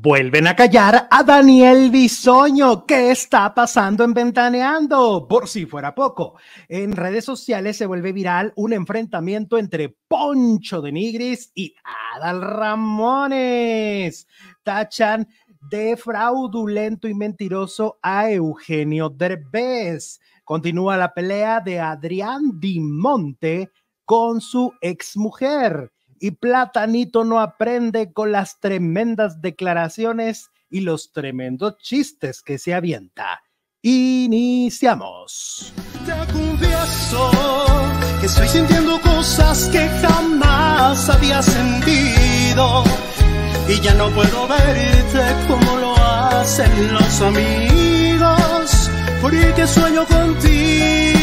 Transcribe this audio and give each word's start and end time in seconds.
Vuelven 0.00 0.48
a 0.48 0.56
callar 0.56 1.06
a 1.08 1.22
Daniel 1.22 1.88
Bisoño. 1.88 2.84
¿Qué 2.84 3.12
está 3.12 3.54
pasando 3.54 4.02
en 4.02 4.12
Ventaneando? 4.12 5.26
Por 5.28 5.48
si 5.48 5.66
fuera 5.66 5.94
poco, 5.94 6.34
en 6.68 6.92
redes 6.92 7.24
sociales 7.24 7.76
se 7.76 7.86
vuelve 7.86 8.12
viral 8.12 8.52
un 8.56 8.72
enfrentamiento 8.72 9.56
entre 9.56 9.96
Poncho 10.08 10.82
de 10.82 10.90
Nigris 10.90 11.52
y 11.54 11.74
Adal 12.16 12.42
Ramones. 12.42 14.26
Tachan 14.64 15.28
de 15.70 15.96
fraudulento 15.96 17.06
y 17.06 17.14
mentiroso 17.14 17.98
a 18.02 18.30
Eugenio 18.30 19.10
Derbez. 19.10 20.20
Continúa 20.42 20.96
la 20.96 21.14
pelea 21.14 21.60
de 21.60 21.78
Adrián 21.78 22.58
Dimonte 22.58 23.70
con 24.04 24.40
su 24.40 24.72
exmujer 24.80 25.93
y 26.24 26.30
Platanito 26.30 27.22
no 27.22 27.38
aprende 27.38 28.14
con 28.14 28.32
las 28.32 28.58
tremendas 28.58 29.42
declaraciones 29.42 30.48
y 30.70 30.80
los 30.80 31.12
tremendos 31.12 31.76
chistes 31.76 32.40
que 32.40 32.56
se 32.56 32.72
avienta. 32.72 33.42
Iniciamos. 33.82 35.74
Te 36.06 36.32
confieso 36.32 37.30
que 38.20 38.26
estoy 38.26 38.48
sintiendo 38.48 38.98
cosas 39.02 39.68
que 39.68 39.86
jamás 40.00 41.10
había 41.10 41.42
sentido 41.42 42.84
y 43.68 43.78
ya 43.82 43.92
no 43.92 44.08
puedo 44.08 44.48
verte 44.48 45.20
como 45.46 45.76
lo 45.76 45.94
hacen 45.94 46.94
los 46.94 47.20
amigos, 47.20 48.90
porque 49.20 49.66
sueño 49.66 50.06
contigo. 50.06 51.13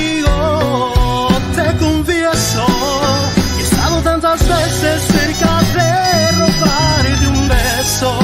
Tantas 4.31 4.47
veces 4.47 5.01
cerca 5.01 5.59
de 5.73 6.31
robarte 6.31 7.27
un 7.27 7.49
beso 7.49 8.19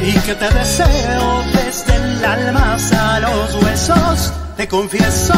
y 0.00 0.12
que 0.20 0.34
te 0.34 0.48
deseo 0.54 1.42
desde 1.52 1.96
el 1.96 2.24
alma 2.24 2.74
hasta 2.74 3.20
los 3.20 3.62
huesos, 3.62 4.32
te 4.56 4.66
confieso. 4.66 5.34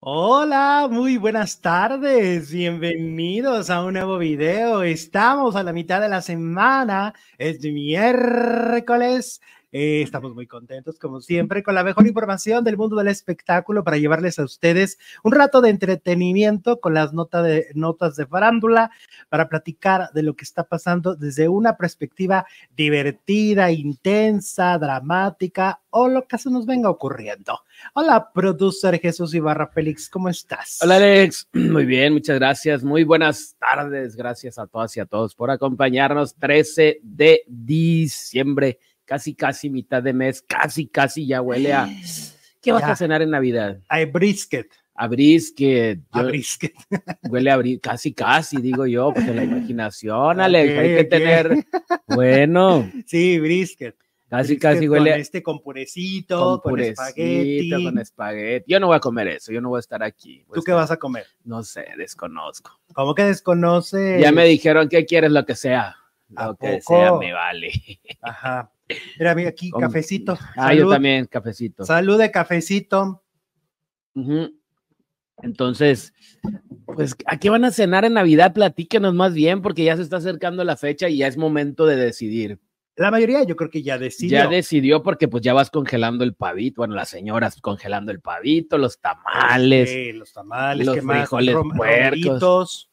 Hola, 0.00 0.88
muy 0.90 1.16
buenas 1.16 1.60
tardes, 1.60 2.50
bienvenidos 2.52 3.70
a 3.70 3.82
un 3.84 3.94
nuevo 3.94 4.18
video. 4.18 4.82
Estamos 4.82 5.56
a 5.56 5.62
la 5.62 5.72
mitad 5.72 6.00
de 6.00 6.08
la 6.08 6.20
semana, 6.20 7.14
es 7.38 7.60
miércoles 7.60 9.40
eh, 9.70 10.00
estamos 10.02 10.34
muy 10.34 10.46
contentos, 10.46 10.98
como 10.98 11.20
siempre, 11.20 11.62
con 11.62 11.74
la 11.74 11.84
mejor 11.84 12.06
información 12.06 12.64
del 12.64 12.78
mundo 12.78 12.96
del 12.96 13.08
espectáculo 13.08 13.84
para 13.84 13.98
llevarles 13.98 14.38
a 14.38 14.44
ustedes 14.44 14.98
un 15.22 15.32
rato 15.32 15.60
de 15.60 15.68
entretenimiento 15.70 16.80
con 16.80 16.94
las 16.94 17.12
notas 17.12 17.44
de, 17.44 17.66
notas 17.74 18.16
de 18.16 18.26
farándula 18.26 18.90
para 19.28 19.48
platicar 19.48 20.10
de 20.14 20.22
lo 20.22 20.34
que 20.34 20.44
está 20.44 20.64
pasando 20.64 21.16
desde 21.16 21.48
una 21.48 21.76
perspectiva 21.76 22.46
divertida, 22.74 23.70
intensa, 23.70 24.78
dramática 24.78 25.80
o 25.90 26.08
lo 26.08 26.26
que 26.26 26.38
se 26.38 26.50
nos 26.50 26.64
venga 26.64 26.88
ocurriendo. 26.88 27.60
Hola, 27.94 28.30
producer 28.32 28.98
Jesús 29.00 29.34
Ibarra 29.34 29.66
Félix, 29.66 30.08
¿cómo 30.08 30.28
estás? 30.28 30.78
Hola, 30.82 30.96
Alex. 30.96 31.48
Muy 31.52 31.84
bien, 31.84 32.14
muchas 32.14 32.38
gracias. 32.38 32.82
Muy 32.82 33.04
buenas 33.04 33.54
tardes. 33.58 34.16
Gracias 34.16 34.58
a 34.58 34.66
todas 34.66 34.96
y 34.96 35.00
a 35.00 35.06
todos 35.06 35.34
por 35.34 35.50
acompañarnos. 35.50 36.34
13 36.36 37.00
de 37.02 37.42
diciembre 37.46 38.78
casi, 39.08 39.34
casi 39.34 39.70
mitad 39.70 40.02
de 40.02 40.12
mes, 40.12 40.42
casi, 40.42 40.86
casi 40.86 41.26
ya 41.26 41.40
huele 41.40 41.72
a. 41.72 41.88
¿Qué 42.60 42.72
vas 42.72 42.84
a 42.84 42.96
cenar 42.96 43.22
en 43.22 43.30
Navidad? 43.30 43.80
A 43.88 44.04
brisket. 44.04 44.70
A 44.94 45.06
brisket. 45.06 46.00
a 46.10 46.22
brisket. 46.24 46.74
Huele 47.30 47.52
a 47.52 47.56
brisket, 47.56 47.82
casi, 47.82 48.12
casi, 48.12 48.56
digo 48.60 48.84
yo, 48.84 49.12
porque 49.14 49.32
la 49.32 49.44
imaginación, 49.44 50.40
Alex, 50.40 50.76
hay 50.76 50.96
que 50.96 51.04
tener. 51.04 51.66
Bueno. 52.08 52.90
Sí, 53.06 53.38
brisket. 53.38 53.96
Casi, 54.28 54.58
casi 54.58 54.88
huele. 54.88 55.12
Con 55.12 55.20
este 55.20 55.42
con 55.42 55.62
purecito, 55.62 56.60
con, 56.60 56.80
espagueti. 56.80 57.84
Con 57.84 57.98
espagueti. 57.98 58.70
Yo 58.70 58.80
no 58.80 58.88
voy 58.88 58.96
a 58.96 59.00
comer 59.00 59.28
eso, 59.28 59.52
yo 59.52 59.60
no 59.60 59.68
voy 59.68 59.78
a 59.78 59.80
estar 59.80 60.02
aquí. 60.02 60.44
¿Tú 60.52 60.62
qué 60.62 60.72
vas 60.72 60.90
a 60.90 60.96
comer? 60.96 61.26
No 61.44 61.62
sé, 61.62 61.86
desconozco. 61.96 62.78
¿Cómo 62.92 63.14
que 63.14 63.22
desconoce? 63.22 64.20
Ya 64.20 64.32
me 64.32 64.44
dijeron 64.46 64.88
que 64.88 65.06
quieres 65.06 65.30
lo 65.30 65.46
que 65.46 65.54
sea. 65.54 65.96
Lo 66.28 66.56
que 66.56 66.80
sea 66.82 67.14
me 67.14 67.32
vale. 67.32 67.70
Ajá. 68.20 68.72
Mira, 69.18 69.34
mira 69.34 69.50
aquí, 69.50 69.70
cafecito. 69.70 70.38
Ah, 70.56 70.74
yo 70.74 70.88
también, 70.88 71.26
cafecito. 71.26 71.84
Salud 71.84 72.18
de 72.18 72.30
cafecito. 72.30 73.22
Entonces, 75.42 76.12
pues, 76.86 77.16
¿a 77.26 77.38
qué 77.38 77.50
van 77.50 77.64
a 77.64 77.70
cenar 77.70 78.04
en 78.04 78.14
Navidad? 78.14 78.52
Platíquenos 78.52 79.14
más 79.14 79.34
bien, 79.34 79.62
porque 79.62 79.84
ya 79.84 79.96
se 79.96 80.02
está 80.02 80.16
acercando 80.16 80.64
la 80.64 80.76
fecha 80.76 81.08
y 81.08 81.18
ya 81.18 81.26
es 81.26 81.36
momento 81.36 81.86
de 81.86 81.96
decidir. 81.96 82.58
La 82.96 83.12
mayoría 83.12 83.44
yo 83.44 83.54
creo 83.54 83.70
que 83.70 83.82
ya 83.82 83.96
decidió. 83.96 84.38
Ya 84.38 84.48
decidió 84.48 85.04
porque 85.04 85.28
pues 85.28 85.44
ya 85.44 85.54
vas 85.54 85.70
congelando 85.70 86.24
el 86.24 86.34
pavito, 86.34 86.80
bueno, 86.80 86.96
las 86.96 87.08
señoras 87.08 87.60
congelando 87.60 88.10
el 88.10 88.20
pavito, 88.20 88.76
los 88.76 88.98
tamales. 88.98 89.88
Sí, 89.88 90.12
los 90.12 90.32
tamales, 90.32 90.84
los 90.84 90.98
frijoles 90.98 91.56
puercos 91.76 92.87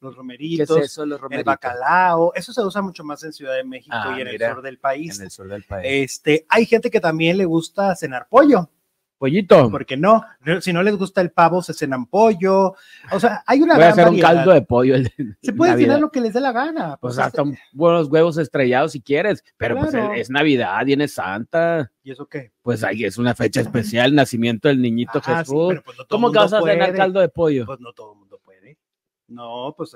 los 0.00 0.16
romeritos, 0.16 0.98
el 0.98 1.44
bacalao, 1.44 2.32
eso 2.34 2.52
se 2.52 2.62
usa 2.62 2.80
mucho 2.82 3.04
más 3.04 3.22
en 3.24 3.32
Ciudad 3.32 3.54
de 3.54 3.64
México 3.64 3.94
ah, 3.96 4.14
y 4.16 4.22
en 4.22 4.28
el 4.28 4.38
sur 4.38 4.62
del 4.62 4.78
país. 4.78 5.18
En 5.18 5.24
el 5.24 5.30
sur 5.30 5.48
del 5.48 5.64
país. 5.64 5.86
Este, 5.88 6.46
hay 6.48 6.66
gente 6.66 6.90
que 6.90 7.00
también 7.00 7.36
le 7.36 7.44
gusta 7.44 7.94
cenar 7.94 8.26
pollo. 8.28 8.70
Pollito. 9.20 9.70
Porque 9.70 9.98
no, 9.98 10.24
si 10.62 10.72
no 10.72 10.82
les 10.82 10.96
gusta 10.96 11.20
el 11.20 11.30
pavo, 11.30 11.60
se 11.60 11.74
cenan 11.74 12.06
pollo. 12.06 12.74
O 13.12 13.20
sea, 13.20 13.44
hay 13.46 13.60
una 13.60 13.74
Voy 13.74 13.84
a 13.84 13.88
hacer 13.90 14.08
un 14.08 14.18
caldo 14.18 14.50
de 14.50 14.62
pollo. 14.62 14.94
se 15.42 15.52
puede 15.52 15.76
cenar 15.76 16.00
lo 16.00 16.10
que 16.10 16.22
les 16.22 16.32
dé 16.32 16.40
la 16.40 16.52
gana. 16.52 16.96
Pues, 16.96 17.16
pues 17.16 17.18
hasta 17.18 17.44
buenos 17.74 18.08
huevos 18.08 18.38
estrellados 18.38 18.92
si 18.92 19.02
quieres, 19.02 19.44
pero 19.58 19.78
pues 19.78 19.92
es 20.16 20.30
Navidad, 20.30 20.82
viene 20.86 21.06
Santa. 21.06 21.92
¿Y 22.02 22.12
eso 22.12 22.26
qué? 22.26 22.52
Pues 22.62 22.82
ahí 22.82 23.04
es 23.04 23.18
una 23.18 23.34
fecha 23.34 23.60
especial, 23.60 24.14
nacimiento 24.14 24.68
del 24.68 24.80
niñito 24.80 25.20
ah, 25.22 25.36
Jesús. 25.36 25.74
Pues 25.84 25.98
¿Cómo 26.08 26.32
que 26.32 26.38
vas 26.38 26.54
a 26.54 26.62
cenar 26.62 26.94
caldo 26.94 27.20
de 27.20 27.28
pollo? 27.28 27.66
Pues 27.66 27.78
no 27.78 27.92
todo 27.92 28.14
no, 29.30 29.74
pues 29.76 29.94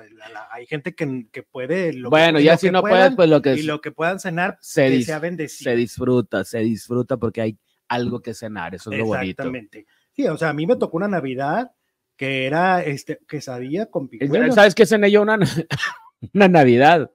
hay, 0.51 0.67
gente 0.67 0.95
que, 0.95 1.27
que 1.31 1.43
puede. 1.43 1.93
bueno, 2.09 2.41
ya 2.41 2.57
si 2.57 2.71
no 2.71 2.81
puedes, 2.81 3.15
pues 3.15 3.29
lo 3.29 3.43
que. 3.43 3.55
Y 3.55 3.63
lo 3.63 3.81
que 3.81 3.91
puedan 3.91 4.21
cenar, 4.21 4.59
se, 4.61 4.91
que 4.91 5.03
sea 5.03 5.19
bendecido. 5.19 5.71
Se 5.71 5.77
disfruta, 5.77 6.45
se 6.45 6.61
disfruta 6.61 7.17
porque 7.17 7.41
hay 7.41 7.59
algo 7.89 8.21
que 8.21 8.35
cenar, 8.35 8.75
eso 8.75 8.91
es 8.93 8.99
lo 8.99 9.07
bonito. 9.07 9.43
Exactamente. 9.43 9.87
Sí, 10.13 10.27
o 10.27 10.37
sea, 10.37 10.51
a 10.51 10.55
mí 10.55 10.67
me 10.67 10.77
tocó 10.77 10.97
una 10.97 11.09
Navidad 11.09 11.73
que 12.17 12.47
era 12.47 12.83
este, 12.83 13.21
quesadilla 13.29 13.87
con 13.87 14.09
pingüinos. 14.09 14.55
¿Sabes 14.55 14.75
qué 14.75 14.87
cené 14.87 15.11
yo 15.11 15.23
una, 15.23 15.39
una 16.35 16.49
Navidad? 16.49 17.11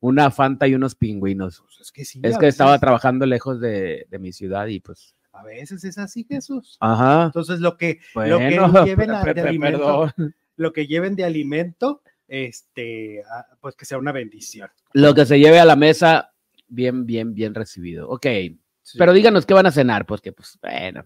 Una 0.00 0.30
Fanta 0.30 0.68
y 0.68 0.74
unos 0.74 0.94
pingüinos. 0.94 1.60
Pues 1.60 1.80
es 1.80 1.92
que 1.92 2.04
sí. 2.04 2.20
Es 2.22 2.38
que 2.38 2.46
estaba 2.46 2.78
trabajando 2.78 3.26
lejos 3.26 3.60
de, 3.60 4.06
de 4.10 4.18
mi 4.18 4.32
ciudad 4.32 4.66
y 4.66 4.80
pues. 4.80 5.14
A 5.32 5.42
veces 5.42 5.82
es 5.82 5.98
así, 5.98 6.24
Jesús. 6.28 6.76
Ajá. 6.78 7.24
Entonces, 7.24 7.58
lo 7.58 7.76
que, 7.76 7.98
lo 8.14 8.38
que 8.38 8.84
lleven 8.84 9.10
a, 9.10 9.24
de 9.24 9.40
alimento, 9.40 10.08
lo 10.56 10.72
que 10.72 10.86
lleven 10.86 11.16
de 11.16 11.24
alimento, 11.24 12.02
este, 12.28 13.22
ah, 13.30 13.46
pues 13.60 13.74
que 13.76 13.84
sea 13.84 13.98
una 13.98 14.12
bendición. 14.12 14.70
Lo 14.92 15.14
que 15.14 15.26
se 15.26 15.38
lleve 15.38 15.58
a 15.58 15.64
la 15.64 15.76
mesa, 15.76 16.32
bien, 16.68 17.06
bien, 17.06 17.34
bien 17.34 17.54
recibido. 17.54 18.08
Ok, 18.08 18.26
pero 18.98 19.12
díganos 19.12 19.46
qué 19.46 19.54
van 19.54 19.66
a 19.66 19.72
cenar, 19.72 20.06
pues 20.06 20.20
que, 20.20 20.32
pues, 20.32 20.58
bueno. 20.60 21.04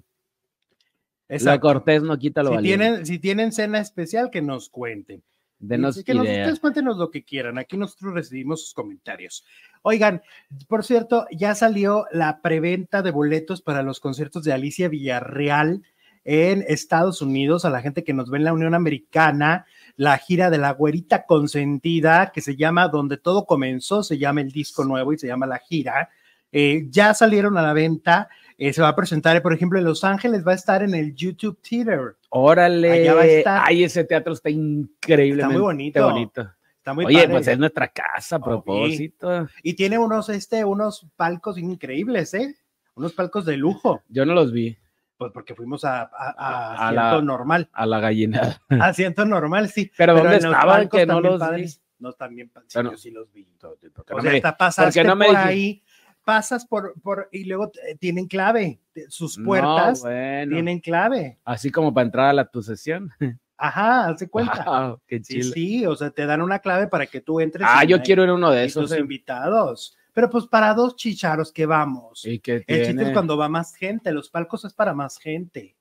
La 1.28 1.60
cortés 1.60 2.02
no 2.02 2.18
quita 2.18 2.42
lo 2.42 2.56
si 2.56 2.62
tienen, 2.62 3.06
si 3.06 3.18
tienen 3.18 3.52
cena 3.52 3.78
especial, 3.80 4.30
que 4.30 4.40
nos 4.40 4.70
cuenten. 4.70 5.22
Denos 5.60 6.02
que 6.04 6.14
nos, 6.14 6.60
cuéntenos 6.60 6.98
lo 6.98 7.10
que 7.10 7.24
quieran. 7.24 7.58
Aquí 7.58 7.76
nosotros 7.76 8.14
recibimos 8.14 8.62
sus 8.62 8.74
comentarios. 8.74 9.44
Oigan, 9.82 10.22
por 10.68 10.84
cierto, 10.84 11.26
ya 11.32 11.54
salió 11.54 12.06
la 12.12 12.40
preventa 12.40 13.02
de 13.02 13.10
boletos 13.10 13.60
para 13.60 13.82
los 13.82 13.98
conciertos 13.98 14.44
de 14.44 14.52
Alicia 14.52 14.88
Villarreal 14.88 15.82
en 16.30 16.62
Estados 16.68 17.22
Unidos, 17.22 17.64
a 17.64 17.70
la 17.70 17.80
gente 17.80 18.04
que 18.04 18.12
nos 18.12 18.28
ve 18.28 18.36
en 18.36 18.44
la 18.44 18.52
Unión 18.52 18.74
Americana, 18.74 19.64
la 19.96 20.18
gira 20.18 20.50
de 20.50 20.58
la 20.58 20.72
güerita 20.72 21.24
consentida, 21.24 22.32
que 22.34 22.42
se 22.42 22.54
llama 22.54 22.88
Donde 22.88 23.16
todo 23.16 23.46
comenzó, 23.46 24.02
se 24.02 24.18
llama 24.18 24.42
el 24.42 24.52
disco 24.52 24.84
nuevo 24.84 25.14
y 25.14 25.18
se 25.18 25.26
llama 25.26 25.46
la 25.46 25.58
gira. 25.58 26.10
Eh, 26.52 26.86
ya 26.90 27.14
salieron 27.14 27.56
a 27.56 27.62
la 27.62 27.72
venta. 27.72 28.28
Eh, 28.58 28.74
se 28.74 28.82
va 28.82 28.88
a 28.88 28.96
presentar, 28.96 29.40
por 29.40 29.54
ejemplo, 29.54 29.78
en 29.78 29.86
Los 29.86 30.04
Ángeles, 30.04 30.46
va 30.46 30.52
a 30.52 30.56
estar 30.56 30.82
en 30.82 30.94
el 30.94 31.14
YouTube 31.14 31.58
Theater. 31.66 32.16
Órale, 32.28 33.10
va 33.10 33.22
a 33.22 33.26
estar. 33.26 33.62
Ay, 33.64 33.84
ese 33.84 34.04
teatro 34.04 34.34
está 34.34 34.50
increíble. 34.50 35.44
Está 35.44 35.50
muy 35.50 35.62
bonito. 35.62 36.04
bonito. 36.04 36.50
Está 36.76 36.92
muy 36.92 37.06
Oye, 37.06 37.26
pues 37.26 37.48
es 37.48 37.58
nuestra 37.58 37.88
casa 37.88 38.36
a 38.36 38.40
propósito. 38.40 39.48
Y 39.62 39.72
tiene 39.72 39.96
unos, 39.96 40.28
este, 40.28 40.62
unos 40.62 41.06
palcos 41.16 41.56
increíbles, 41.56 42.34
¿eh? 42.34 42.54
Unos 42.96 43.14
palcos 43.14 43.46
de 43.46 43.56
lujo. 43.56 44.02
Yo 44.10 44.26
no 44.26 44.34
los 44.34 44.52
vi. 44.52 44.76
Pues 45.18 45.32
porque 45.32 45.54
fuimos 45.56 45.84
a, 45.84 46.02
a, 46.02 46.88
asiento 46.90 47.22
normal. 47.22 47.68
A 47.72 47.86
la 47.86 47.98
gallina. 47.98 48.60
Asiento 48.80 49.24
normal, 49.24 49.68
sí. 49.68 49.90
Pero, 49.96 50.14
¿dónde 50.14 50.36
estaban 50.36 50.88
que 50.88 51.04
no 51.04 51.20
los 51.20 51.40
vi? 51.50 51.66
No, 51.98 52.12
también, 52.12 52.52
sí, 52.68 52.78
yo 52.80 52.96
sí 52.96 53.10
los 53.10 53.32
vi. 53.32 53.48
o 53.60 54.20
sea, 54.22 54.32
está 54.32 54.56
pasaste 54.56 55.02
no 55.02 55.18
por 55.18 55.36
ahí, 55.36 55.82
pasas 56.24 56.64
por, 56.64 56.94
por, 57.02 57.28
y 57.32 57.44
luego 57.44 57.72
tienen 57.98 58.28
clave. 58.28 58.80
Sus 59.08 59.36
puertas 59.36 60.04
tienen 60.04 60.78
clave. 60.78 61.40
Así 61.44 61.72
como 61.72 61.92
para 61.92 62.04
entrar 62.04 62.26
a 62.28 62.32
la 62.32 62.48
tu 62.48 62.62
sesión. 62.62 63.10
Ajá, 63.60 64.06
hace 64.10 64.30
cuenta. 64.30 64.64
Wow, 64.64 65.00
qué 65.04 65.20
Sí, 65.24 65.42
sí, 65.42 65.84
o 65.84 65.96
sea, 65.96 66.10
te 66.10 66.24
dan 66.26 66.42
una 66.42 66.60
clave 66.60 66.86
para 66.86 67.06
que 67.06 67.20
tú 67.20 67.40
entres. 67.40 67.66
ah, 67.68 67.82
yo 67.82 68.00
quiero 68.02 68.22
ir 68.22 68.28
a 68.28 68.34
uno 68.34 68.52
de 68.52 68.62
y 68.62 68.66
esos. 68.66 68.84
tus 68.84 68.96
eh. 68.96 69.00
invitados. 69.00 69.97
Pero 70.12 70.30
pues 70.30 70.46
para 70.46 70.74
dos 70.74 70.96
chicharos 70.96 71.52
que 71.52 71.66
vamos. 71.66 72.24
¿Y 72.24 72.40
qué 72.40 72.64
El 72.66 72.86
chiste 72.86 73.02
es 73.02 73.12
cuando 73.12 73.36
va 73.36 73.48
más 73.48 73.74
gente, 73.74 74.12
los 74.12 74.30
palcos 74.30 74.64
es 74.64 74.74
para 74.74 74.94
más 74.94 75.18
gente. 75.18 75.76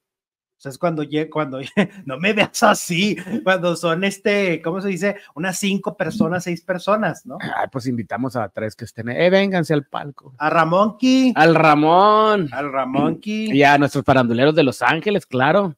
O 0.57 0.59
sea, 0.59 0.71
es 0.71 0.79
cuando 0.79 1.03
cuando 1.29 1.59
no 2.05 2.17
me 2.17 2.33
veas 2.33 2.63
así, 2.63 3.15
cuando 3.43 3.75
son 3.75 4.03
este, 4.03 4.59
¿cómo 4.63 4.81
se 4.81 4.87
dice? 4.87 5.17
Unas 5.35 5.59
cinco 5.59 5.95
personas, 5.95 6.45
seis 6.45 6.63
personas, 6.63 7.27
¿no? 7.27 7.37
Ay, 7.39 7.67
pues 7.71 7.85
invitamos 7.85 8.35
a 8.35 8.49
tres 8.49 8.75
que 8.75 8.85
estén. 8.85 9.09
Eh, 9.09 9.29
vénganse 9.29 9.75
al 9.75 9.85
palco. 9.85 10.33
A 10.39 10.49
Ramonki, 10.49 11.31
Al 11.35 11.53
Ramón. 11.53 12.49
al 12.51 12.71
Ramonki, 12.71 13.51
Y 13.51 13.61
a 13.61 13.77
nuestros 13.77 14.03
paranduleros 14.03 14.55
de 14.55 14.63
Los 14.63 14.81
Ángeles, 14.81 15.27
claro. 15.27 15.75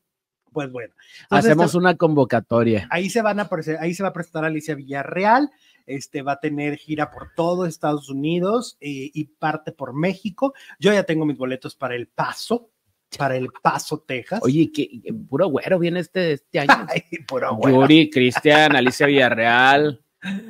Pues 0.51 0.71
bueno. 0.71 0.93
Entonces, 1.23 1.51
Hacemos 1.51 1.75
una 1.75 1.95
convocatoria. 1.95 2.87
ahí 2.91 3.09
se 3.09 3.21
van 3.21 3.39
a 3.39 3.49
ahí 3.79 3.93
se 3.93 4.03
va 4.03 4.09
a 4.09 4.13
presentar 4.13 4.45
Alicia 4.45 4.75
Villarreal, 4.75 5.51
este 5.85 6.21
va 6.21 6.33
a 6.33 6.39
tener 6.39 6.77
gira 6.77 7.09
por 7.11 7.33
todo 7.35 7.65
Estados 7.65 8.09
Unidos 8.09 8.77
eh, 8.79 9.09
y 9.13 9.25
parte 9.25 9.71
por 9.71 9.93
México. 9.93 10.53
Yo 10.79 10.93
ya 10.93 11.03
tengo 11.03 11.25
mis 11.25 11.37
boletos 11.37 11.75
para 11.75 11.95
El 11.95 12.07
Paso, 12.07 12.69
para 13.17 13.35
El 13.35 13.49
Paso, 13.61 14.03
Texas. 14.07 14.39
Oye, 14.43 14.71
que 14.71 15.01
puro 15.27 15.47
güero 15.47 15.79
viene 15.79 16.01
este, 16.01 16.33
este 16.33 16.59
año. 16.59 16.73
Ay, 16.89 17.03
puro 17.27 17.55
güero. 17.55 17.81
Yuri, 17.81 18.09
Cristian, 18.09 18.75
Alicia 18.75 19.07
Villarreal. 19.07 20.03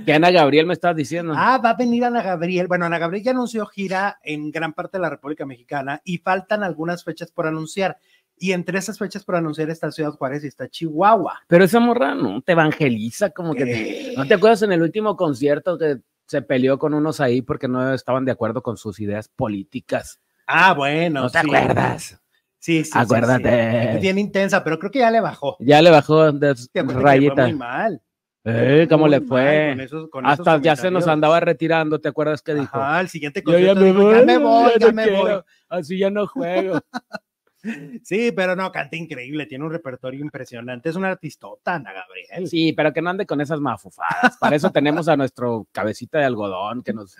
Que 0.03 0.13
Ana 0.13 0.31
Gabriel 0.31 0.65
me 0.65 0.73
estabas 0.73 0.97
diciendo. 0.97 1.33
Ah, 1.37 1.59
va 1.63 1.69
a 1.69 1.75
venir 1.75 2.03
Ana 2.03 2.23
Gabriel. 2.23 2.67
Bueno, 2.67 2.85
Ana 2.85 2.97
Gabriel 2.97 3.23
ya 3.23 3.31
anunció 3.31 3.67
gira 3.67 4.19
en 4.23 4.49
gran 4.49 4.73
parte 4.73 4.97
de 4.97 5.03
la 5.03 5.11
República 5.11 5.45
Mexicana 5.45 6.01
y 6.03 6.17
faltan 6.17 6.63
algunas 6.63 7.03
fechas 7.03 7.31
por 7.31 7.45
anunciar. 7.45 7.99
Y 8.41 8.53
entre 8.53 8.79
esas 8.79 8.97
fechas 8.97 9.23
por 9.25 9.35
anunciar 9.35 9.69
está 9.69 9.91
Ciudad 9.91 10.11
Juárez 10.11 10.43
y 10.45 10.47
está 10.47 10.69
Chihuahua. 10.69 11.41
Pero 11.47 11.63
esa 11.65 11.79
morra 11.81 12.15
no 12.15 12.41
te 12.41 12.53
evangeliza, 12.53 13.31
como 13.31 13.53
que. 13.53 13.63
Eh, 13.63 14.13
¿No 14.15 14.25
te 14.25 14.35
acuerdas 14.35 14.61
en 14.61 14.71
el 14.71 14.81
último 14.81 15.17
concierto 15.17 15.77
que 15.77 15.99
se 16.25 16.41
peleó 16.41 16.79
con 16.79 16.93
unos 16.93 17.19
ahí 17.19 17.41
porque 17.41 17.67
no 17.67 17.93
estaban 17.93 18.23
de 18.23 18.31
acuerdo 18.31 18.63
con 18.63 18.77
sus 18.77 18.99
ideas 19.01 19.27
políticas? 19.27 20.21
Ah, 20.47 20.73
bueno. 20.73 21.21
¿No 21.23 21.29
te 21.29 21.39
sí. 21.39 21.45
acuerdas? 21.47 22.21
Sí, 22.59 22.83
sí, 22.83 22.83
sí, 22.85 22.91
sí. 22.91 22.97
Acuérdate. 22.99 23.95
Es 23.95 24.01
bien 24.01 24.17
intensa, 24.17 24.63
pero 24.63 24.79
creo 24.79 24.91
que 24.91 24.99
ya 24.99 25.11
le 25.11 25.19
bajó. 25.19 25.57
Ya 25.59 25.81
le 25.81 25.89
bajó 25.91 26.31
de 26.31 26.55
Sí, 26.55 26.69
acuérdate 26.75 27.03
rayita. 27.03 27.43
muy 27.43 27.53
mal. 27.53 28.01
Eh, 28.45 28.87
¿Cómo 28.89 29.03
Muy 29.05 29.11
le 29.11 29.21
fue? 29.21 29.67
con 29.71 29.81
esos- 29.81 30.09
con 30.09 30.25
Hasta 30.25 30.61
ya 30.61 30.75
se 30.77 30.89
nos 30.89 31.07
andaba 31.07 31.39
retirando, 31.41 31.99
¿te 31.99 32.07
acuerdas 32.07 32.41
que 32.41 32.53
dijo? 32.53 32.77
Ajá, 32.79 33.01
el 33.01 33.09
siguiente 33.09 33.43
Yo 33.45 33.59
ya 33.59 33.73
concierto 33.75 33.79
me 33.81 33.85
dijo, 33.87 34.01
voy, 34.01 34.13
ya 34.13 34.21
me 34.21 34.37
voy, 34.37 34.71
ya 34.79 34.91
me 34.91 35.09
voy. 35.11 35.31
Así 35.67 35.97
ya 35.99 36.09
no 36.09 36.25
juego. 36.25 36.79
Sí, 38.03 38.31
pero 38.31 38.55
no, 38.55 38.71
canta 38.71 38.95
increíble, 38.95 39.45
tiene 39.45 39.65
un 39.65 39.71
repertorio 39.71 40.21
impresionante. 40.21 40.89
Es 40.89 40.95
una 40.95 41.09
artistota, 41.09 41.75
Ana 41.75 41.91
Gabriel. 41.93 42.47
Sí, 42.47 42.73
pero 42.73 42.93
que 42.93 43.01
no 43.01 43.09
ande 43.09 43.25
con 43.25 43.41
esas 43.41 43.59
mafufadas. 43.59 44.37
Para 44.39 44.55
eso 44.55 44.71
tenemos 44.71 45.07
a 45.07 45.17
nuestro 45.17 45.67
cabecita 45.71 46.19
de 46.19 46.25
algodón 46.25 46.83
que 46.83 46.93
nos 46.93 47.15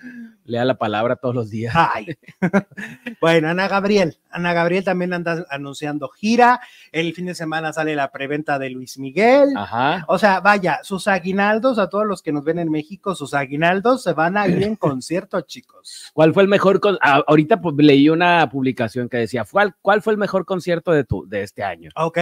lea 0.46 0.66
la 0.66 0.78
palabra 0.78 1.16
todos 1.16 1.36
los 1.36 1.50
días. 1.50 1.74
Ay. 1.76 2.18
bueno, 3.22 3.50
Ana 3.50 3.68
Gabriel. 3.68 4.18
Ana 4.32 4.54
Gabriel 4.54 4.84
también 4.84 5.14
anda 5.14 5.46
anunciando 5.50 6.08
gira. 6.10 6.62
El 6.92 7.14
fin 7.14 7.26
de 7.26 7.36
semana 7.36 7.74
sale 7.74 7.96
la 7.96 8.12
preventa 8.12 8.60
de 8.60 8.70
Luis 8.70 8.98
Miguel. 8.98 9.50
Ajá. 9.56 10.06
O 10.08 10.18
sea, 10.18 10.40
vaya, 10.40 10.80
sus 10.84 11.08
aguinaldos, 11.08 11.80
a 11.80 11.90
todos 11.90 12.06
los 12.06 12.22
que 12.22 12.32
nos 12.32 12.44
ven 12.44 12.60
en 12.60 12.72
México, 12.72 13.16
sus 13.16 13.34
aguinaldos 13.34 14.04
se 14.04 14.14
van 14.14 14.38
a 14.38 14.48
ir 14.48 14.64
en 14.64 14.76
concierto, 14.78 15.42
chicos. 15.42 16.12
¿Cuál 16.14 16.34
fue 16.34 16.44
el 16.44 16.50
mejor? 16.50 16.80
con- 16.80 16.98
ah, 17.02 17.24
ahorita 17.28 17.60
pues, 17.62 17.76
leí 17.78 18.10
una 18.10 18.50
publicación 18.50 19.10
que 19.10 19.18
decía, 19.18 19.46
¿cuál, 19.50 19.76
¿cuál 19.82 20.02
fue 20.02 20.14
el 20.14 20.20
mejor 20.20 20.29
concierto 20.46 20.92
de, 20.92 21.04
tu, 21.04 21.28
de 21.28 21.44
este 21.44 21.64
año? 21.64 21.90
Ok. 21.96 22.18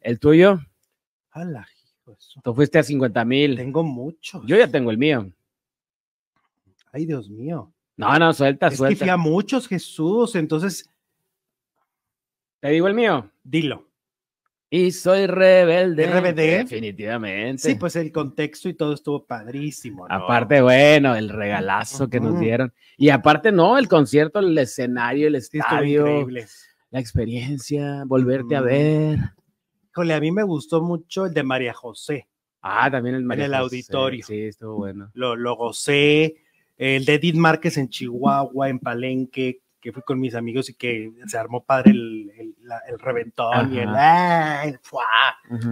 ¿El 0.00 0.18
tuyo? 0.18 0.58
Ala, 1.30 1.66
su- 2.18 2.40
Tú 2.42 2.54
fuiste 2.54 2.78
a 2.78 2.82
50 2.82 3.24
mil. 3.24 3.56
Tengo 3.56 3.82
muchos. 3.82 4.42
Yo 4.46 4.56
ya 4.56 4.68
tengo 4.68 4.90
el 4.90 4.98
mío. 4.98 5.30
Ay, 6.92 7.06
Dios 7.06 7.30
mío. 7.30 7.72
No, 7.96 8.18
no, 8.18 8.32
suelta, 8.32 8.66
Es 8.68 8.72
que 8.72 8.76
fui 8.78 8.96
suelta. 8.96 9.14
a 9.14 9.16
muchos, 9.16 9.68
Jesús. 9.68 10.34
Entonces, 10.34 10.88
Te 12.60 12.70
digo 12.70 12.88
el 12.88 12.94
mío. 12.94 13.30
dilo. 13.44 13.86
Y 14.72 14.92
soy 14.92 15.26
rebelde. 15.26 16.06
¿RBD? 16.06 16.58
Definitivamente. 16.58 17.58
Sí, 17.62 17.74
pues 17.74 17.96
el 17.96 18.12
contexto 18.12 18.68
y 18.68 18.74
todo 18.74 18.92
estuvo 18.94 19.24
padrísimo. 19.26 20.06
¿no? 20.06 20.14
Aparte, 20.14 20.62
bueno, 20.62 21.16
el 21.16 21.28
regalazo 21.28 22.08
que 22.08 22.20
nos 22.20 22.38
dieron. 22.38 22.72
Y 22.96 23.08
aparte, 23.10 23.50
no, 23.50 23.78
el 23.78 23.88
concierto, 23.88 24.38
el 24.38 24.56
escenario, 24.56 25.26
el 25.26 25.42
Sí, 25.42 25.58
estadio, 25.58 26.02
increíble. 26.06 26.46
La 26.90 27.00
experiencia, 27.00 28.04
volverte 28.06 28.56
a 28.56 28.60
Ujú. 28.60 28.68
ver. 28.68 29.18
Híjole, 29.92 30.14
a 30.14 30.20
mí 30.20 30.30
me 30.30 30.42
gustó 30.42 30.82
mucho 30.82 31.26
el 31.26 31.34
de 31.34 31.42
María 31.42 31.72
José. 31.74 32.28
Ah, 32.62 32.90
también 32.90 33.14
el 33.14 33.24
María 33.24 33.46
el 33.46 33.52
José, 33.52 33.62
auditorio. 33.76 34.24
Sí, 34.26 34.42
estuvo 34.42 34.76
bueno. 34.76 35.10
Lo, 35.14 35.34
lo 35.36 35.56
gocé. 35.56 36.36
El 36.76 37.04
de 37.04 37.14
Edith 37.14 37.36
Márquez 37.36 37.76
en 37.76 37.88
Chihuahua, 37.88 38.68
en 38.68 38.78
Palenque, 38.78 39.60
que 39.80 39.92
fui 39.92 40.02
con 40.02 40.18
mis 40.20 40.34
amigos 40.34 40.68
y 40.70 40.74
que 40.74 41.12
se 41.26 41.38
armó 41.38 41.64
padre 41.64 41.90
el, 41.92 42.30
el- 42.38 42.54
la- 42.62 42.82
el 42.88 42.98
reventón 42.98 43.72
y 43.74 43.78
el, 43.78 43.88
el 44.64 44.78
¡fua! 44.82 45.04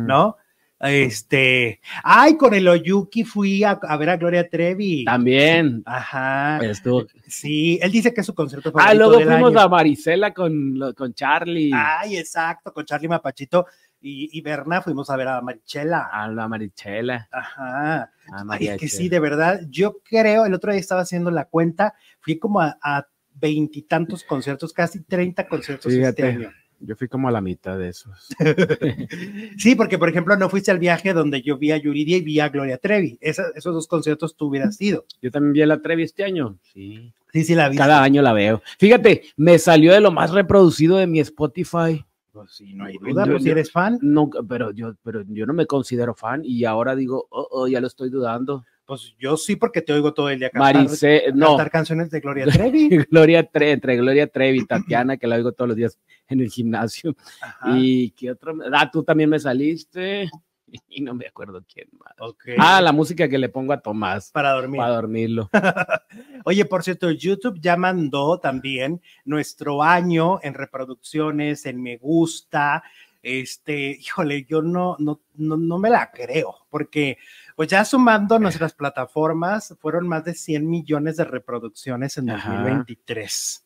¿no? 0.06 0.36
Este, 0.80 1.80
ay, 2.04 2.36
con 2.36 2.54
el 2.54 2.68
Oyuki 2.68 3.24
fui 3.24 3.64
a, 3.64 3.72
a 3.82 3.96
ver 3.96 4.10
a 4.10 4.16
Gloria 4.16 4.48
Trevi. 4.48 5.04
También 5.04 5.82
Ajá. 5.84 6.58
estuvo. 6.64 7.04
Sí, 7.26 7.78
él 7.82 7.90
dice 7.90 8.14
que 8.14 8.20
es 8.20 8.26
su 8.26 8.34
concierto 8.34 8.70
Ah, 8.70 8.72
favorito 8.72 8.98
luego 8.98 9.18
del 9.18 9.28
fuimos 9.28 9.50
año. 9.50 9.60
a 9.60 9.68
Marisela 9.68 10.32
con, 10.32 10.94
con 10.96 11.14
Charlie. 11.14 11.70
Ay, 11.74 12.16
exacto, 12.16 12.72
con 12.72 12.84
Charlie 12.84 13.08
Mapachito 13.08 13.66
y, 14.00 14.28
y 14.38 14.40
Berna 14.40 14.80
fuimos 14.80 15.10
a 15.10 15.16
ver 15.16 15.26
a 15.28 15.40
Marichela. 15.40 16.08
A 16.12 16.28
la 16.28 16.46
Marichela. 16.46 17.28
Ajá. 17.32 18.02
A 18.32 18.44
Ay, 18.50 18.68
es 18.68 18.78
que 18.78 18.88
sí, 18.88 19.08
de 19.08 19.18
verdad, 19.18 19.60
yo 19.68 19.98
creo, 20.08 20.46
el 20.46 20.54
otro 20.54 20.70
día 20.70 20.80
estaba 20.80 21.00
haciendo 21.00 21.30
la 21.32 21.46
cuenta, 21.46 21.94
fui 22.20 22.38
como 22.38 22.60
a 22.60 23.06
veintitantos 23.34 24.22
conciertos, 24.24 24.72
casi 24.72 25.02
30 25.02 25.48
conciertos 25.48 25.92
este 25.92 26.22
año. 26.24 26.50
Yo 26.80 26.94
fui 26.96 27.08
como 27.08 27.28
a 27.28 27.32
la 27.32 27.40
mitad 27.40 27.76
de 27.78 27.88
esos. 27.88 28.28
Sí, 29.58 29.74
porque 29.74 29.98
por 29.98 30.08
ejemplo 30.08 30.36
no 30.36 30.48
fuiste 30.48 30.70
al 30.70 30.78
viaje 30.78 31.12
donde 31.12 31.42
yo 31.42 31.58
vi 31.58 31.72
a 31.72 31.76
Yuridia 31.76 32.16
y 32.16 32.20
vi 32.22 32.40
a 32.40 32.48
Gloria 32.48 32.78
Trevi. 32.78 33.18
Esa- 33.20 33.50
esos 33.54 33.74
dos 33.74 33.86
conciertos 33.88 34.36
tú 34.36 34.46
hubieras 34.46 34.80
ido. 34.80 35.04
Yo 35.20 35.30
también 35.30 35.52
vi 35.52 35.62
a 35.62 35.66
la 35.66 35.80
Trevi 35.82 36.02
este 36.04 36.24
año. 36.24 36.56
Sí. 36.72 37.12
Sí, 37.32 37.44
sí, 37.44 37.54
la 37.54 37.68
vi. 37.68 37.76
Cada 37.76 38.02
año 38.02 38.22
la 38.22 38.32
veo. 38.32 38.62
Fíjate, 38.78 39.22
me 39.36 39.58
salió 39.58 39.92
de 39.92 40.00
lo 40.00 40.10
más 40.12 40.30
reproducido 40.32 40.96
de 40.96 41.06
mi 41.06 41.20
Spotify. 41.20 42.04
Pues 42.32 42.52
sí, 42.52 42.72
no 42.74 42.84
hay 42.84 42.96
duda, 42.98 43.26
Yo- 43.26 43.32
pues 43.32 43.42
si 43.42 43.50
eres 43.50 43.70
fan, 43.72 43.98
Nunca, 44.00 44.38
pero 44.48 44.70
yo, 44.70 44.94
pero 45.02 45.22
yo 45.26 45.44
no 45.44 45.52
me 45.52 45.66
considero 45.66 46.14
fan 46.14 46.42
y 46.44 46.64
ahora 46.64 46.94
digo, 46.94 47.26
oh, 47.30 47.48
oh, 47.50 47.68
ya 47.68 47.80
lo 47.80 47.86
estoy 47.88 48.10
dudando. 48.10 48.64
Pues 48.88 49.14
yo 49.18 49.36
sí 49.36 49.54
porque 49.54 49.82
te 49.82 49.92
oigo 49.92 50.14
todo 50.14 50.30
el 50.30 50.38
día 50.38 50.48
cantar, 50.48 50.76
Marice, 50.76 51.24
no, 51.34 51.48
cantar 51.48 51.70
canciones 51.70 52.10
de 52.10 52.20
Gloria 52.20 52.46
Trevi. 52.50 52.88
Gloria 53.10 53.44
Trevi, 53.44 53.72
entre 53.72 53.96
Gloria 53.98 54.26
Trevi 54.26 54.60
y 54.60 54.64
Tatiana, 54.64 55.18
que 55.18 55.26
la 55.26 55.36
oigo 55.36 55.52
todos 55.52 55.68
los 55.68 55.76
días 55.76 55.98
en 56.26 56.40
el 56.40 56.48
gimnasio. 56.48 57.14
Ajá, 57.42 57.76
Y 57.76 58.12
qué 58.12 58.30
otro, 58.30 58.56
ah, 58.72 58.90
tú 58.90 59.02
también 59.02 59.28
me 59.28 59.38
saliste. 59.38 60.30
Y 60.90 61.00
no 61.00 61.14
me 61.14 61.26
acuerdo 61.26 61.64
quién 61.72 61.88
más. 61.92 62.12
Ah, 62.58 62.82
la 62.82 62.92
música 62.92 63.26
que 63.26 63.38
le 63.38 63.48
pongo 63.48 63.72
a 63.72 63.80
Tomás 63.80 64.30
para 64.30 64.50
dormir. 64.50 64.78
para 64.78 64.96
dormirlo. 64.96 65.48
Oye, 66.44 66.66
por 66.66 66.82
cierto, 66.82 67.10
YouTube 67.10 67.58
ya 67.58 67.78
mandó 67.78 68.38
también 68.38 69.00
nuestro 69.24 69.82
año 69.82 70.38
en 70.42 70.52
reproducciones, 70.52 71.64
en 71.64 71.82
me 71.82 71.96
gusta. 71.96 72.82
Este, 73.22 73.92
híjole, 73.92 74.44
yo 74.44 74.60
no, 74.60 74.96
no, 74.98 75.22
no, 75.36 75.56
no 75.56 75.78
me 75.78 75.88
la 75.88 76.10
creo, 76.10 76.54
porque 76.68 77.16
pues 77.58 77.66
ya 77.70 77.84
sumando 77.84 78.38
nuestras 78.38 78.72
plataformas, 78.72 79.74
fueron 79.80 80.06
más 80.06 80.22
de 80.24 80.32
100 80.34 80.70
millones 80.70 81.16
de 81.16 81.24
reproducciones 81.24 82.16
en 82.16 82.30
Ajá. 82.30 82.52
2023. 82.52 83.64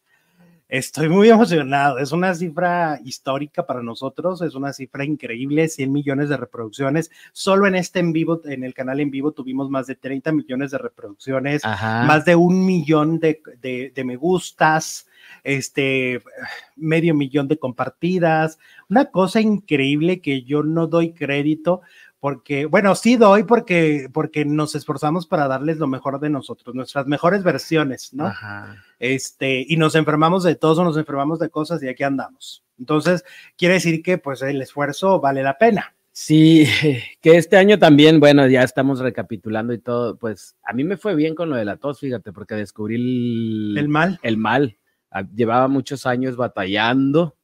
Estoy 0.66 1.10
muy 1.10 1.28
emocionado, 1.28 1.98
es 1.98 2.10
una 2.12 2.34
cifra 2.34 2.98
histórica 3.04 3.66
para 3.66 3.82
nosotros, 3.82 4.40
es 4.40 4.54
una 4.54 4.72
cifra 4.72 5.04
increíble, 5.04 5.68
100 5.68 5.92
millones 5.92 6.30
de 6.30 6.38
reproducciones. 6.38 7.10
Solo 7.34 7.66
en 7.66 7.74
este 7.74 7.98
en 7.98 8.14
vivo, 8.14 8.40
en 8.46 8.64
el 8.64 8.72
canal 8.72 8.98
en 9.00 9.10
vivo, 9.10 9.32
tuvimos 9.32 9.68
más 9.68 9.86
de 9.88 9.94
30 9.96 10.32
millones 10.32 10.70
de 10.70 10.78
reproducciones 10.78 11.62
Ajá. 11.62 12.04
más 12.04 12.24
de 12.24 12.34
un 12.34 12.64
millón 12.64 13.18
de, 13.20 13.42
de- 13.60 13.92
de 13.94 14.04
me 14.04 14.16
gustas, 14.16 15.06
este, 15.44 16.22
medio 16.76 17.14
millón 17.14 17.46
de 17.46 17.58
compartidas, 17.58 18.58
una 18.88 19.10
cosa 19.10 19.42
increíble 19.42 20.22
que 20.22 20.44
yo 20.44 20.62
no 20.62 20.86
doy 20.86 21.12
crédito 21.12 21.82
porque, 22.22 22.66
bueno, 22.66 22.94
sí 22.94 23.16
doy 23.16 23.42
porque, 23.42 24.08
porque 24.12 24.44
nos 24.44 24.76
esforzamos 24.76 25.26
para 25.26 25.48
darles 25.48 25.78
lo 25.78 25.88
mejor 25.88 26.20
de 26.20 26.30
nosotros, 26.30 26.72
nuestras 26.72 27.08
mejores 27.08 27.42
versiones, 27.42 28.14
¿no? 28.14 28.26
Ajá. 28.26 28.76
Este, 29.00 29.66
y 29.68 29.76
nos 29.76 29.96
enfermamos 29.96 30.44
de 30.44 30.54
todos 30.54 30.78
o 30.78 30.84
nos 30.84 30.96
enfermamos 30.96 31.40
de 31.40 31.50
cosas 31.50 31.82
y 31.82 31.88
aquí 31.88 32.04
andamos. 32.04 32.62
Entonces, 32.78 33.24
quiere 33.58 33.74
decir 33.74 34.04
que 34.04 34.18
pues 34.18 34.40
el 34.42 34.62
esfuerzo 34.62 35.18
vale 35.18 35.42
la 35.42 35.58
pena. 35.58 35.96
Sí, 36.12 36.64
que 37.20 37.38
este 37.38 37.56
año 37.56 37.80
también, 37.80 38.20
bueno, 38.20 38.46
ya 38.46 38.62
estamos 38.62 39.00
recapitulando 39.00 39.72
y 39.72 39.78
todo, 39.78 40.16
pues 40.16 40.54
a 40.62 40.72
mí 40.74 40.84
me 40.84 40.98
fue 40.98 41.16
bien 41.16 41.34
con 41.34 41.50
lo 41.50 41.56
de 41.56 41.64
la 41.64 41.76
tos, 41.76 41.98
fíjate, 41.98 42.32
porque 42.32 42.54
descubrí 42.54 42.94
el, 42.94 43.76
El 43.76 43.88
mal. 43.88 44.20
el 44.22 44.36
mal. 44.36 44.78
Ah, 45.10 45.24
Llevaba 45.34 45.66
muchos 45.66 46.06
años 46.06 46.36
batallando 46.36 47.34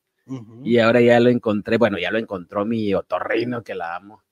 y 0.62 0.78
ahora 0.78 1.00
ya 1.00 1.18
lo 1.18 1.30
encontré, 1.30 1.78
bueno, 1.78 1.98
ya 1.98 2.12
lo 2.12 2.18
encontró 2.18 2.64
mi 2.64 2.94
otorrino 2.94 3.64
que 3.64 3.74
la 3.74 3.96
amo. 3.96 4.22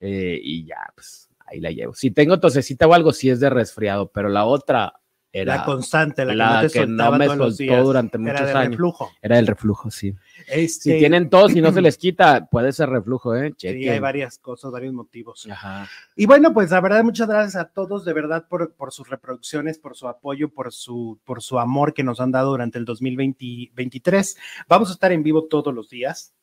Eh, 0.00 0.38
y 0.42 0.64
ya, 0.64 0.78
pues 0.94 1.28
ahí 1.46 1.60
la 1.60 1.70
llevo. 1.70 1.94
Si 1.94 2.10
tengo 2.10 2.40
tosecita 2.40 2.86
o 2.86 2.94
algo, 2.94 3.12
sí 3.12 3.30
es 3.30 3.40
de 3.40 3.50
resfriado, 3.50 4.10
pero 4.10 4.28
la 4.28 4.44
otra 4.44 4.94
era 5.32 5.58
la 5.58 5.64
constante, 5.64 6.24
la, 6.24 6.34
la 6.34 6.46
que 6.46 6.54
no 6.54 6.68
te 6.72 6.80
que 6.80 6.86
no 6.88 7.12
me 7.12 7.26
soltó 7.28 7.84
durante 7.84 8.16
Era 8.18 8.32
muchos 8.32 8.46
de 8.48 8.52
años. 8.52 8.70
reflujo. 8.72 9.10
era 9.22 9.38
el 9.38 9.46
reflujo, 9.46 9.88
sí. 9.88 10.12
Este, 10.48 10.92
Si 10.94 10.98
tienen 10.98 11.30
tos 11.30 11.54
y 11.54 11.60
no 11.60 11.70
se 11.70 11.80
les 11.82 11.96
quita, 11.98 12.46
puede 12.50 12.72
ser 12.72 12.88
reflujo, 12.88 13.36
¿eh? 13.36 13.54
sí, 13.56 13.68
hay 13.68 13.74
Chequen. 13.74 14.02
varias 14.02 14.38
cosas, 14.38 14.72
varios 14.72 14.92
motivos. 14.92 15.46
Ajá. 15.48 15.86
Y 16.16 16.26
bueno, 16.26 16.52
pues 16.52 16.72
la 16.72 16.80
verdad, 16.80 17.04
muchas 17.04 17.28
gracias 17.28 17.54
a 17.62 17.68
todos 17.68 18.04
de 18.04 18.12
verdad 18.12 18.46
por, 18.48 18.74
por 18.74 18.92
sus 18.92 19.08
reproducciones, 19.08 19.78
por 19.78 19.96
su 19.96 20.08
apoyo, 20.08 20.48
por 20.52 20.72
su, 20.72 21.20
por 21.24 21.42
su 21.42 21.60
amor 21.60 21.94
que 21.94 22.02
nos 22.02 22.18
han 22.18 22.32
dado 22.32 22.50
durante 22.50 22.78
el 22.78 22.84
2023. 22.84 24.36
Vamos 24.68 24.90
a 24.90 24.92
estar 24.94 25.12
en 25.12 25.22
vivo 25.22 25.44
todos 25.44 25.72
los 25.72 25.88
días. 25.88 26.34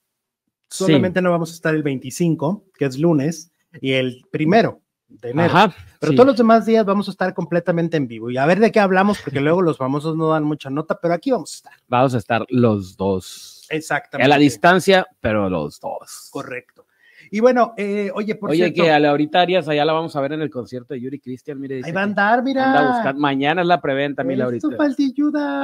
Sí. 0.70 0.86
Solamente 0.86 1.22
no 1.22 1.32
vamos 1.32 1.52
a 1.52 1.54
estar 1.54 1.74
el 1.74 1.84
25, 1.84 2.66
que 2.78 2.86
es 2.86 2.98
lunes, 2.98 3.52
y 3.82 3.94
el 3.94 4.24
primero 4.32 4.82
de 5.08 5.32
enero. 5.32 5.50
Ajá. 5.54 5.74
Pero 6.00 6.12
sí. 6.12 6.16
todos 6.16 6.28
los 6.28 6.38
demás 6.38 6.66
días 6.66 6.86
vamos 6.86 7.08
a 7.08 7.12
estar 7.12 7.34
completamente 7.34 7.98
en 7.98 8.08
vivo. 8.08 8.30
Y 8.30 8.38
a 8.38 8.46
ver 8.46 8.60
de 8.60 8.72
qué 8.72 8.80
hablamos, 8.80 9.20
porque 9.22 9.40
luego 9.42 9.62
los 9.62 9.78
famosos 9.78 10.16
no 10.16 10.30
dan 10.30 10.44
mucha 10.44 10.70
nota, 10.70 11.00
pero 11.02 11.14
aquí 11.14 11.32
vamos 11.32 11.54
a 11.54 11.56
estar. 11.56 11.74
Vamos 11.88 12.16
a 12.16 12.18
estar 12.18 12.46
los 12.50 12.98
dos. 12.98 13.66
Exactamente. 13.70 14.26
A 14.26 14.30
la 14.30 14.40
distancia, 14.40 15.08
pero 15.20 15.50
los 15.50 15.80
dos. 15.80 16.30
Correcto. 16.32 16.86
Y 17.30 17.40
bueno, 17.42 17.74
eh, 17.76 18.10
oye, 18.14 18.36
por 18.36 18.52
Oye, 18.52 18.66
cierto, 18.66 18.84
que 18.84 18.92
a 18.92 19.00
la 19.00 19.10
ahorita 19.10 19.42
Arias 19.42 19.68
allá 19.68 19.84
la 19.84 19.92
vamos 19.92 20.16
a 20.16 20.22
ver 20.22 20.34
en 20.34 20.42
el 20.42 20.50
concierto 20.50 20.94
de 20.94 21.02
Yuri 21.02 21.20
Cristian. 21.20 21.60
Mire, 21.60 21.76
dice 21.76 21.90
ahí 21.90 21.94
va 21.94 22.02
a 22.02 22.06
andar, 22.06 22.42
mira. 22.42 22.68
anda 22.68 22.96
buscando. 22.96 23.20
Mañana 23.20 23.62
es 23.62 23.68
la 23.68 23.82
preventa, 23.82 24.24
mi 24.24 24.36
Laurita. 24.36 24.68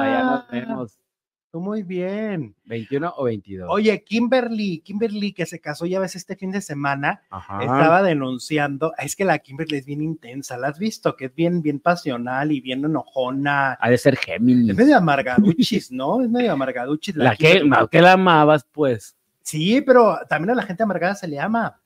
Allá 0.02 0.24
nos 0.24 0.48
vemos. 0.50 0.98
Tú 1.54 1.60
Muy 1.60 1.84
bien. 1.84 2.52
21 2.64 3.14
o 3.16 3.24
22. 3.26 3.68
Oye, 3.70 4.02
Kimberly, 4.02 4.80
Kimberly 4.80 5.32
que 5.32 5.46
se 5.46 5.60
casó 5.60 5.86
ya 5.86 6.00
ves 6.00 6.16
este 6.16 6.34
fin 6.34 6.50
de 6.50 6.60
semana, 6.60 7.22
Ajá. 7.30 7.60
estaba 7.60 8.02
denunciando, 8.02 8.92
es 8.98 9.14
que 9.14 9.24
la 9.24 9.38
Kimberly 9.38 9.76
es 9.76 9.86
bien 9.86 10.02
intensa, 10.02 10.58
¿la 10.58 10.66
has 10.66 10.80
visto? 10.80 11.14
Que 11.14 11.26
es 11.26 11.34
bien, 11.36 11.62
bien 11.62 11.78
pasional 11.78 12.50
y 12.50 12.60
bien 12.60 12.84
enojona. 12.84 13.78
Ha 13.80 13.88
de 13.88 13.98
ser 13.98 14.16
Géminis. 14.16 14.70
Es 14.70 14.76
medio 14.76 14.96
amargaduchis, 14.96 15.92
¿no? 15.92 16.22
Es 16.22 16.28
medio 16.28 16.50
amargaduchis. 16.50 17.14
La 17.14 17.36
que, 17.36 17.60
Kimberly. 17.60 17.70
no, 17.70 17.86
que 17.88 18.02
la 18.02 18.14
amabas, 18.14 18.66
pues. 18.72 19.14
Sí, 19.42 19.80
pero 19.80 20.18
también 20.28 20.50
a 20.50 20.54
la 20.56 20.64
gente 20.64 20.82
amargada 20.82 21.14
se 21.14 21.28
le 21.28 21.38
ama. 21.38 21.80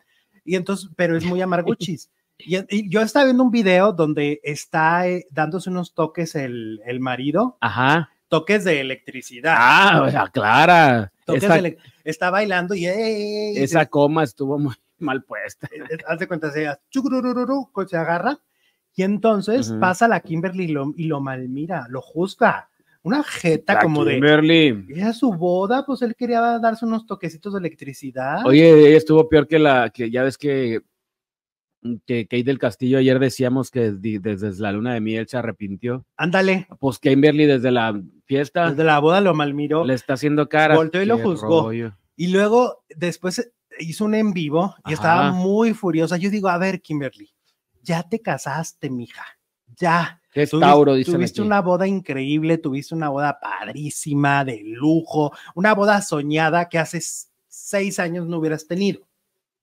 Y 0.46 0.56
entonces, 0.56 0.88
pero 0.96 1.14
es 1.14 1.26
muy 1.26 1.42
amarguchis. 1.42 2.08
Y, 2.40 2.56
y 2.70 2.88
yo 2.88 3.00
estaba 3.02 3.25
viendo 3.25 3.42
un 3.42 3.50
video 3.50 3.92
donde 3.92 4.40
está 4.44 5.08
eh, 5.08 5.26
dándose 5.32 5.70
unos 5.70 5.92
toques 5.92 6.37
el, 6.37 6.80
el 6.87 7.00
marido, 7.00 7.58
Ajá. 7.60 8.10
Toques 8.28 8.64
de 8.64 8.80
electricidad. 8.80 9.54
Ah, 9.58 10.02
o 10.06 10.11
sea, 10.11 10.28
Clara. 10.28 11.12
toques 11.25 11.44
Esa, 11.44 11.54
de 11.54 11.61
elec- 11.61 11.78
está 12.04 12.30
bailando 12.30 12.75
y, 12.75 12.87
¡ey! 12.87 13.58
esa 13.58 13.87
coma 13.87 14.25
estuvo 14.25 14.58
muy 14.58 14.75
mal 14.99 15.23
puesta. 15.25 15.68
Eh, 15.73 15.80
eh, 15.90 15.99
haz 16.06 16.18
de 16.18 16.28
cuenta, 16.28 16.50
se, 16.52 16.66
se 17.88 17.97
agarra 17.97 18.38
y 18.94 19.02
entonces 19.02 19.70
Ujú. 19.70 19.80
pasa 19.80 20.08
la 20.08 20.20
Kimberly 20.20 20.64
y 20.64 20.68
lo, 20.68 20.92
y 20.97 21.04
lo 21.04 21.20
malmira, 21.20 21.87
lo 21.88 22.00
juzga. 22.00 22.68
Una 23.02 23.23
jeta 23.23 23.75
La 23.75 23.80
como 23.82 24.04
de. 24.04 24.14
Kimberly. 24.14 24.87
Era 24.94 25.12
su 25.12 25.32
boda, 25.32 25.87
pues 25.87 26.02
él 26.02 26.16
quería 26.16 26.40
darse 26.58 26.85
unos 26.85 27.06
toquecitos 27.06 27.52
de 27.54 27.61
electricidad. 27.61 28.44
Oye, 28.44 28.88
ella 28.88 28.97
estuvo 28.99 29.28
peor 29.28 29.47
que 29.47 29.58
la 29.61 29.88
que 29.90 30.11
ya 30.11 30.25
ves 30.25 30.37
que 30.37 30.80
que 32.07 32.26
Kate 32.26 32.45
del 32.45 32.59
Castillo 32.59 32.99
ayer 32.99 33.18
decíamos 33.18 33.71
que 33.71 33.90
desde 33.92 34.50
la 34.62 34.73
luna 34.73 34.95
de 34.95 35.00
miel 35.00 35.26
se 35.28 35.37
arrepintió. 35.37 36.04
Ándale, 36.16 36.66
Pues 36.80 36.99
Kimberly 36.99 37.47
desde 37.47 37.71
la 37.71 38.00
fiesta 38.26 38.71
desde 38.71 38.85
la 38.85 38.99
boda 38.99 39.21
lo 39.21 39.35
malmiró. 39.35 39.85
le 39.85 39.95
está 39.95 40.14
haciendo 40.14 40.49
cara. 40.49 40.76
Volteó 40.76 41.02
y 41.02 41.07
lo 41.07 41.18
juzgó. 41.18 41.73
Y 41.73 42.28
luego, 42.28 42.85
después 42.97 43.50
hizo 43.78 44.04
un 44.04 44.14
en 44.14 44.33
vivo 44.33 44.75
y 44.87 44.92
Ajá. 44.92 44.95
estaba 44.95 45.33
muy 45.33 45.73
furiosa. 45.75 46.16
Yo 46.16 46.30
digo, 46.30 46.49
a 46.49 46.59
ver, 46.59 46.80
Kimberly, 46.83 47.30
ya 47.83 48.02
te 48.02 48.21
casaste, 48.21 48.90
mija. 48.90 49.25
Ya. 49.76 50.21
Que 50.33 50.42
es 50.42 50.50
Tuviste- 50.50 50.61
Tauro, 50.66 50.92
Tuviste 51.04 51.40
aquí. 51.40 51.47
una 51.47 51.61
boda 51.62 51.87
increíble, 51.87 52.59
tuviste 52.59 52.95
una 52.95 53.09
boda 53.09 53.38
padrísima, 53.40 54.45
de 54.45 54.61
lujo, 54.64 55.33
una 55.54 55.75
boda 55.75 56.02
soñada 56.02 56.68
que 56.68 56.78
hace 56.78 57.00
seis 57.47 57.99
años 57.99 58.26
no 58.26 58.38
hubieras 58.38 58.66
tenido, 58.66 59.08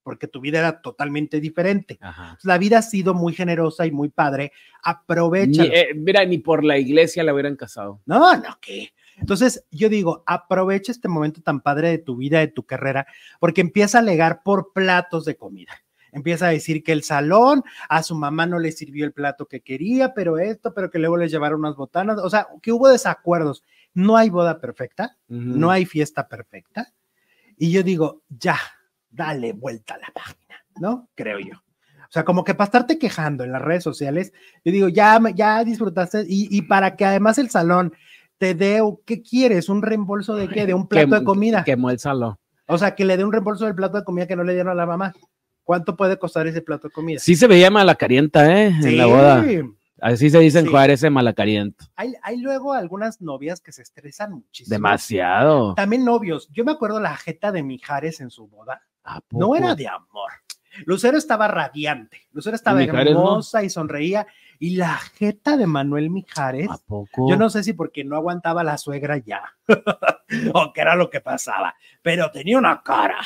porque 0.05 0.27
tu 0.27 0.39
vida 0.39 0.59
era 0.59 0.81
totalmente 0.81 1.39
diferente. 1.39 1.97
Ajá. 2.00 2.38
La 2.43 2.59
vida 2.59 2.77
ha 2.77 2.81
sido 2.83 3.15
muy 3.15 3.33
generosa 3.33 3.88
y 3.88 3.91
muy 3.91 4.09
padre. 4.09 4.51
Aprovecha. 4.83 5.63
Eh, 5.63 5.95
mira, 5.95 6.24
ni 6.25 6.38
por 6.38 6.63
la 6.63 6.77
iglesia 6.77 7.24
la 7.24 7.33
hubieran 7.33 7.55
casado. 7.55 8.01
No, 8.05 8.38
no, 8.38 8.55
¿qué? 8.62 8.93
Entonces, 9.17 9.65
yo 9.71 9.89
digo, 9.89 10.24
aprovecha 10.27 10.91
este 10.91 11.07
momento 11.07 11.41
tan 11.41 11.59
padre 11.59 11.89
de 11.89 11.97
tu 11.97 12.17
vida, 12.17 12.38
de 12.38 12.50
tu 12.50 12.67
carrera, 12.67 13.07
porque 13.39 13.62
empieza 13.62 13.97
a 13.97 14.01
alegar 14.01 14.43
por 14.43 14.74
platos 14.74 15.25
de 15.25 15.38
comida. 15.38 15.71
Empieza 16.12 16.45
a 16.45 16.51
decir 16.51 16.83
que 16.83 16.91
el 16.91 17.01
salón, 17.01 17.63
a 17.89 18.03
su 18.03 18.13
mamá 18.13 18.45
no 18.45 18.59
le 18.59 18.71
sirvió 18.71 19.05
el 19.05 19.12
plato 19.12 19.47
que 19.47 19.62
quería, 19.62 20.13
pero 20.13 20.38
esto, 20.38 20.71
pero 20.75 20.91
que 20.91 21.00
luego 21.00 21.17
le 21.17 21.29
llevaron 21.29 21.62
unas 21.62 21.75
botanas. 21.75 22.19
O 22.19 22.29
sea, 22.29 22.47
que 22.62 22.71
hubo 22.71 22.89
desacuerdos. 22.89 23.63
No 23.95 24.17
hay 24.17 24.29
boda 24.29 24.59
perfecta, 24.59 25.17
no 25.27 25.71
hay 25.71 25.85
fiesta 25.85 26.27
perfecta. 26.27 26.93
Y 27.57 27.71
yo 27.71 27.81
digo, 27.81 28.21
ya, 28.29 28.59
dale 29.15 29.53
vuelta 29.53 29.95
a 29.95 29.98
la 29.98 30.12
página, 30.13 30.55
¿no? 30.79 31.10
Creo 31.15 31.39
yo. 31.39 31.55
O 31.55 32.12
sea, 32.15 32.24
como 32.24 32.43
que 32.43 32.53
para 32.53 32.65
estarte 32.65 33.00
quejando 33.00 33.43
en 33.43 33.51
las 33.51 33.62
redes 33.62 33.84
sociales, 33.84 34.31
yo 34.63 34.72
digo, 34.72 34.89
ya, 34.89 35.19
ya 35.34 35.63
disfrutaste 35.63 36.22
y, 36.27 36.48
y 36.55 36.62
para 36.63 36.95
que 36.95 37.05
además 37.05 37.38
el 37.39 37.50
salón 37.50 37.93
te 38.38 38.53
dé, 38.53 38.81
¿qué 39.05 39.22
quieres? 39.22 39.69
¿Un 39.69 39.81
reembolso 39.81 40.36
de 40.36 40.48
qué? 40.48 40.65
De 40.65 40.74
un 40.74 40.88
plato 40.88 41.15
de 41.19 41.24
comida. 41.24 41.63
Quemó 41.63 41.89
el 41.89 42.00
salón. 42.00 42.36
O 42.67 42.77
sea, 42.77 42.95
que 42.95 43.05
le 43.05 43.17
dé 43.17 43.24
un 43.24 43.31
reembolso 43.31 43.65
del 43.65 43.75
plato 43.75 43.98
de 43.98 44.03
comida 44.03 44.27
que 44.27 44.36
no 44.36 44.43
le 44.43 44.53
dieron 44.53 44.72
a 44.72 44.75
la 44.75 44.86
mamá. 44.86 45.13
¿Cuánto 45.63 45.95
puede 45.95 46.19
costar 46.19 46.45
ese 46.48 46.62
plato 46.62 46.89
de 46.89 46.93
comida? 46.93 47.19
Sí 47.19 47.36
se 47.36 47.48
veía 47.48 47.72
malacarienta, 47.72 48.62
¿eh? 48.62 48.67
En 48.67 48.98
la 48.98 49.05
boda. 49.07 49.45
Así 50.00 50.29
se 50.29 50.39
dice 50.39 50.60
en 50.60 50.65
Sí. 50.65 50.72
Juárez, 50.72 51.00
ese 51.00 51.10
malacariento. 51.10 51.86
Hay, 51.95 52.13
hay 52.22 52.38
luego 52.38 52.74
algunas 52.74 53.22
novias 53.22 53.62
que 53.62 53.72
se 53.72 53.81
estresan 53.81 54.34
muchísimo. 54.34 54.75
Demasiado. 54.75 55.74
También 55.74 56.05
novios. 56.05 56.50
Yo 56.51 56.63
me 56.65 56.74
acuerdo 56.74 57.00
la 57.00 57.15
jeta 57.17 57.51
de 57.51 57.63
Mijares 57.63 58.19
en 58.22 58.29
su 58.29 58.48
boda. 58.48 58.81
¿A 59.05 59.21
No 59.31 59.55
era 59.55 59.75
de 59.75 59.88
amor. 59.88 60.31
Lucero 60.85 61.17
estaba 61.17 61.47
radiante. 61.47 62.27
Lucero 62.33 62.55
estaba 62.55 62.79
Mijares 62.79 63.13
no? 63.13 63.21
hermosa 63.21 63.63
y 63.63 63.69
sonreía. 63.69 64.27
Y 64.59 64.75
la 64.75 64.95
jeta 64.95 65.57
de 65.57 65.67
Manuel 65.67 66.09
Mijares, 66.09 66.69
¿A 66.69 66.77
poco? 66.77 67.29
yo 67.29 67.38
no 67.38 67.50
sé 67.50 67.63
si 67.63 67.74
porque 67.74 68.03
no 68.03 68.15
aguantaba 68.15 68.63
la 68.63 68.77
suegra 68.77 69.17
ya, 69.17 69.43
o 70.53 70.71
qué 70.74 70.81
era 70.81 70.95
lo 70.95 71.09
que 71.09 71.19
pasaba, 71.19 71.75
pero 72.01 72.31
tenía 72.31 72.57
una 72.57 72.81
cara 72.81 73.19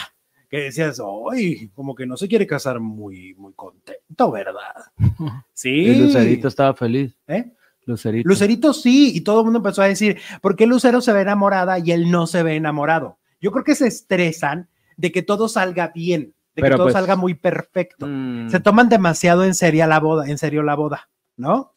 que 0.49 0.57
decías, 0.57 0.99
¡ay! 1.31 1.69
Como 1.75 1.93
que 1.93 2.07
no 2.07 2.17
se 2.17 2.27
quiere 2.27 2.47
casar 2.47 2.79
muy, 2.79 3.35
muy 3.35 3.53
contento, 3.53 4.31
¿verdad? 4.31 4.73
Sí. 5.53 5.69
Y 5.69 5.95
Lucerito 5.95 6.47
estaba 6.47 6.73
feliz. 6.73 7.15
¿Eh? 7.27 7.51
Lucerito. 7.85 8.27
Lucerito 8.27 8.73
sí, 8.73 9.11
y 9.15 9.21
todo 9.21 9.39
el 9.39 9.43
mundo 9.45 9.59
empezó 9.59 9.81
a 9.81 9.87
decir, 9.87 10.17
¿por 10.41 10.55
qué 10.55 10.65
Lucero 10.65 11.01
se 11.01 11.11
ve 11.13 11.21
enamorada 11.21 11.77
y 11.79 11.91
él 11.91 12.09
no 12.09 12.27
se 12.27 12.43
ve 12.43 12.55
enamorado? 12.55 13.19
Yo 13.41 13.51
creo 13.51 13.63
que 13.63 13.75
se 13.75 13.87
estresan 13.87 14.69
de 14.99 15.13
que 15.13 15.21
todo 15.23 15.47
salga 15.47 15.87
bien, 15.95 16.33
de 16.55 16.61
que 16.61 16.69
todo 16.71 16.83
pues- 16.87 16.93
salga 16.93 17.15
muy 17.15 17.33
perfecto. 17.33 18.05
Mm, 18.05 18.49
Se 18.49 18.59
toman 18.59 18.89
demasiado 18.89 19.45
en 19.45 19.55
serio 19.55 19.87
la 19.87 19.99
boda, 20.01 20.29
en 20.29 20.37
serio 20.37 20.61
la 20.61 20.75
boda, 20.75 21.09
¿no? 21.37 21.73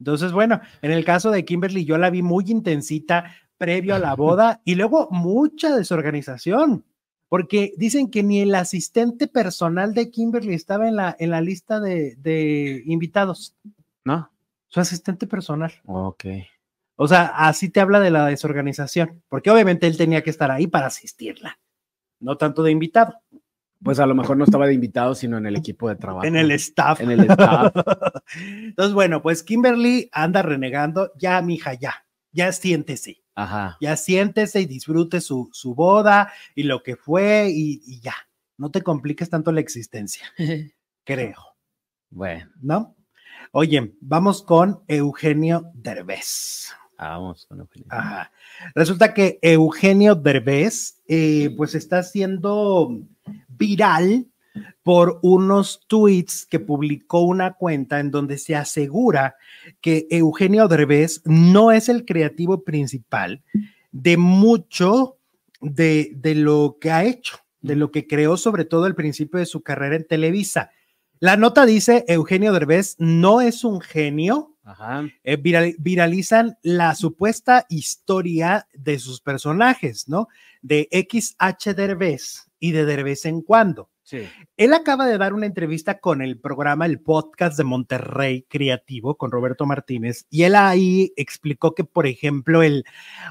Entonces, 0.00 0.32
bueno, 0.32 0.60
en 0.80 0.90
el 0.90 1.04
caso 1.04 1.30
de 1.30 1.44
Kimberly, 1.44 1.84
yo 1.84 1.98
la 1.98 2.08
vi 2.10 2.22
muy 2.22 2.44
intensita 2.48 3.30
previo 3.58 3.94
a 3.94 3.98
la 3.98 4.14
boda 4.16 4.62
y 4.64 4.74
luego 4.74 5.08
mucha 5.10 5.76
desorganización, 5.76 6.84
porque 7.28 7.74
dicen 7.76 8.10
que 8.10 8.22
ni 8.22 8.40
el 8.40 8.54
asistente 8.54 9.26
personal 9.28 9.92
de 9.92 10.10
Kimberly 10.10 10.54
estaba 10.54 10.88
en 10.88 10.96
la, 10.96 11.14
en 11.18 11.30
la 11.30 11.42
lista 11.42 11.78
de, 11.80 12.16
de 12.16 12.82
invitados, 12.86 13.54
¿No? 14.04 14.30
su 14.68 14.80
asistente 14.80 15.26
personal. 15.26 15.72
Ok. 15.84 16.24
O 16.96 17.08
sea, 17.08 17.26
así 17.26 17.68
te 17.70 17.80
habla 17.80 18.00
de 18.00 18.10
la 18.10 18.26
desorganización, 18.26 19.22
porque 19.28 19.50
obviamente 19.50 19.86
él 19.86 19.96
tenía 19.96 20.22
que 20.22 20.30
estar 20.30 20.50
ahí 20.50 20.66
para 20.66 20.86
asistirla, 20.86 21.58
no 22.20 22.36
tanto 22.36 22.62
de 22.62 22.70
invitado, 22.70 23.14
Pues 23.82 23.98
a 23.98 24.06
lo 24.06 24.14
mejor 24.14 24.36
no 24.36 24.44
estaba 24.44 24.66
de 24.66 24.74
invitado, 24.74 25.14
sino 25.14 25.36
en 25.36 25.46
el 25.46 25.56
equipo 25.56 25.88
de 25.88 25.96
trabajo. 25.96 26.24
en 26.26 26.36
el 26.36 26.50
staff. 26.52 27.00
En 27.00 27.10
el 27.10 27.20
staff. 27.30 27.74
Entonces, 28.36 28.94
bueno, 28.94 29.20
pues 29.22 29.42
Kimberly 29.42 30.08
anda 30.12 30.40
renegando, 30.42 31.10
ya, 31.18 31.42
mija, 31.42 31.74
ya, 31.74 32.06
ya 32.32 32.50
siéntese, 32.52 33.22
Ajá. 33.34 33.76
ya 33.80 33.96
siéntese 33.96 34.60
y 34.60 34.66
disfrute 34.66 35.20
su, 35.20 35.50
su 35.52 35.74
boda 35.74 36.32
y 36.54 36.62
lo 36.62 36.82
que 36.82 36.96
fue 36.96 37.48
y, 37.50 37.82
y 37.84 38.00
ya, 38.00 38.14
no 38.56 38.70
te 38.70 38.82
compliques 38.82 39.28
tanto 39.28 39.50
la 39.52 39.60
existencia, 39.60 40.26
creo, 41.04 41.56
Bueno, 42.10 42.50
¿no? 42.62 42.96
Oye, 43.52 43.94
vamos 44.00 44.42
con 44.42 44.82
Eugenio 44.88 45.70
Derbez. 45.74 46.72
Vamos 46.98 47.46
con 47.46 47.60
Eugenio. 47.60 47.88
Ajá. 47.90 48.32
Resulta 48.74 49.14
que 49.14 49.38
Eugenio 49.42 50.14
Derbez, 50.14 51.02
eh, 51.08 51.52
pues 51.56 51.74
está 51.74 52.02
siendo 52.02 53.00
viral 53.48 54.26
por 54.82 55.18
unos 55.22 55.80
tweets 55.88 56.46
que 56.46 56.60
publicó 56.60 57.22
una 57.22 57.54
cuenta 57.54 58.00
en 58.00 58.10
donde 58.10 58.38
se 58.38 58.54
asegura 58.54 59.36
que 59.80 60.06
Eugenio 60.10 60.68
Derbez 60.68 61.22
no 61.24 61.72
es 61.72 61.88
el 61.88 62.04
creativo 62.04 62.62
principal 62.62 63.42
de 63.90 64.16
mucho 64.16 65.16
de, 65.60 66.12
de 66.14 66.34
lo 66.34 66.78
que 66.80 66.90
ha 66.90 67.04
hecho. 67.04 67.38
de 67.60 67.76
lo 67.76 67.90
que 67.90 68.06
creó 68.06 68.36
sobre 68.36 68.66
todo 68.66 68.84
al 68.84 68.94
principio 68.94 69.40
de 69.40 69.46
su 69.46 69.62
carrera 69.62 69.96
en 69.96 70.06
Televisa. 70.06 70.70
La 71.18 71.38
nota 71.38 71.64
dice, 71.64 72.04
Eugenio 72.08 72.52
Derbez 72.52 72.96
no 72.98 73.40
es 73.40 73.64
un 73.64 73.80
genio, 73.80 74.53
Ajá. 74.64 75.08
eh, 75.22 75.36
viral- 75.36 75.76
viralizan 75.78 76.56
la 76.62 76.94
supuesta 76.94 77.66
historia 77.68 78.66
de 78.72 78.98
sus 78.98 79.20
personajes, 79.20 80.08
¿no? 80.08 80.28
De 80.62 80.88
XH 80.90 81.74
Derbez 81.74 82.50
y 82.58 82.72
de 82.72 82.84
Derbez 82.86 83.26
en 83.26 83.42
cuando. 83.42 83.90
Sí. 84.02 84.28
Él 84.58 84.74
acaba 84.74 85.06
de 85.06 85.16
dar 85.16 85.32
una 85.32 85.46
entrevista 85.46 85.98
con 85.98 86.20
el 86.20 86.38
programa, 86.38 86.84
el 86.84 87.00
podcast 87.00 87.56
de 87.56 87.64
Monterrey 87.64 88.42
Creativo 88.48 89.16
con 89.16 89.30
Roberto 89.30 89.64
Martínez 89.64 90.26
y 90.28 90.42
él 90.42 90.54
ahí 90.56 91.12
explicó 91.16 91.74
que, 91.74 91.84
por 91.84 92.06
ejemplo, 92.06 92.62
el 92.62 92.84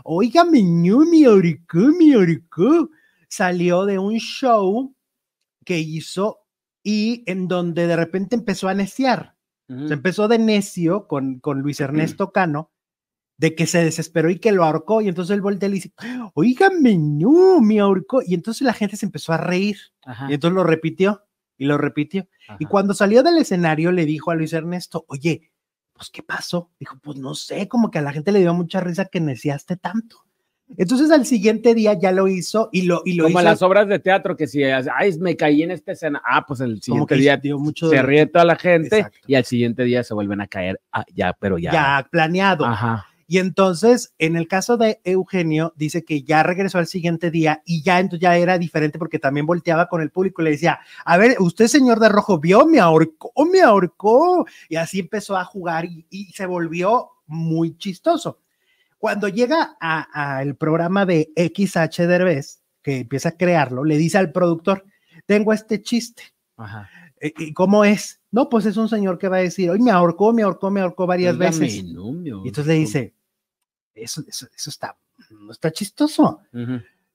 Oiga, 0.04 0.44
meñú, 0.44 1.06
mi 1.06 1.28
oricó, 1.28 1.78
mi 1.78 2.16
oricó, 2.16 2.90
salió 3.28 3.86
de 3.86 4.00
un 4.00 4.18
show 4.18 4.96
que 5.64 5.78
hizo 5.80 6.40
y 6.84 7.24
en 7.28 7.48
donde 7.48 7.86
de 7.88 7.96
repente 7.96 8.36
empezó 8.36 8.68
a 8.68 8.74
neciar. 8.74 9.33
Se 9.68 9.94
empezó 9.94 10.28
de 10.28 10.40
necio 10.40 11.08
con, 11.08 11.40
con 11.40 11.62
Luis 11.62 11.80
Ernesto 11.80 12.32
Cano, 12.32 12.72
de 13.38 13.56
que 13.56 13.66
se 13.66 13.84
desesperó 13.84 14.30
y 14.30 14.40
que 14.40 14.52
lo 14.52 14.64
ahorcó. 14.64 15.02
Y 15.02 15.08
entonces 15.08 15.34
él 15.34 15.42
voltea 15.42 15.68
y 15.68 15.72
le 15.72 15.76
dice, 15.76 15.94
oígame, 16.34 16.98
no, 16.98 17.62
me 17.62 17.80
ahorcó. 17.80 18.22
Y 18.26 18.34
entonces 18.34 18.62
la 18.62 18.74
gente 18.74 18.98
se 18.98 19.06
empezó 19.06 19.34
a 19.34 19.38
reír. 19.38 19.78
Ajá. 20.04 20.30
Y 20.30 20.34
entonces 20.34 20.56
lo 20.56 20.64
repitió 20.64 21.24
y 21.58 21.66
lo 21.66 21.78
repitió. 21.78 22.28
Y 22.60 22.66
cuando 22.66 22.94
salió 22.94 23.24
del 23.24 23.38
escenario 23.38 23.92
le 23.92 24.06
dijo 24.06 24.32
a 24.32 24.36
Luis 24.36 24.54
Ernesto, 24.54 25.06
oye, 25.08 25.52
pues 25.94 26.10
¿qué 26.10 26.24
pasó? 26.24 26.72
Dijo, 26.80 26.98
pues 27.02 27.18
no 27.18 27.36
sé, 27.36 27.68
como 27.68 27.90
que 27.90 28.00
a 28.00 28.02
la 28.02 28.12
gente 28.12 28.32
le 28.32 28.40
dio 28.40 28.54
mucha 28.54 28.82
risa 28.82 29.06
que 29.06 29.22
neciaste 29.22 29.78
tanto. 29.78 30.26
Entonces 30.78 31.12
al 31.12 31.26
siguiente 31.26 31.74
día 31.74 31.98
ya 32.00 32.12
lo 32.12 32.28
hizo 32.28 32.70
y 32.72 32.84
lo, 32.84 33.02
y 33.06 33.14
lo 33.14 33.26
Como 33.26 33.40
hizo 33.40 33.50
las 33.50 33.62
obras 33.62 33.88
de 33.88 34.00
teatro 34.00 34.36
que 34.36 34.48
si, 34.48 34.64
ay, 34.64 35.18
me 35.20 35.36
caí 35.36 35.64
en 35.64 35.72
esta 35.72 35.92
escena, 35.92 36.22
ah, 36.26 36.46
pues 36.46 36.60
el 36.60 36.72
como 36.72 36.82
siguiente 36.82 37.16
que 37.16 37.22
día 37.22 37.38
dio 37.38 37.60
mucho 37.60 37.90
se 37.90 38.02
ríe 38.02 38.26
toda 38.26 38.46
la 38.46 38.56
gente 38.56 38.98
Exacto. 38.98 39.20
y 39.28 39.36
al 39.36 39.46
siguiente 39.46 39.84
día 39.84 40.04
se 40.04 40.14
vuelven 40.14 40.42
a 40.42 40.48
caer, 40.48 40.80
ah, 40.92 41.06
ya, 41.14 41.34
pero 41.34 41.58
ya. 41.58 41.72
ya 41.72 42.08
planeado. 42.10 42.66
Ajá. 42.66 43.06
Y 43.28 43.40
entonces, 43.40 44.14
en 44.20 44.36
el 44.36 44.48
caso 44.48 44.78
de 44.78 45.00
Eugenio, 45.04 45.74
dice 45.76 46.04
que 46.04 46.24
ya 46.24 46.44
regresó 46.44 46.78
al 46.78 46.88
siguiente 46.88 47.32
día 47.32 47.64
y 47.66 47.82
ya 47.82 48.00
entonces 48.00 48.22
ya 48.22 48.38
era 48.38 48.58
diferente 48.58 49.00
porque 49.00 49.18
también 49.18 49.46
volteaba 49.46 49.88
con 49.88 50.02
el 50.02 50.12
público 50.12 50.42
y 50.42 50.46
le 50.46 50.52
decía, 50.52 50.80
a 51.06 51.18
ver, 51.18 51.38
usted 51.40 51.68
señor 51.68 52.00
de 52.00 52.10
rojo 52.10 52.40
vio, 52.40 52.66
me 52.66 52.80
ahorcó, 52.80 53.32
me 53.52 53.62
ahorcó. 53.62 54.46
Y 54.70 54.76
así 54.76 55.00
empezó 55.00 55.38
a 55.38 55.46
jugar 55.46 55.86
y, 55.86 56.06
y 56.10 56.26
se 56.34 56.46
volvió 56.46 57.10
muy 57.26 57.78
chistoso. 57.78 58.40
Cuando 59.04 59.28
llega 59.28 59.76
al 59.82 60.56
programa 60.56 61.06
de 61.06 61.30
XH 61.36 62.08
Derbez, 62.08 62.62
que 62.82 63.00
empieza 63.00 63.28
a 63.30 63.38
crearlo, 63.38 63.84
le 63.84 63.98
dice 63.98 64.18
al 64.18 64.32
productor, 64.32 64.86
tengo 65.26 65.52
este 65.52 65.82
chiste. 65.82 66.24
Ajá. 66.56 66.90
Eh, 67.20 67.34
¿Y 67.38 67.52
cómo 67.54 67.84
es? 67.84 68.22
No, 68.32 68.48
pues 68.48 68.66
es 68.66 68.78
un 68.78 68.88
señor 68.88 69.18
que 69.18 69.28
va 69.28 69.36
a 69.38 69.42
decir, 69.42 69.70
hoy 69.70 69.80
me 69.80 69.92
ahorcó, 69.92 70.32
me 70.32 70.44
ahorcó, 70.44 70.72
me 70.72 70.80
ahorcó 70.80 71.06
varias 71.06 71.36
Óigame, 71.36 71.60
veces. 71.60 71.84
no, 71.84 72.14
Y 72.24 72.30
entonces 72.48 72.66
le 72.66 72.74
dice, 72.76 73.14
eso, 73.94 74.24
eso, 74.26 74.48
eso 74.56 74.70
está, 74.70 74.98
no 75.32 75.52
está 75.52 75.70
chistoso. 75.70 76.40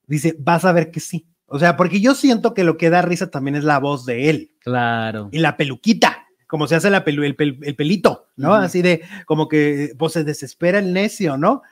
Dice, 0.07 0.37
vas 0.39 0.67
a 0.67 0.73
ver 0.73 0.91
que 0.91 1.01
sí. 1.01 1.27
O 1.47 1.59
sea, 1.59 1.79
porque 1.79 2.03
yo 2.03 2.15
siento 2.15 2.53
que 2.53 2.65
lo 2.65 2.77
que 2.77 2.91
da 2.91 3.01
risa 3.01 3.31
también 3.31 3.57
es 3.57 3.65
la 3.65 3.79
voz 3.79 4.05
de 4.05 4.29
él 4.29 4.53
Claro. 4.61 5.31
y 5.33 5.39
la 5.39 5.57
peluquita, 5.57 6.27
como 6.47 6.67
se 6.67 6.75
hace 6.75 6.91
la 6.91 7.03
pelu, 7.03 7.25
el, 7.25 7.35
pel- 7.35 7.61
el 7.63 7.75
pelito, 7.77 8.27
¿no? 8.37 8.53
Así 8.55 8.83
de, 8.83 9.01
como 9.25 9.49
que, 9.49 9.95
pues 9.99 10.13
se 10.13 10.25
desespera 10.25 10.79
el 10.81 10.93
necio, 10.93 11.39
¿no? 11.39 11.63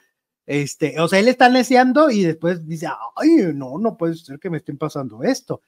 Este, 0.47 1.00
o 1.00 1.09
sea, 1.09 1.19
él 1.19 1.29
está 1.29 1.49
neciando 1.49 2.09
y 2.11 2.23
después 2.23 2.67
dice, 2.67 2.87
ay, 3.17 3.53
no, 3.53 3.79
no 3.79 3.97
puede 3.97 4.15
ser 4.15 4.38
que 4.38 4.49
me 4.49 4.59
estén 4.59 4.79
pasando 4.79 5.23
esto. 5.25 5.61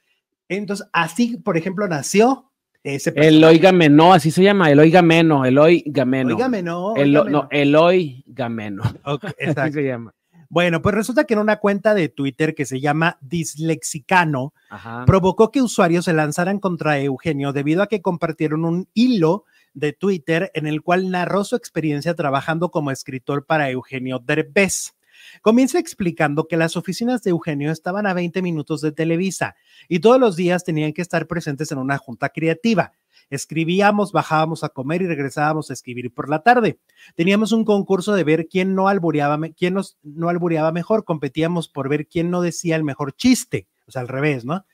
Entonces, 0.49 0.87
así, 0.93 1.37
por 1.37 1.57
ejemplo, 1.57 1.89
nació 1.89 2.51
ese 2.85 3.11
El 3.11 3.15
personaje. 3.17 3.47
Oígame 3.47 3.89
no, 3.89 4.13
así 4.13 4.31
se 4.31 4.43
llama, 4.43 4.71
el 4.71 4.79
Oigameno, 4.79 5.45
el 5.45 5.59
Oigameno. 5.59 6.35
Óigame, 6.35 6.63
no. 6.63 6.95
El, 6.97 7.17
óigame, 7.17 7.31
no, 7.31 7.49
el 7.51 7.75
Oigameno. 7.75 8.83
Ok, 9.05 9.25
Así 9.25 9.35
exacto. 9.38 9.75
se 9.75 9.83
llama. 9.85 10.14
Bueno, 10.51 10.81
pues 10.81 10.95
resulta 10.95 11.25
que 11.25 11.35
en 11.35 11.41
una 11.41 11.57
cuenta 11.57 11.93
de 11.93 12.09
Twitter 12.09 12.55
que 12.55 12.64
se 12.64 12.81
llama 12.81 13.19
Dislexicano, 13.21 14.55
Ajá. 14.71 15.05
provocó 15.05 15.51
que 15.51 15.61
usuarios 15.61 16.07
se 16.07 16.14
lanzaran 16.14 16.59
contra 16.59 16.99
Eugenio 16.99 17.53
debido 17.53 17.83
a 17.83 17.87
que 17.87 18.01
compartieron 18.01 18.64
un 18.64 18.88
hilo 18.95 19.45
de 19.74 19.92
Twitter 19.92 20.50
en 20.54 20.66
el 20.66 20.83
cual 20.83 21.11
narró 21.11 21.44
su 21.44 21.57
experiencia 21.57 22.14
trabajando 22.14 22.70
como 22.70 22.90
escritor 22.90 23.46
para 23.46 23.70
Eugenio 23.70 24.18
Derbez. 24.18 24.94
Comienza 25.42 25.78
explicando 25.78 26.48
que 26.48 26.57
las 26.57 26.76
oficinas 26.76 27.22
de 27.22 27.31
Eugenio 27.31 27.70
estaban 27.70 28.07
a 28.07 28.14
20 28.14 28.42
minutos 28.42 28.81
de 28.81 28.92
Televisa 28.92 29.57
y 29.88 30.00
todos 30.00 30.20
los 30.20 30.37
días 30.37 30.64
tenían 30.64 30.92
que 30.92 31.02
estar 31.02 31.26
presentes 31.26 31.72
en 31.72 31.78
una 31.78 31.98
junta 31.98 32.28
creativa. 32.28 32.92
Escribíamos, 33.31 34.12
bajábamos 34.12 34.64
a 34.64 34.70
comer 34.70 35.02
y 35.02 35.07
regresábamos 35.07 35.70
a 35.70 35.74
escribir 35.74 36.12
por 36.12 36.31
la 36.31 36.42
tarde. 36.42 36.78
Teníamos 37.14 37.52
un 37.52 37.64
concurso 37.64 38.14
de 38.14 38.24
ver 38.24 38.48
quién 38.48 38.74
no 38.74 38.88
albureaba, 38.88 39.38
quién 39.57 39.76
no 40.02 40.28
albureaba 40.28 40.72
mejor. 40.72 41.04
Competíamos 41.04 41.68
por 41.68 41.88
ver 41.88 42.07
quién 42.07 42.31
no 42.31 42.40
decía 42.40 42.76
el 42.76 42.85
mejor 42.85 43.14
chiste. 43.14 43.68
O 43.87 43.90
sea, 43.90 44.00
al 44.00 44.09
revés, 44.09 44.44
¿no? 44.44 44.64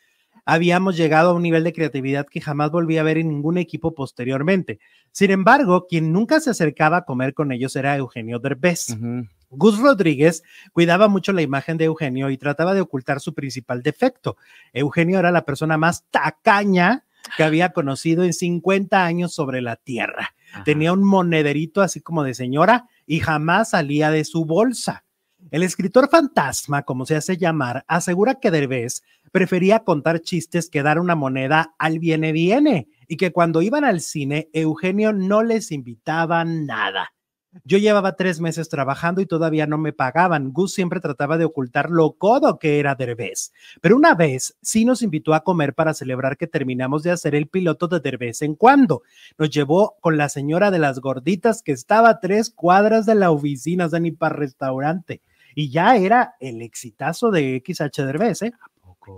Habíamos 0.45 0.97
llegado 0.97 1.31
a 1.31 1.33
un 1.33 1.43
nivel 1.43 1.65
de 1.65 1.73
creatividad 1.73 2.27
que 2.27 2.41
jamás 2.41 2.71
volví 2.71 2.99
a 2.99 3.03
ver 3.03 3.19
en 3.19 3.29
ningún 3.29 3.59
equipo 3.59 3.95
posteriormente. 3.95 4.79
Sin 5.11 5.31
embargo, 5.31 5.87
quien 5.87 6.13
nunca 6.13 6.41
se 6.41 6.51
acercaba 6.51 6.99
a 6.99 7.05
comer 7.05 7.35
con 7.35 7.53
ellos 7.53 7.75
era 7.77 7.97
Eugenio 7.97 8.39
Derbez. 8.39 8.97
Gus 9.51 9.79
Rodríguez 9.79 10.43
cuidaba 10.73 11.09
mucho 11.09 11.33
la 11.33 11.43
imagen 11.43 11.77
de 11.77 11.85
Eugenio 11.87 12.31
y 12.31 12.39
trataba 12.39 12.75
de 12.75 12.81
ocultar 12.81 13.21
su 13.21 13.35
principal 13.35 13.83
defecto. 13.83 14.37
Eugenio 14.73 15.19
era 15.19 15.31
la 15.31 15.45
persona 15.45 15.79
más 15.79 16.05
tacaña 16.11 17.05
que 17.37 17.45
había 17.45 17.73
conocido 17.73 18.25
en 18.25 18.35
50 18.35 19.05
años 19.05 19.35
sobre 19.35 19.63
la 19.63 19.77
tierra. 19.77 20.35
Ajá. 20.53 20.65
Tenía 20.65 20.93
un 20.93 21.05
monederito 21.05 21.81
así 21.81 22.01
como 22.01 22.23
de 22.23 22.35
señora 22.35 22.89
y 23.07 23.21
jamás 23.21 23.71
salía 23.71 24.11
de 24.11 24.25
su 24.25 24.45
bolsa. 24.45 25.05
El 25.51 25.63
escritor 25.63 26.09
fantasma, 26.09 26.83
como 26.83 27.07
se 27.07 27.17
hace 27.17 27.37
llamar, 27.37 27.85
asegura 27.87 28.37
que 28.37 28.51
Derbez 28.51 29.03
prefería 29.35 29.81
contar 29.81 30.21
chistes 30.21 30.71
que 30.71 30.85
dar 30.85 31.01
una 31.01 31.17
moneda 31.17 31.75
al 31.81 31.99
viene 31.99 32.31
viene 32.31 32.87
y 33.09 33.17
que 33.17 33.33
cuando 33.33 33.63
iban 33.63 33.83
al 33.83 34.01
cine, 34.01 34.49
Eugenio 34.53 35.13
no 35.13 35.43
les 35.43 35.73
invitaba 35.73 36.45
nada. 36.45 37.13
Yo 37.65 37.79
llevaba 37.79 38.15
tres 38.15 38.41
meses 38.41 38.69
trabajando 38.69 39.21
y 39.21 39.27
todavía 39.27 39.67
no 39.67 39.77
me 39.77 39.93
pagaban. 39.93 40.53
Gus 40.53 40.73
siempre 40.73 41.01
trataba 41.01 41.37
de 41.37 41.47
ocultar 41.47 41.91
lo 41.91 42.13
codo 42.13 42.61
que 42.61 42.79
era 42.79 42.95
Derbez. 42.95 43.53
Pero 43.81 43.97
una 43.97 44.15
vez 44.15 44.57
sí 44.63 44.85
nos 44.85 45.03
invitó 45.03 45.35
a 45.35 45.43
comer 45.43 45.75
para 45.75 45.95
celebrar 45.95 46.37
que 46.37 46.47
terminamos 46.47 47.03
de 47.03 47.11
hacer 47.11 47.35
el 47.35 47.49
piloto 47.49 47.89
de 47.89 47.99
Derbez 47.99 48.41
en 48.43 48.55
cuando. 48.55 49.03
Nos 49.37 49.51
llevó 49.51 49.97
con 50.01 50.17
la 50.17 50.29
señora 50.29 50.71
de 50.71 50.79
las 50.79 51.01
gorditas 51.01 51.61
que 51.61 51.73
estaba 51.73 52.09
a 52.09 52.21
tres 52.21 52.51
cuadras 52.51 53.05
de 53.05 53.17
la 53.17 53.33
oficina, 53.33 53.87
o 53.87 53.89
sea, 53.89 54.01
para 54.17 54.37
restaurante. 54.37 55.23
Y 55.57 55.71
ya 55.71 55.97
era 55.97 56.35
el 56.39 56.63
exitazo 56.63 57.33
de 57.33 57.63
XH 57.65 58.03
Derbez, 58.05 58.43
¿eh? 58.43 58.53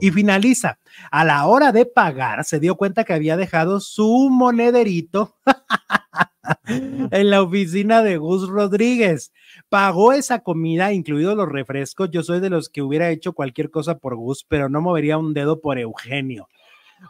Y 0.01 0.11
finaliza. 0.11 0.79
A 1.11 1.25
la 1.25 1.47
hora 1.47 1.73
de 1.73 1.87
pagar, 1.87 2.45
se 2.45 2.61
dio 2.61 2.77
cuenta 2.77 3.05
que 3.05 3.13
había 3.13 3.37
dejado 3.37 3.81
su 3.81 4.29
monederito 4.31 5.37
en 6.67 7.31
la 7.31 7.43
oficina 7.43 8.03
de 8.03 8.17
Gus 8.17 8.49
Rodríguez. 8.49 9.33
Pagó 9.69 10.13
esa 10.13 10.41
comida, 10.41 10.93
incluidos 10.93 11.37
los 11.37 11.49
refrescos. 11.49 12.11
Yo 12.11 12.23
soy 12.23 12.41
de 12.41 12.51
los 12.51 12.69
que 12.69 12.83
hubiera 12.83 13.11
hecho 13.11 13.33
cualquier 13.33 13.71
cosa 13.71 13.99
por 13.99 14.17
Gus, 14.17 14.45
pero 14.49 14.69
no 14.69 14.81
movería 14.81 15.19
un 15.19 15.35
dedo 15.35 15.61
por 15.61 15.79
Eugenio. 15.79 16.49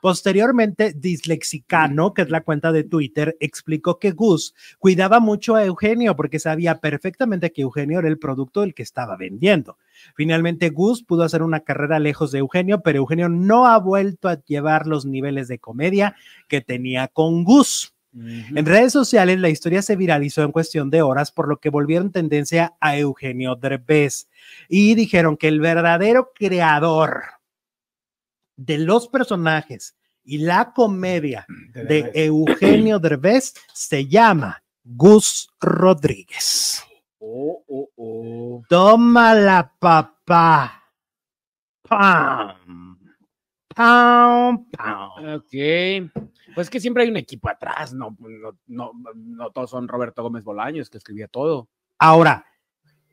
Posteriormente, 0.03 0.93
Dislexicano, 0.93 2.15
que 2.15 2.23
es 2.23 2.31
la 2.31 2.43
cuenta 2.43 2.73
de 2.73 2.85
Twitter, 2.85 3.37
explicó 3.41 3.99
que 3.99 4.13
Gus 4.13 4.55
cuidaba 4.79 5.21
mucho 5.21 5.55
a 5.55 5.65
Eugenio 5.65 6.17
porque 6.17 6.39
sabía 6.39 6.81
perfectamente 6.81 7.53
que 7.53 7.63
Eugenio 7.63 7.99
era 8.01 8.09
el 8.09 8.19
producto 8.19 8.63
del 8.63 8.75
que 8.75 8.83
estaba 8.83 9.17
vendiendo. 9.17 9.79
Finalmente, 10.15 10.71
Gus 10.71 11.03
pudo 11.03 11.23
hacer 11.23 11.43
una 11.43 11.61
carrera 11.61 11.99
lejos 11.99 12.33
de 12.33 12.41
Eugenio, 12.41 12.83
pero 12.83 12.99
Eugenio 12.99 13.29
no 13.29 13.67
ha 13.67 13.79
vuelto 13.79 14.29
a 14.29 14.43
llevar 14.45 14.87
los 14.87 15.07
niveles 15.07 15.49
de 15.49 15.59
comedia 15.59 16.17
que 16.49 16.61
tenía 16.61 17.09
con 17.09 17.45
Gus. 17.45 17.93
En 18.19 18.65
redes 18.65 18.95
sociales, 18.95 19.39
la 19.41 19.51
historia 19.51 19.83
se 19.83 19.95
viralizó 19.95 20.43
en 20.43 20.51
cuestión 20.51 20.89
de 20.89 21.03
horas, 21.03 21.31
por 21.31 21.49
lo 21.49 21.59
que 21.59 21.69
volvieron 21.69 22.13
tendencia 22.13 22.75
a 22.81 22.97
Eugenio 22.97 23.57
Derbez 23.57 24.29
y 24.71 24.95
dijeron 24.95 25.37
que 25.37 25.49
el 25.49 25.61
verdadero 25.61 26.31
creador 26.35 27.36
de 28.57 28.79
los 28.79 29.09
personajes 29.09 29.97
y 30.25 30.39
la 30.39 30.73
comedia 30.73 31.47
de 31.75 32.11
Eugenio 32.15 32.99
Derbez 33.01 33.55
se 33.73 34.07
llama 34.07 34.63
Gus 34.83 35.49
Rodríguez. 35.61 36.83
Oh, 37.19 37.63
oh, 37.69 37.89
oh. 37.97 38.63
Tómala, 38.69 39.73
papá. 39.79 40.83
Pam. 41.83 42.99
Pam, 43.75 44.71
pam. 44.71 45.35
Ok. 45.37 46.13
Pues 46.55 46.71
que 46.71 46.81
siempre 46.81 47.03
hay 47.03 47.11
un 47.11 47.19
equipo 47.19 47.51
atrás, 47.51 47.93
no, 47.93 48.17
no, 48.19 48.59
no, 48.67 48.93
no 49.15 49.51
todos 49.51 49.69
son 49.69 49.87
Roberto 49.87 50.23
Gómez 50.23 50.43
Bolaños 50.43 50.89
que 50.89 50.97
escribía 50.97 51.29
todo. 51.29 51.69
Ahora, 51.99 52.47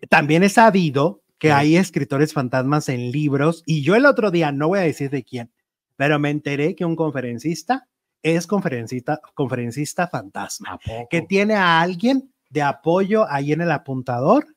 también 0.09 0.43
he 0.43 0.49
sabido 0.49 1.22
que 1.43 1.51
hay 1.51 1.75
escritores 1.75 2.31
fantasmas 2.31 2.87
en 2.87 3.11
libros 3.11 3.63
y 3.65 3.81
yo 3.81 3.95
el 3.95 4.05
otro 4.05 4.31
día, 4.31 4.53
no 4.53 4.69
voy 4.69 4.79
a 4.79 4.83
decir 4.83 5.09
de 5.09 5.23
quién, 5.23 5.51
pero 5.97 6.17
me 6.17 6.29
enteré 6.29 6.73
que 6.73 6.85
un 6.85 6.95
conferencista 6.95 7.89
es 8.21 8.47
conferencista, 8.47 9.19
conferencista 9.33 10.07
fantasma, 10.07 10.79
que 11.09 11.21
tiene 11.21 11.55
a 11.55 11.81
alguien 11.81 12.31
de 12.49 12.61
apoyo 12.61 13.29
ahí 13.29 13.51
en 13.51 13.59
el 13.59 13.71
apuntador 13.71 14.47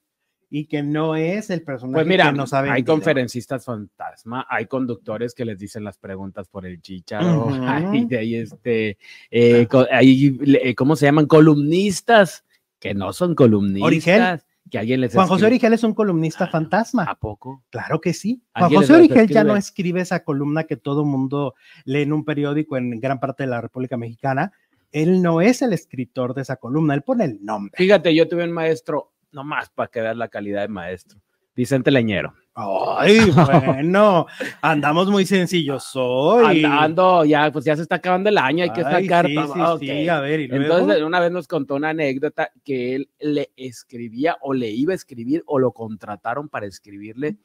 y 0.49 0.67
que 0.67 0.85
no 0.85 1.17
es 1.17 1.51
el 1.51 1.63
personaje 1.63 1.95
Pues 1.95 2.07
mira, 2.07 2.27
que 2.27 2.37
nos 2.37 2.53
ha 2.53 2.61
hay 2.61 2.85
conferencistas 2.85 3.65
fantasma, 3.65 4.47
hay 4.49 4.67
conductores 4.67 5.35
que 5.35 5.45
les 5.45 5.59
dicen 5.59 5.83
las 5.83 5.99
preguntas 5.99 6.47
por 6.47 6.67
el 6.67 6.81
chicharo, 6.81 7.47
Ujú. 7.47 7.65
hay 7.67 8.05
de 8.05 8.19
ahí 8.19 8.37
este, 8.37 8.97
eh, 9.33 9.67
hay, 9.91 10.75
¿cómo 10.77 10.95
se 10.95 11.07
llaman? 11.07 11.27
Columnistas 11.27 12.45
que 12.79 12.95
no 12.95 13.13
son 13.13 13.35
columnistas. 13.35 14.47
Que 14.71 14.79
alguien 14.79 15.01
les 15.01 15.13
Juan 15.15 15.29
José 15.29 15.47
Origel 15.47 15.73
es 15.73 15.85
un 15.85 15.95
columnista 15.95 16.47
fantasma. 16.47 17.05
¿A 17.05 17.15
poco? 17.15 17.65
Claro 17.71 18.01
que 18.01 18.13
sí. 18.13 18.43
Juan 18.53 18.65
¿Alguien 18.65 18.81
José 18.81 18.95
Origel 18.95 19.29
ya 19.29 19.45
no 19.45 19.57
escribe 19.57 20.01
esa 20.01 20.25
columna 20.25 20.65
que 20.65 20.77
todo 20.77 21.05
mundo 21.05 21.55
lee 21.85 22.03
en 22.03 22.13
un 22.13 22.25
periódico 22.25 22.77
en 22.77 22.99
gran 23.01 23.21
parte 23.21 23.45
de 23.45 23.49
la 23.49 23.61
República 23.61 23.97
Mexicana. 23.97 24.53
Él 24.93 25.23
no 25.23 25.41
es 25.41 25.63
el 25.63 25.73
escritor 25.73 26.35
de 26.35 26.43
esa 26.43 26.57
columna, 26.57 26.95
él 26.95 27.03
pone 27.03 27.25
el 27.25 27.45
nombre. 27.45 27.73
Fíjate, 27.77 28.15
yo 28.15 28.29
tuve 28.29 28.45
un 28.45 28.53
maestro, 28.53 29.13
nomás 29.33 29.69
para 29.71 29.91
que 29.91 30.01
veas 30.01 30.17
la 30.17 30.29
calidad 30.29 30.63
de 30.63 30.69
maestro, 30.69 31.21
Vicente 31.55 31.91
Leñero. 31.91 32.35
Ay, 32.59 33.31
bueno, 33.31 34.27
andamos 34.63 35.11
muy 35.11 35.27
sencillos 35.27 35.91
hoy. 35.95 36.65
Andando, 36.65 37.23
ya, 37.27 37.53
pues 37.53 37.67
ya 37.67 37.77
se 37.77 37.83
está 37.83 37.97
acabando 37.97 38.31
el 38.31 38.39
año, 38.39 38.65
hay 38.65 38.73
que 38.73 38.83
Ay, 38.83 39.05
sacar 39.05 39.27
sí, 39.27 39.37
sí, 39.37 39.87
sí, 39.87 40.09
a 40.09 40.21
ver, 40.21 40.41
y. 40.41 40.45
Entonces, 40.45 41.03
una 41.03 41.21
vez 41.21 41.31
nos 41.31 41.47
contó 41.47 41.75
una 41.75 41.91
anécdota 41.91 42.51
que 42.65 42.95
él 42.95 43.11
le 43.21 43.51
escribía 43.57 44.39
o 44.41 44.55
le 44.55 44.71
iba 44.71 44.93
a 44.93 44.97
escribir 44.97 45.43
o 45.47 45.59
lo 45.59 45.73
contrataron 45.73 46.49
para 46.49 46.65
escribirle 46.65 47.37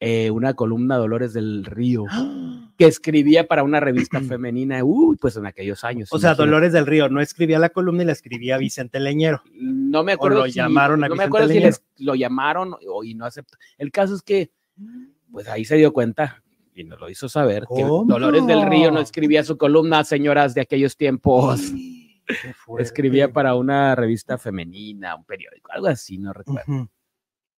eh, 0.00 0.30
una 0.30 0.54
columna 0.54 0.96
Dolores 0.96 1.32
del 1.32 1.64
Río 1.64 2.04
que 2.76 2.86
escribía 2.86 3.46
para 3.46 3.62
una 3.62 3.80
revista 3.80 4.20
femenina, 4.20 4.82
uy, 4.84 5.16
pues 5.16 5.36
en 5.36 5.46
aquellos 5.46 5.84
años. 5.84 6.08
o 6.12 6.18
sea. 6.18 6.34
Dolores 6.34 6.72
del 6.72 6.86
Río 6.86 7.08
no 7.08 7.20
escribía 7.20 7.58
la 7.58 7.70
columna 7.70 8.02
y 8.02 8.06
la 8.06 8.12
escribía 8.12 8.58
Vicente 8.58 9.00
Leñero. 9.00 9.42
No 9.54 10.02
me 10.04 10.12
acuerdo 10.12 10.40
lo 10.40 10.46
llamaron 10.46 11.04
a 11.04 11.08
no 11.08 11.14
me 11.14 11.24
Vicente 11.24 11.26
acuerdo 11.28 11.48
si 11.48 11.54
Leñero. 11.54 11.70
les, 11.70 11.82
lo 12.04 12.14
llamaron 12.14 12.74
o 12.88 13.04
y 13.04 13.14
no 13.14 13.24
aceptó. 13.24 13.56
El 13.78 13.90
caso 13.92 14.14
es 14.14 14.22
que, 14.22 14.50
pues 15.30 15.48
ahí 15.48 15.64
se 15.64 15.76
dio 15.76 15.92
cuenta 15.92 16.42
y 16.74 16.82
nos 16.84 16.98
lo 17.00 17.08
hizo 17.08 17.28
saber 17.28 17.64
que. 17.74 17.82
Dolores 17.82 18.46
del 18.46 18.66
Río 18.68 18.90
no 18.90 19.00
escribía 19.00 19.44
su 19.44 19.56
columna, 19.56 20.02
señoras 20.04 20.54
de 20.54 20.60
aquellos 20.62 20.96
tiempos. 20.96 21.72
Escribía 22.78 23.32
para 23.32 23.54
una 23.54 23.94
revista 23.94 24.38
femenina, 24.38 25.14
un 25.14 25.24
periódico, 25.24 25.70
algo 25.72 25.86
así, 25.88 26.18
no 26.18 26.32
recuerdo. 26.32 26.72
Ujú. 26.72 26.84
¿Qué- 26.86 27.03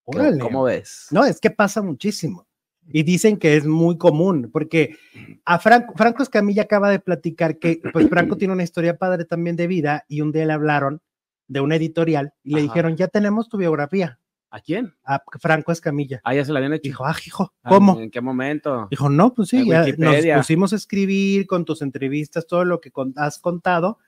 Órale. 0.06 0.38
¿Cómo 0.38 0.62
ves? 0.64 1.08
No, 1.10 1.24
es 1.24 1.40
que 1.40 1.50
pasa 1.50 1.82
muchísimo. 1.82 2.46
Y 2.88 3.02
dicen 3.02 3.36
que 3.36 3.56
es 3.56 3.66
muy 3.66 3.98
común, 3.98 4.48
porque 4.52 4.96
a 5.44 5.58
Franco, 5.58 5.92
Franco 5.96 6.22
Escamilla 6.22 6.62
acaba 6.62 6.88
de 6.88 7.00
platicar 7.00 7.58
que, 7.58 7.80
pues 7.92 8.08
Franco 8.08 8.36
tiene 8.36 8.54
una 8.54 8.62
historia 8.62 8.96
padre 8.96 9.24
también 9.24 9.56
de 9.56 9.66
vida 9.66 10.04
y 10.08 10.20
un 10.20 10.30
día 10.30 10.46
le 10.46 10.52
hablaron 10.52 11.02
de 11.48 11.60
una 11.60 11.74
editorial 11.76 12.32
y 12.44 12.50
le 12.50 12.60
Ajá. 12.60 12.62
dijeron, 12.68 12.96
ya 12.96 13.08
tenemos 13.08 13.48
tu 13.48 13.56
biografía, 13.56 14.20
¿A 14.50 14.60
quién? 14.60 14.94
a 15.04 15.20
Franco 15.40 15.72
Escamilla. 15.72 16.20
Ah, 16.22 16.32
ya 16.34 16.44
se 16.44 16.52
la 16.52 16.60
habían 16.60 16.74
hecho. 16.74 16.82
Dijo, 16.84 17.04
ah, 17.04 17.16
hijo, 17.26 17.52
Ah, 17.64 17.70
¿cómo? 17.70 17.98
¿En 18.00 18.08
qué 18.10 18.20
momento? 18.20 18.86
Dijo, 18.88 19.08
no, 19.10 19.34
pues 19.34 19.48
sí, 19.48 19.66
ya 19.66 19.84
nos 19.98 20.24
pusimos 20.38 20.72
a 20.72 20.76
escribir 20.76 21.48
con 21.48 21.64
tus 21.64 21.82
entrevistas, 21.82 22.46
todo 22.46 22.64
lo 22.64 22.80
que 22.80 22.92
has 23.16 23.40
contado, 23.40 23.98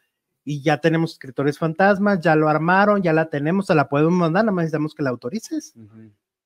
y 0.49 0.63
ya 0.63 0.81
tenemos 0.81 1.13
escritores 1.13 1.59
fantasmas, 1.59 2.21
ya 2.21 2.35
lo 2.35 2.49
armaron, 2.49 3.03
ya 3.03 3.13
la 3.13 3.29
tenemos, 3.29 3.67
se 3.67 3.75
la 3.75 3.87
podemos 3.91 4.15
mandar, 4.15 4.47
nada 4.47 4.55
más 4.55 4.63
necesitamos 4.63 4.95
que 4.95 5.03
la 5.03 5.11
autorices. 5.11 5.75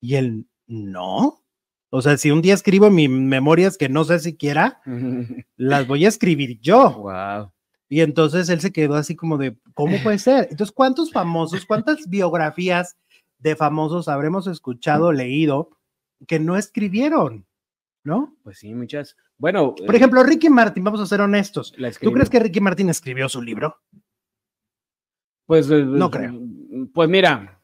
Y 0.01 0.17
él, 0.17 0.49
no. 0.67 1.45
O 1.89 2.03
sea, 2.03 2.17
si 2.17 2.33
un 2.33 2.43
día 2.43 2.55
escribo 2.55 2.91
mis 2.91 3.09
memorias 3.09 3.79
que 3.79 3.89
no 3.89 4.03
sé 4.03 4.19
siquiera, 4.19 4.81
las 5.57 5.87
voy 5.87 6.05
a 6.05 6.09
escribir 6.09 6.59
yo. 6.61 6.91
Wow. 6.95 7.53
Y 7.89 8.01
entonces 8.01 8.49
él 8.49 8.61
se 8.61 8.73
quedó 8.73 8.97
así 8.97 9.15
como 9.15 9.39
de, 9.39 9.57
¿cómo 9.73 9.97
puede 10.03 10.19
ser? 10.19 10.49
Entonces, 10.51 10.75
¿cuántos 10.75 11.13
famosos, 11.13 11.65
cuántas 11.65 12.09
biografías 12.09 12.97
de 13.39 13.55
famosos 13.55 14.09
habremos 14.09 14.49
escuchado, 14.49 15.13
leído, 15.13 15.79
que 16.27 16.41
no 16.41 16.57
escribieron? 16.57 17.47
¿No? 18.03 18.35
Pues 18.43 18.59
sí, 18.59 18.75
muchas. 18.75 19.17
Bueno, 19.43 19.75
Por 19.75 19.97
ejemplo, 19.97 20.23
Ricky 20.23 20.49
Martin, 20.49 20.85
vamos 20.85 21.01
a 21.01 21.07
ser 21.07 21.21
honestos. 21.21 21.75
¿Tú 22.01 22.13
crees 22.13 22.31
que 22.31 22.39
Ricky 22.39 22.61
Martin 22.61 22.89
escribió 22.91 23.29
su 23.29 23.43
libro? 23.43 23.77
Pues 25.47 25.69
eh, 25.69 25.83
No 25.85 26.13
creo. 26.13 26.33
Pues 26.95 27.09
mira, 27.09 27.61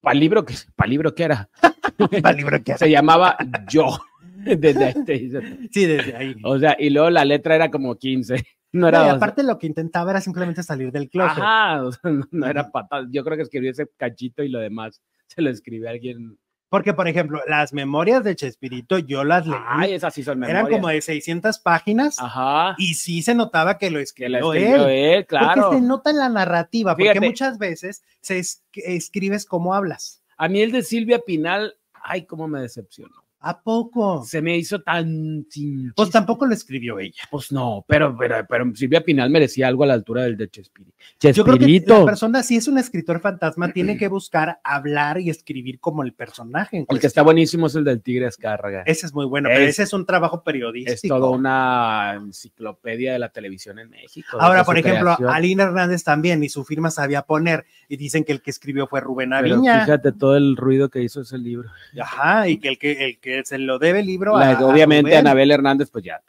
para 0.00 0.14
el 0.14 0.20
libro 0.20 0.42
que 0.46 0.54
para 0.74 0.88
libro 0.88 1.14
que 1.14 1.24
era, 1.24 1.50
El 2.32 2.36
libro 2.38 2.64
que 2.64 2.78
se 2.78 2.90
llamaba 2.90 3.36
Yo. 3.68 3.98
Desde 4.38 4.86
ahí 4.86 5.04
te 5.04 5.12
dice- 5.18 5.68
Sí, 5.70 5.84
desde 5.84 6.16
ahí. 6.16 6.34
o 6.44 6.58
sea, 6.58 6.76
y 6.78 6.88
luego 6.88 7.10
la 7.10 7.26
letra 7.26 7.56
era 7.56 7.70
como 7.70 7.94
15. 7.96 8.36
No 8.72 8.80
No, 8.82 8.88
era 8.88 8.98
y 8.98 9.00
o 9.00 9.04
sea, 9.04 9.12
aparte 9.14 9.42
lo 9.42 9.58
que 9.58 9.66
intentaba 9.66 10.10
era 10.12 10.20
simplemente 10.22 10.62
salir 10.62 10.90
del 10.92 11.10
closet. 11.10 11.42
Ajá, 11.42 11.84
o 11.84 11.92
sea, 11.92 12.10
no, 12.10 12.24
no 12.30 12.46
era 12.46 12.70
patada. 12.70 13.06
Yo 13.10 13.22
creo 13.22 13.36
que 13.36 13.42
escribió 13.42 13.70
ese 13.70 13.86
cachito 13.98 14.42
y 14.42 14.48
lo 14.48 14.60
demás 14.60 15.02
se 15.26 15.42
lo 15.42 15.50
escribió 15.50 15.90
alguien. 15.90 16.38
Porque, 16.70 16.92
por 16.92 17.08
ejemplo, 17.08 17.40
las 17.48 17.72
memorias 17.72 18.22
de 18.24 18.36
Chespirito, 18.36 18.98
yo 18.98 19.24
las 19.24 19.46
leí. 19.46 19.58
Ay, 19.66 19.94
esas 19.94 20.12
sí 20.12 20.22
son 20.22 20.42
eran 20.44 20.64
memorias. 20.64 20.78
como 20.80 20.88
de 20.88 21.00
600 21.00 21.58
páginas 21.60 22.18
Ajá. 22.18 22.74
y 22.76 22.94
sí 22.94 23.22
se 23.22 23.34
notaba 23.34 23.78
que 23.78 23.90
lo 23.90 24.00
que 24.14 24.28
la 24.28 24.38
escribió, 24.38 24.52
escribió 24.52 24.88
él. 24.88 25.14
él, 25.14 25.26
claro. 25.26 25.62
Porque 25.62 25.76
se 25.76 25.82
nota 25.82 26.10
en 26.10 26.18
la 26.18 26.28
narrativa, 26.28 26.92
porque 26.92 27.10
Fíjate. 27.10 27.26
muchas 27.26 27.58
veces 27.58 28.02
se 28.20 28.38
es- 28.38 28.62
escribes 28.74 29.46
como 29.46 29.74
hablas. 29.74 30.22
A 30.36 30.48
mí 30.48 30.60
el 30.60 30.70
de 30.72 30.82
Silvia 30.82 31.20
Pinal, 31.26 31.74
ay, 31.94 32.26
cómo 32.26 32.46
me 32.48 32.60
decepcionó. 32.60 33.24
¿A 33.40 33.60
poco? 33.62 34.24
Se 34.24 34.42
me 34.42 34.56
hizo 34.56 34.80
tan 34.82 35.46
sin 35.48 35.92
Pues 35.94 36.10
tampoco 36.10 36.44
lo 36.44 36.54
escribió 36.54 36.98
ella. 36.98 37.22
Pues 37.30 37.52
no, 37.52 37.84
pero, 37.86 38.16
pero, 38.18 38.44
pero 38.48 38.74
Silvia 38.74 39.00
Pinal 39.02 39.30
merecía 39.30 39.68
algo 39.68 39.84
a 39.84 39.86
la 39.86 39.94
altura 39.94 40.24
del 40.24 40.36
de 40.36 40.48
Chespirito. 40.48 40.92
Yo 41.20 41.44
creo 41.44 41.56
que 41.58 41.84
la 41.86 42.04
persona, 42.04 42.42
si 42.42 42.56
es 42.56 42.66
un 42.66 42.78
escritor 42.78 43.20
fantasma, 43.20 43.72
tiene 43.72 43.96
que 43.96 44.08
buscar 44.08 44.58
hablar 44.64 45.20
y 45.20 45.30
escribir 45.30 45.78
como 45.78 46.02
el 46.02 46.14
personaje. 46.14 46.84
el 46.88 46.98
que 47.00 47.06
está 47.06 47.22
buenísimo 47.22 47.68
es 47.68 47.76
el 47.76 47.84
del 47.84 48.02
Tigre 48.02 48.26
Azcárraga. 48.26 48.82
Ese 48.86 49.06
es 49.06 49.14
muy 49.14 49.24
bueno, 49.26 49.48
pero 49.48 49.62
Es- 49.62 49.70
ese 49.70 49.84
es 49.84 49.92
un 49.92 50.04
trabajo 50.04 50.38
Es 50.38 50.42
periodístico. 50.42 51.16
toda 51.16 51.30
una 51.30 52.14
enciclopedia 52.16 53.12
de 53.12 53.18
la 53.20 53.28
televisión 53.28 53.78
en 53.78 53.90
México. 53.90 54.36
Ahora, 54.40 54.64
por 54.64 54.76
ejemplo, 54.78 55.14
creación. 55.16 55.30
Alina 55.30 55.62
Hernández 55.64 56.02
también, 56.02 56.42
y 56.42 56.48
su 56.48 56.64
firma 56.64 56.90
sabía 56.90 57.22
poner, 57.22 57.64
y 57.88 57.96
dicen 57.96 58.24
que 58.24 58.32
el 58.32 58.42
que 58.42 58.50
escribió 58.50 58.86
fue 58.88 59.00
Rubén 59.00 59.30
Pero 59.40 59.54
Aviña. 59.56 59.80
fíjate 59.84 60.10
todo 60.12 60.36
el 60.36 60.56
ruido 60.56 60.88
que 60.88 61.02
hizo 61.02 61.20
ese 61.20 61.38
libro. 61.38 61.70
Ajá, 62.00 62.48
y 62.48 62.58
que 62.58 62.68
el 62.68 62.78
que, 62.78 63.04
el 63.04 63.18
que 63.20 63.27
se 63.44 63.58
lo 63.58 63.78
debe 63.78 64.00
el 64.00 64.06
libro 64.06 64.38
La- 64.38 64.50
a, 64.50 64.58
a 64.58 64.66
obviamente, 64.66 65.10
Rubén. 65.10 65.26
Anabel 65.26 65.50
Hernández, 65.50 65.90
pues 65.90 66.04
ya. 66.04 66.22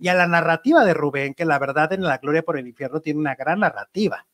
y 0.00 0.08
a 0.08 0.14
la 0.14 0.26
narrativa 0.26 0.84
de 0.84 0.94
Rubén, 0.94 1.34
que 1.34 1.44
la 1.44 1.58
verdad 1.58 1.92
en 1.92 2.02
La 2.02 2.18
Gloria 2.18 2.42
por 2.42 2.58
el 2.58 2.66
Infierno 2.68 3.00
tiene 3.00 3.18
una 3.20 3.34
gran 3.34 3.60
narrativa, 3.60 4.26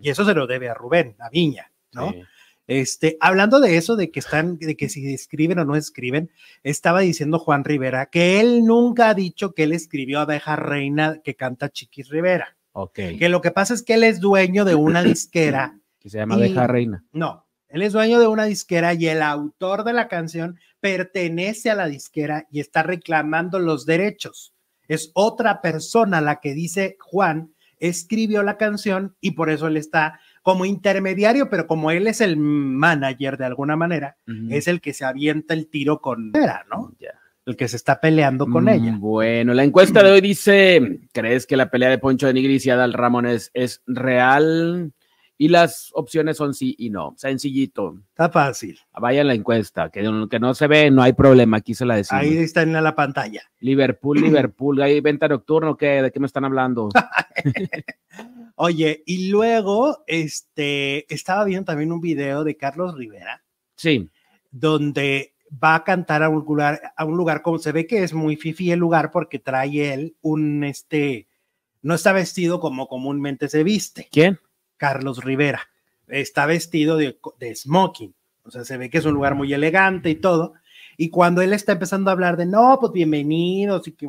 y 0.00 0.10
eso 0.10 0.24
se 0.24 0.34
lo 0.34 0.46
debe 0.46 0.68
a 0.68 0.74
Rubén, 0.74 1.16
a 1.18 1.28
Viña, 1.30 1.70
¿no? 1.92 2.10
Sí. 2.12 2.22
Este, 2.66 3.16
hablando 3.20 3.60
de 3.60 3.78
eso, 3.78 3.96
de 3.96 4.10
que 4.10 4.20
están, 4.20 4.58
de 4.58 4.76
que 4.76 4.90
si 4.90 5.14
escriben 5.14 5.58
o 5.58 5.64
no 5.64 5.74
escriben, 5.74 6.30
estaba 6.62 7.00
diciendo 7.00 7.38
Juan 7.38 7.64
Rivera 7.64 8.06
que 8.06 8.40
él 8.40 8.66
nunca 8.66 9.08
ha 9.08 9.14
dicho 9.14 9.54
que 9.54 9.62
él 9.62 9.72
escribió 9.72 10.20
Abeja 10.20 10.54
Reina 10.54 11.20
que 11.24 11.34
canta 11.34 11.70
Chiquis 11.70 12.10
Rivera, 12.10 12.56
Ok. 12.72 12.92
que 13.18 13.28
lo 13.30 13.40
que 13.40 13.50
pasa 13.52 13.72
es 13.72 13.82
que 13.82 13.94
él 13.94 14.04
es 14.04 14.20
dueño 14.20 14.66
de 14.66 14.74
una 14.74 15.02
disquera 15.02 15.78
Que 15.98 16.10
se 16.10 16.18
llama 16.18 16.34
Y- 16.36 16.40
Abeja 16.42 16.66
Reina. 16.66 17.04
No, 17.12 17.46
él 17.68 17.82
es 17.82 17.92
dueño 17.92 18.18
de 18.18 18.26
una 18.26 18.44
disquera 18.44 18.94
y 18.94 19.06
el 19.06 19.22
autor 19.22 19.84
de 19.84 19.92
la 19.92 20.08
canción 20.08 20.58
pertenece 20.80 21.70
a 21.70 21.74
la 21.74 21.86
disquera 21.86 22.46
y 22.50 22.60
está 22.60 22.82
reclamando 22.82 23.58
los 23.58 23.84
derechos. 23.84 24.54
Es 24.86 25.10
otra 25.14 25.60
persona 25.60 26.20
la 26.20 26.40
que 26.40 26.54
dice 26.54 26.96
Juan 27.00 27.52
escribió 27.78 28.42
la 28.42 28.56
canción 28.56 29.14
y 29.20 29.32
por 29.32 29.50
eso 29.50 29.66
él 29.68 29.76
está 29.76 30.18
como 30.42 30.64
intermediario, 30.64 31.50
pero 31.50 31.66
como 31.66 31.90
él 31.90 32.06
es 32.06 32.20
el 32.20 32.36
manager 32.36 33.36
de 33.36 33.44
alguna 33.44 33.76
manera, 33.76 34.16
es 34.48 34.66
el 34.66 34.80
que 34.80 34.94
se 34.94 35.04
avienta 35.04 35.54
el 35.54 35.68
tiro 35.68 36.00
con 36.00 36.32
Vera, 36.32 36.64
¿no? 36.70 36.92
El 37.44 37.56
que 37.56 37.68
se 37.68 37.76
está 37.76 38.00
peleando 38.00 38.46
con 38.46 38.64
Mm, 38.64 38.68
ella. 38.68 38.96
Bueno, 38.98 39.54
la 39.54 39.64
encuesta 39.64 40.02
de 40.02 40.10
hoy 40.10 40.20
dice: 40.20 41.00
¿Crees 41.12 41.46
que 41.46 41.56
la 41.56 41.70
pelea 41.70 41.88
de 41.88 41.98
Poncho 41.98 42.26
de 42.26 42.34
Nigris 42.34 42.66
y 42.66 42.70
Adal 42.70 42.92
Ramones 42.92 43.50
es 43.54 43.82
real? 43.86 44.92
Y 45.40 45.48
las 45.48 45.90
opciones 45.94 46.36
son 46.36 46.52
sí 46.52 46.74
y 46.78 46.90
no. 46.90 47.14
Sencillito. 47.16 47.96
Está 48.08 48.28
fácil. 48.28 48.76
Vaya 49.00 49.22
la 49.22 49.34
encuesta, 49.34 49.88
que, 49.88 50.02
que 50.28 50.40
no 50.40 50.52
se 50.52 50.66
ve, 50.66 50.90
no 50.90 51.00
hay 51.00 51.12
problema, 51.12 51.58
aquí 51.58 51.74
se 51.74 51.86
la 51.86 51.94
decimos. 51.94 52.24
Ahí 52.24 52.36
está 52.38 52.62
en 52.62 52.72
la 52.72 52.94
pantalla. 52.96 53.42
Liverpool, 53.60 54.20
Liverpool, 54.20 54.82
¿hay 54.82 55.00
venta 55.00 55.28
nocturna 55.28 55.70
o 55.70 55.76
qué? 55.76 56.02
¿De 56.02 56.10
qué 56.10 56.18
me 56.18 56.26
están 56.26 56.44
hablando? 56.44 56.88
Oye, 58.56 59.04
y 59.06 59.28
luego, 59.28 60.02
este, 60.08 61.12
estaba 61.14 61.44
viendo 61.44 61.66
también 61.66 61.92
un 61.92 62.00
video 62.00 62.42
de 62.42 62.56
Carlos 62.56 62.96
Rivera, 62.96 63.44
Sí, 63.76 64.10
donde 64.50 65.34
va 65.62 65.76
a 65.76 65.84
cantar 65.84 66.24
a 66.24 66.28
un 66.28 66.44
lugar, 66.44 66.92
a 66.96 67.04
un 67.04 67.16
lugar 67.16 67.42
como 67.42 67.58
se 67.58 67.70
ve 67.70 67.86
que 67.86 68.02
es 68.02 68.12
muy 68.12 68.34
fifi 68.36 68.72
el 68.72 68.80
lugar 68.80 69.12
porque 69.12 69.38
trae 69.38 69.94
él 69.94 70.16
un, 70.20 70.64
este, 70.64 71.28
no 71.82 71.94
está 71.94 72.12
vestido 72.12 72.60
como 72.60 72.88
comúnmente 72.88 73.48
se 73.48 73.62
viste, 73.62 74.08
¿quién? 74.10 74.40
Carlos 74.78 75.22
Rivera, 75.22 75.60
está 76.06 76.46
vestido 76.46 76.96
de, 76.96 77.18
de 77.38 77.54
smoking, 77.54 78.14
O 78.44 78.50
sea, 78.50 78.64
se 78.64 78.78
ve 78.78 78.88
que 78.88 78.96
es 78.98 79.04
un 79.04 79.12
lugar 79.12 79.34
muy 79.34 79.52
elegante 79.52 80.08
y 80.08 80.14
todo. 80.14 80.54
Y 80.96 81.10
cuando 81.10 81.42
él 81.42 81.52
está 81.52 81.72
empezando 81.72 82.10
a 82.10 82.12
hablar 82.12 82.36
de, 82.36 82.46
no, 82.46 82.78
pues 82.80 82.92
bienvenidos, 82.92 83.86
y 83.86 83.92
que, 83.92 84.08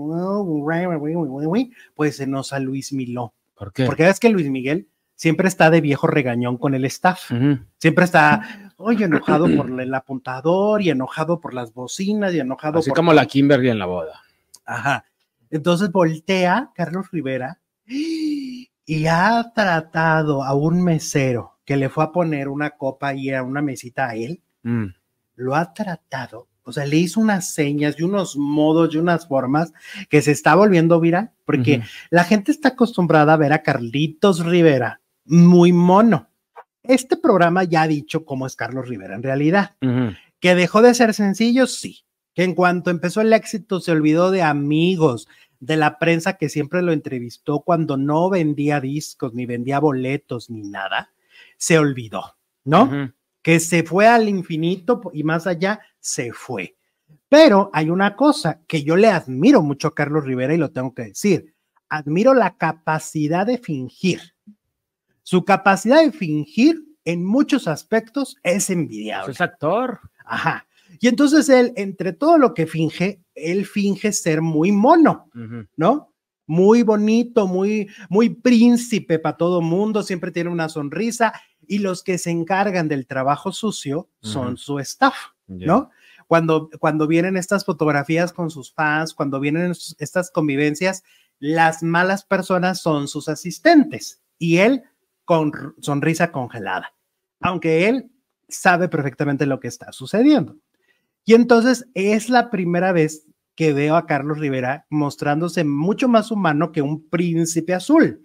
pues 1.93 2.15
se 2.15 2.25
nos 2.25 2.53
a 2.53 2.59
Luis 2.59 2.93
Miló. 2.93 3.33
¿Por 3.55 3.73
qué? 3.73 3.85
Porque 3.85 4.07
es 4.07 4.19
que 4.19 4.29
Luis 4.29 4.49
Miguel 4.49 4.87
siempre 5.15 5.49
está 5.49 5.69
de 5.69 5.81
viejo 5.81 6.07
regañón 6.07 6.57
con 6.57 6.73
el 6.73 6.85
staff. 6.85 7.31
Siempre 7.77 8.05
está, 8.05 8.73
oye, 8.77 9.05
enojado 9.05 9.53
por 9.55 9.81
el 9.81 9.93
apuntador 9.93 10.81
y 10.81 10.89
enojado 10.89 11.41
por 11.41 11.53
las 11.53 11.73
bocinas 11.73 12.33
y 12.33 12.39
enojado 12.39 12.79
Así 12.79 12.89
por... 12.89 12.95
como 12.95 13.13
la 13.13 13.25
Kimberly 13.25 13.69
en 13.69 13.79
la 13.79 13.85
boda. 13.85 14.21
Ajá. 14.65 15.05
Entonces 15.51 15.91
voltea 15.91 16.71
Carlos 16.73 17.11
Rivera 17.11 17.59
y 18.89 19.05
ha 19.05 19.51
tratado 19.53 20.43
a 20.43 20.55
un 20.55 20.81
mesero 20.83 21.59
que 21.63 21.77
le 21.77 21.89
fue 21.89 22.03
a 22.03 22.11
poner 22.11 22.47
una 22.47 22.71
copa 22.71 23.13
y 23.13 23.29
a 23.31 23.43
una 23.43 23.61
mesita 23.61 24.09
a 24.09 24.15
él, 24.15 24.41
Mm. 24.63 24.87
lo 25.35 25.55
ha 25.55 25.73
tratado, 25.73 26.47
o 26.63 26.71
sea, 26.73 26.85
le 26.85 26.97
hizo 26.97 27.19
unas 27.19 27.53
señas 27.53 27.95
y 27.99 28.03
unos 28.03 28.35
modos 28.35 28.93
y 28.93 28.97
unas 28.97 29.27
formas 29.27 29.71
que 30.09 30.21
se 30.23 30.31
está 30.31 30.55
volviendo 30.55 30.99
viral, 30.99 31.31
porque 31.45 31.83
la 32.09 32.23
gente 32.23 32.51
está 32.51 32.69
acostumbrada 32.69 33.33
a 33.33 33.37
ver 33.37 33.53
a 33.53 33.61
Carlitos 33.61 34.43
Rivera 34.45 35.01
muy 35.23 35.71
mono. 35.71 36.27
Este 36.81 37.15
programa 37.15 37.63
ya 37.65 37.83
ha 37.83 37.87
dicho 37.87 38.25
cómo 38.25 38.47
es 38.47 38.55
Carlos 38.55 38.89
Rivera 38.89 39.13
en 39.15 39.21
realidad. 39.23 39.75
Que 40.39 40.55
dejó 40.55 40.81
de 40.81 40.93
ser 40.95 41.13
sencillo, 41.13 41.67
sí. 41.67 41.99
Que 42.33 42.43
en 42.43 42.55
cuanto 42.55 42.89
empezó 42.89 43.21
el 43.21 43.33
éxito 43.33 43.79
se 43.79 43.91
olvidó 43.91 44.31
de 44.31 44.41
amigos, 44.41 45.27
de 45.59 45.77
la 45.77 45.99
prensa 45.99 46.37
que 46.37 46.49
siempre 46.49 46.81
lo 46.81 46.91
entrevistó 46.91 47.61
cuando 47.61 47.97
no 47.97 48.29
vendía 48.29 48.79
discos, 48.79 49.33
ni 49.33 49.45
vendía 49.45 49.79
boletos, 49.79 50.49
ni 50.49 50.61
nada. 50.61 51.11
Se 51.57 51.77
olvidó, 51.77 52.37
¿no? 52.63 53.13
Que 53.41 53.59
se 53.59 53.83
fue 53.83 54.07
al 54.07 54.29
infinito 54.29 55.01
y 55.13 55.23
más 55.23 55.47
allá, 55.47 55.81
se 55.99 56.31
fue. 56.31 56.77
Pero 57.27 57.69
hay 57.73 57.89
una 57.89 58.15
cosa 58.15 58.61
que 58.67 58.83
yo 58.83 58.95
le 58.95 59.07
admiro 59.07 59.61
mucho 59.61 59.89
a 59.89 59.95
Carlos 59.95 60.25
Rivera 60.25 60.53
y 60.53 60.57
lo 60.57 60.71
tengo 60.71 60.93
que 60.93 61.03
decir. 61.03 61.53
Admiro 61.89 62.33
la 62.33 62.55
capacidad 62.57 63.45
de 63.45 63.57
fingir. 63.57 64.21
Su 65.23 65.43
capacidad 65.45 66.01
de 66.01 66.11
fingir 66.11 66.83
en 67.05 67.25
muchos 67.25 67.67
aspectos 67.67 68.37
es 68.43 68.69
envidiable. 68.69 69.31
Es 69.31 69.41
actor. 69.41 69.99
Ajá. 70.25 70.65
Y 70.99 71.07
entonces 71.07 71.47
él, 71.49 71.73
entre 71.75 72.13
todo 72.13 72.37
lo 72.37 72.53
que 72.53 72.67
finge, 72.67 73.23
él 73.33 73.65
finge 73.65 74.11
ser 74.11 74.41
muy 74.41 74.71
mono. 74.71 75.29
¿no? 75.75 76.13
Muy 76.45 76.83
bonito, 76.83 77.47
muy, 77.47 77.89
muy 78.09 78.29
príncipe 78.29 79.19
para 79.19 79.37
todo 79.37 79.61
mundo, 79.61 80.03
siempre 80.03 80.31
tiene 80.31 80.49
una 80.49 80.67
sonrisa 80.67 81.33
y 81.67 81.79
los 81.79 82.03
que 82.03 82.17
se 82.17 82.31
encargan 82.31 82.87
del 82.87 83.07
trabajo 83.07 83.51
sucio 83.51 84.09
son 84.21 84.57
su 84.57 84.79
staff. 84.79 85.15
¿no? 85.47 85.89
Cuando, 86.27 86.69
cuando 86.79 87.07
vienen 87.07 87.37
estas 87.37 87.65
fotografías 87.65 88.33
con 88.33 88.51
sus 88.51 88.73
fans, 88.73 89.13
cuando 89.13 89.39
vienen 89.39 89.73
estas 89.99 90.31
convivencias, 90.31 91.03
las 91.39 91.81
malas 91.81 92.25
personas 92.25 92.81
son 92.81 93.07
sus 93.07 93.29
asistentes 93.29 94.21
y 94.37 94.57
él 94.57 94.83
con 95.25 95.51
sonrisa 95.79 96.31
congelada, 96.31 96.93
aunque 97.39 97.87
él 97.87 98.11
sabe 98.47 98.89
perfectamente 98.89 99.45
lo 99.45 99.59
que 99.59 99.67
está 99.67 99.91
sucediendo. 99.91 100.57
Y 101.25 101.33
entonces 101.35 101.87
es 101.93 102.29
la 102.29 102.49
primera 102.49 102.91
vez 102.91 103.25
que 103.55 103.73
veo 103.73 103.95
a 103.97 104.05
Carlos 104.05 104.39
Rivera 104.39 104.85
mostrándose 104.89 105.63
mucho 105.63 106.07
más 106.07 106.31
humano 106.31 106.71
que 106.71 106.81
un 106.81 107.09
príncipe 107.09 107.73
azul. 107.73 108.21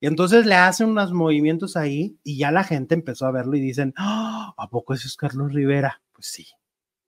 Y 0.00 0.06
entonces 0.06 0.46
le 0.46 0.54
hacen 0.54 0.88
unos 0.88 1.12
movimientos 1.12 1.76
ahí 1.76 2.18
y 2.24 2.38
ya 2.38 2.50
la 2.50 2.64
gente 2.64 2.94
empezó 2.94 3.26
a 3.26 3.30
verlo 3.32 3.56
y 3.56 3.60
dicen, 3.60 3.92
"Ah, 3.98 4.54
¿a 4.56 4.68
poco 4.70 4.94
ese 4.94 5.06
es 5.08 5.16
Carlos 5.16 5.52
Rivera? 5.52 6.00
Pues 6.14 6.26
sí, 6.28 6.46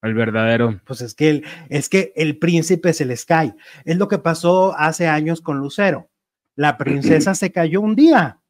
El 0.03 0.12
verdadero. 0.14 0.81
pues 0.85 1.01
es 1.01 1.14
que 1.14 1.31
el, 1.31 1.45
es 1.71 1.88
que 1.88 2.12
el 2.16 2.38
príncipe 2.38 2.92
se 2.92 3.07
les 3.07 3.25
cae. 3.25 3.55
Es 3.87 3.97
lo 3.97 4.09
que 4.09 4.18
pasó 4.18 4.77
hace 4.79 5.07
años 5.09 5.40
con 5.40 5.59
Lucero. 5.59 6.11
La 6.55 6.77
princesa 6.77 7.35
se 7.35 7.51
cayó 7.53 7.81
un 7.81 7.97
día. 7.97 8.41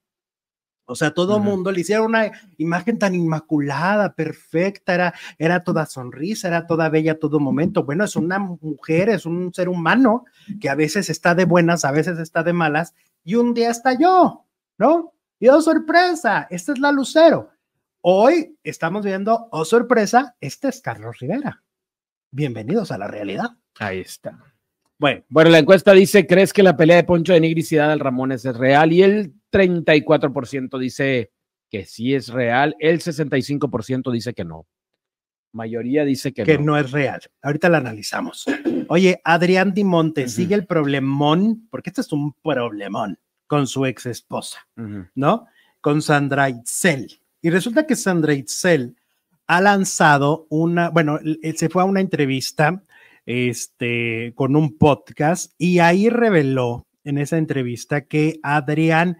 O 0.85 0.95
sea, 0.97 1.12
todo 1.12 1.37
el 1.37 1.42
mundo 1.42 1.71
le 1.71 1.81
hicieron 1.81 2.07
una 2.07 2.33
imagen 2.59 2.99
tan 2.99 3.14
inmaculada, 3.14 4.14
perfecta, 4.14 4.95
era, 4.95 5.14
era 5.38 5.62
toda 5.62 5.87
sonrisa, 5.87 6.49
era 6.49 6.66
toda 6.66 6.88
bella 6.88 7.12
a 7.12 7.18
todo 7.18 7.38
momento. 7.38 7.85
Bueno, 7.85 8.05
es 8.05 8.16
una 8.16 8.38
mujer, 8.38 9.09
es 9.09 9.25
un 9.25 9.55
ser 9.55 9.68
humano 9.68 10.25
que 10.61 10.68
a 10.68 10.75
veces 10.75 11.09
está 11.09 11.35
de 11.35 11.45
buenas, 11.45 11.85
a 11.85 11.92
veces 11.92 12.18
está 12.18 12.42
de 12.42 12.53
malas, 12.53 12.95
y 13.25 13.37
un 13.37 13.55
día 13.55 13.71
estalló, 13.71 14.45
¿no? 14.79 15.14
Y 15.38 15.49
oh, 15.49 15.61
sorpresa, 15.61 16.47
esta 16.51 16.73
es 16.73 16.79
la 16.79 16.92
Lucero. 16.92 17.51
Hoy 18.01 18.59
estamos 18.64 19.05
viendo, 19.05 19.49
oh, 19.53 19.64
sorpresa, 19.64 20.37
este 20.40 20.68
es 20.68 20.81
Carlos 20.81 21.18
Rivera. 21.21 21.62
Bienvenidos 22.33 22.90
a 22.90 22.99
la 22.99 23.07
realidad. 23.07 23.51
Ahí 23.79 24.01
está. 24.01 24.38
Bueno, 24.99 25.23
Bueno, 25.29 25.51
la 25.51 25.59
encuesta 25.59 25.92
dice, 25.92 26.27
¿crees 26.27 26.53
que 26.53 26.62
la 26.62 26.77
pelea 26.77 26.97
de 26.97 27.05
Poncho 27.05 27.33
de 27.33 27.40
Nigris 27.40 27.73
y 27.73 27.79
Adal 27.79 28.01
Ramones 28.01 28.45
es 28.45 28.57
real? 28.57 28.92
Y 28.92 29.03
el 29.03 29.35
34% 29.53 30.79
dice 30.79 31.31
que 31.71 31.85
sí 31.87 32.15
es 32.15 32.29
real, 32.29 32.75
el 32.81 33.01
65% 33.01 34.11
dice 34.11 34.35
que 34.35 34.45
no. 34.45 34.67
Mayoría 35.53 36.05
dice 36.05 36.33
que, 36.33 36.45
que 36.45 36.59
no. 36.59 36.65
no 36.65 36.79
es 36.79 36.91
real. 36.91 37.21
Ahorita 37.43 37.69
la 37.69 37.79
analizamos. 37.79 38.47
Oye, 38.88 39.21
Adrián 39.23 39.75
Dimonte, 39.75 40.23
Ujú. 40.23 40.31
sigue 40.31 40.55
el 40.55 40.67
problemón, 40.67 41.69
porque 41.71 41.91
este 41.91 42.01
es 42.01 42.12
un 42.12 42.33
problemón 42.43 43.19
con 43.47 43.67
su 43.67 43.85
ex 43.85 44.07
esposa. 44.07 44.67
¿no? 45.15 45.47
Con 45.81 46.01
Sandra 46.01 46.49
Itzel. 46.49 47.21
Y 47.43 47.51
resulta 47.51 47.87
que 47.87 47.97
Sandra 47.97 48.33
Itzel 48.33 48.97
ha 49.47 49.61
lanzado 49.61 50.47
una, 50.49 50.88
bueno, 50.88 51.19
se 51.55 51.69
fue 51.69 51.83
a 51.83 51.87
una 51.87 52.01
entrevista 52.01 52.83
este, 53.27 54.33
con 54.35 54.57
un 54.57 54.79
podcast 54.79 55.53
y 55.59 55.81
ahí 55.81 56.09
reveló 56.09 56.87
en 57.05 57.19
esa 57.19 57.37
entrevista 57.37 58.03
que 58.03 58.38
Adrián 58.43 59.19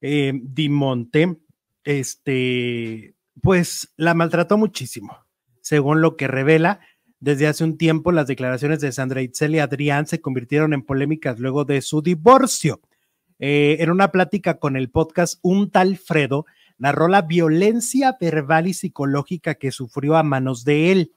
eh, 0.00 0.32
Dimonte, 0.34 1.38
este, 1.84 3.14
pues 3.42 3.92
la 3.96 4.14
maltrató 4.14 4.58
muchísimo, 4.58 5.16
según 5.60 6.00
lo 6.00 6.16
que 6.16 6.28
revela. 6.28 6.80
Desde 7.20 7.46
hace 7.48 7.64
un 7.64 7.78
tiempo, 7.78 8.12
las 8.12 8.28
declaraciones 8.28 8.80
de 8.80 8.92
Sandra 8.92 9.22
Itzel 9.22 9.56
y 9.56 9.58
Adrián 9.58 10.06
se 10.06 10.20
convirtieron 10.20 10.72
en 10.72 10.82
polémicas 10.82 11.38
luego 11.40 11.64
de 11.64 11.80
su 11.82 12.02
divorcio. 12.02 12.80
Eh, 13.40 13.76
en 13.80 13.90
una 13.90 14.10
plática 14.10 14.58
con 14.58 14.76
el 14.76 14.90
podcast 14.90 15.38
Un 15.42 15.70
tal 15.70 15.96
Fredo, 15.96 16.46
narró 16.76 17.08
la 17.08 17.22
violencia 17.22 18.16
verbal 18.20 18.66
y 18.68 18.74
psicológica 18.74 19.54
que 19.54 19.72
sufrió 19.72 20.16
a 20.16 20.22
manos 20.22 20.64
de 20.64 20.92
él, 20.92 21.12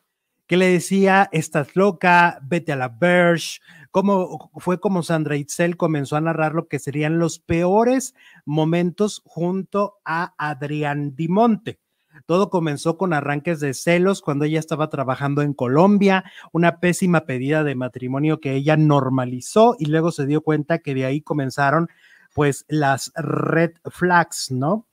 que 0.48 0.58
le 0.58 0.68
decía, 0.68 1.30
estás 1.32 1.76
loca, 1.76 2.40
vete 2.44 2.72
a 2.72 2.76
la 2.76 2.90
Verge, 2.90 3.60
como 3.92 4.52
fue 4.56 4.80
como 4.80 5.04
Sandra 5.04 5.36
Itzel 5.36 5.78
comenzó 5.78 6.16
a 6.16 6.22
narrar 6.22 6.54
lo 6.54 6.68
que 6.68 6.80
serían 6.80 7.20
los 7.20 7.40
peores 7.40 8.16
momentos 8.46 9.22
junto 9.26 9.98
a 10.06 10.34
Adrián 10.38 11.16
Dimonte. 11.16 11.80
Todo 12.26 12.50
comenzó 12.50 12.98
con 12.98 13.14
arranques 13.14 13.60
de 13.60 13.74
celos 13.74 14.22
cuando 14.22 14.46
ella 14.46 14.60
estaba 14.60 14.90
trabajando 14.90 15.42
en 15.42 15.54
Colombia, 15.54 16.26
una 16.52 16.80
pésima 16.80 17.22
pedida 17.22 17.64
de 17.64 17.76
matrimonio 17.76 18.40
que 18.40 18.54
ella 18.54 18.78
normalizó 18.78 19.76
y 19.80 19.86
luego 19.86 20.12
se 20.12 20.26
dio 20.26 20.42
cuenta 20.42 20.80
que 20.80 20.94
de 20.94 21.06
ahí 21.06 21.22
comenzaron 21.22 21.90
pues 22.34 22.66
las 22.68 23.12
red 23.16 23.72
flags, 23.90 24.52
¿no? 24.52 24.88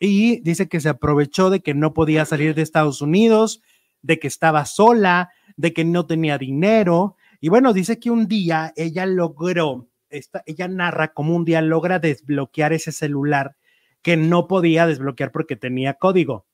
Y 0.00 0.40
dice 0.40 0.68
que 0.68 0.80
se 0.80 0.88
aprovechó 0.88 1.50
de 1.50 1.60
que 1.60 1.74
no 1.74 1.92
podía 1.92 2.24
salir 2.24 2.54
de 2.54 2.62
Estados 2.62 3.02
Unidos, 3.02 3.62
de 4.02 4.18
que 4.18 4.28
estaba 4.28 4.64
sola, 4.64 5.30
de 5.56 5.72
que 5.72 5.84
no 5.84 6.06
tenía 6.06 6.38
dinero. 6.38 7.16
Y 7.40 7.48
bueno, 7.48 7.72
dice 7.72 7.98
que 7.98 8.10
un 8.10 8.26
día 8.26 8.72
ella 8.76 9.06
logró, 9.06 9.88
ella 10.10 10.68
narra 10.68 11.12
como 11.12 11.36
un 11.36 11.44
día 11.44 11.62
logra 11.62 11.98
desbloquear 11.98 12.72
ese 12.72 12.92
celular 12.92 13.56
que 14.02 14.16
no 14.16 14.48
podía 14.48 14.86
desbloquear 14.86 15.30
porque 15.32 15.56
tenía 15.56 15.94
código, 15.94 16.46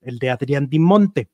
el 0.00 0.18
de 0.18 0.30
Adrián 0.30 0.68
Dimonte. 0.68 1.30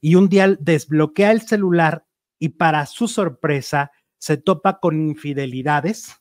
Y 0.00 0.16
un 0.16 0.28
día 0.28 0.56
desbloquea 0.60 1.32
el 1.32 1.42
celular 1.42 2.04
y 2.38 2.50
para 2.50 2.86
su 2.86 3.08
sorpresa 3.08 3.90
se 4.18 4.36
topa 4.36 4.80
con 4.80 5.00
infidelidades, 5.00 6.16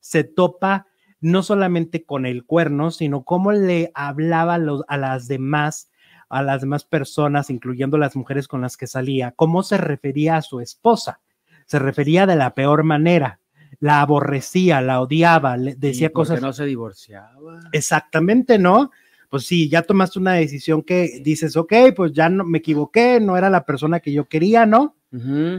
se 0.00 0.24
topa 0.24 0.86
no 1.20 1.42
solamente 1.42 2.04
con 2.04 2.26
el 2.26 2.44
cuerno, 2.44 2.90
sino 2.90 3.24
cómo 3.24 3.52
le 3.52 3.90
hablaba 3.94 4.58
los, 4.58 4.84
a 4.88 4.96
las 4.96 5.26
demás, 5.26 5.90
a 6.28 6.42
las 6.42 6.60
demás 6.60 6.84
personas, 6.84 7.50
incluyendo 7.50 7.98
las 7.98 8.14
mujeres 8.14 8.46
con 8.46 8.60
las 8.60 8.76
que 8.76 8.86
salía, 8.86 9.32
cómo 9.32 9.62
se 9.62 9.78
refería 9.78 10.36
a 10.36 10.42
su 10.42 10.60
esposa. 10.60 11.20
Se 11.68 11.78
refería 11.78 12.26
de 12.26 12.34
la 12.34 12.54
peor 12.54 12.82
manera, 12.82 13.38
la 13.78 14.00
aborrecía, 14.00 14.80
la 14.80 15.00
odiaba, 15.00 15.56
le 15.56 15.76
decía 15.76 16.06
¿Y 16.06 16.10
por 16.10 16.24
qué 16.26 16.30
cosas. 16.30 16.42
no 16.42 16.52
se 16.52 16.64
divorciaba. 16.64 17.60
Exactamente, 17.70 18.58
¿no? 18.58 18.90
Pues 19.30 19.44
sí, 19.46 19.68
ya 19.68 19.82
tomaste 19.82 20.18
una 20.18 20.32
decisión 20.32 20.82
que 20.82 21.20
dices, 21.22 21.56
ok, 21.56 21.72
pues 21.94 22.12
ya 22.12 22.28
no 22.28 22.42
me 22.44 22.58
equivoqué, 22.58 23.20
no 23.20 23.36
era 23.36 23.50
la 23.50 23.64
persona 23.64 24.00
que 24.00 24.10
yo 24.12 24.24
quería, 24.26 24.66
¿no? 24.66 24.96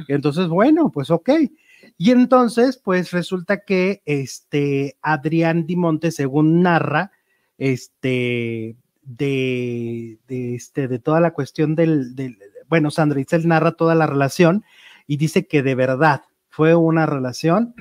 Entonces, 0.07 0.47
bueno, 0.47 0.91
pues 0.91 1.09
ok. 1.11 1.29
Y 1.97 2.11
entonces, 2.11 2.77
pues 2.77 3.11
resulta 3.11 3.63
que 3.63 4.01
este 4.05 4.97
Adrián 5.01 5.65
Dimonte, 5.65 6.11
según 6.11 6.61
narra, 6.61 7.11
este, 7.57 8.75
de, 9.03 10.17
de, 10.27 10.55
este, 10.55 10.87
de 10.87 10.99
toda 10.99 11.19
la 11.19 11.31
cuestión 11.31 11.75
del, 11.75 12.15
del- 12.15 12.37
bueno, 12.67 12.91
Sandra 12.91 13.19
Itzel 13.19 13.47
narra 13.47 13.71
toda 13.73 13.95
la 13.95 14.05
relación 14.07 14.63
y 15.09 15.17
dice 15.17 15.47
que 15.47 15.63
de 15.63 15.73
verdad 15.73 16.21
fue 16.49 16.75
una 16.75 17.07
relación 17.07 17.73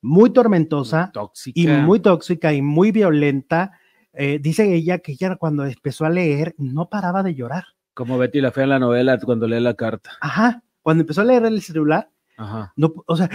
muy 0.00 0.30
tormentosa 0.30 1.10
Tóxica. 1.12 1.60
y 1.60 1.66
muy 1.66 2.00
tóxica 2.00 2.52
y 2.54 2.62
muy 2.62 2.92
violenta. 2.92 3.72
Eh, 4.14 4.38
dice 4.40 4.74
ella 4.74 4.98
que 4.98 5.12
ella 5.12 5.36
cuando 5.36 5.66
empezó 5.66 6.06
a 6.06 6.10
leer 6.10 6.54
no 6.56 6.88
paraba 6.88 7.22
de 7.22 7.34
llorar. 7.34 7.64
Como 7.92 8.16
Betty 8.16 8.40
la 8.40 8.50
Fea 8.52 8.64
en 8.64 8.70
la 8.70 8.78
novela 8.78 9.18
cuando 9.20 9.46
lee 9.46 9.60
la 9.60 9.74
carta. 9.74 10.12
Ajá, 10.22 10.62
cuando 10.80 11.02
empezó 11.02 11.20
a 11.20 11.24
leer 11.24 11.44
el 11.44 11.60
celular, 11.60 12.08
Ajá. 12.38 12.72
no, 12.74 12.94
o 13.06 13.16
sea, 13.16 13.28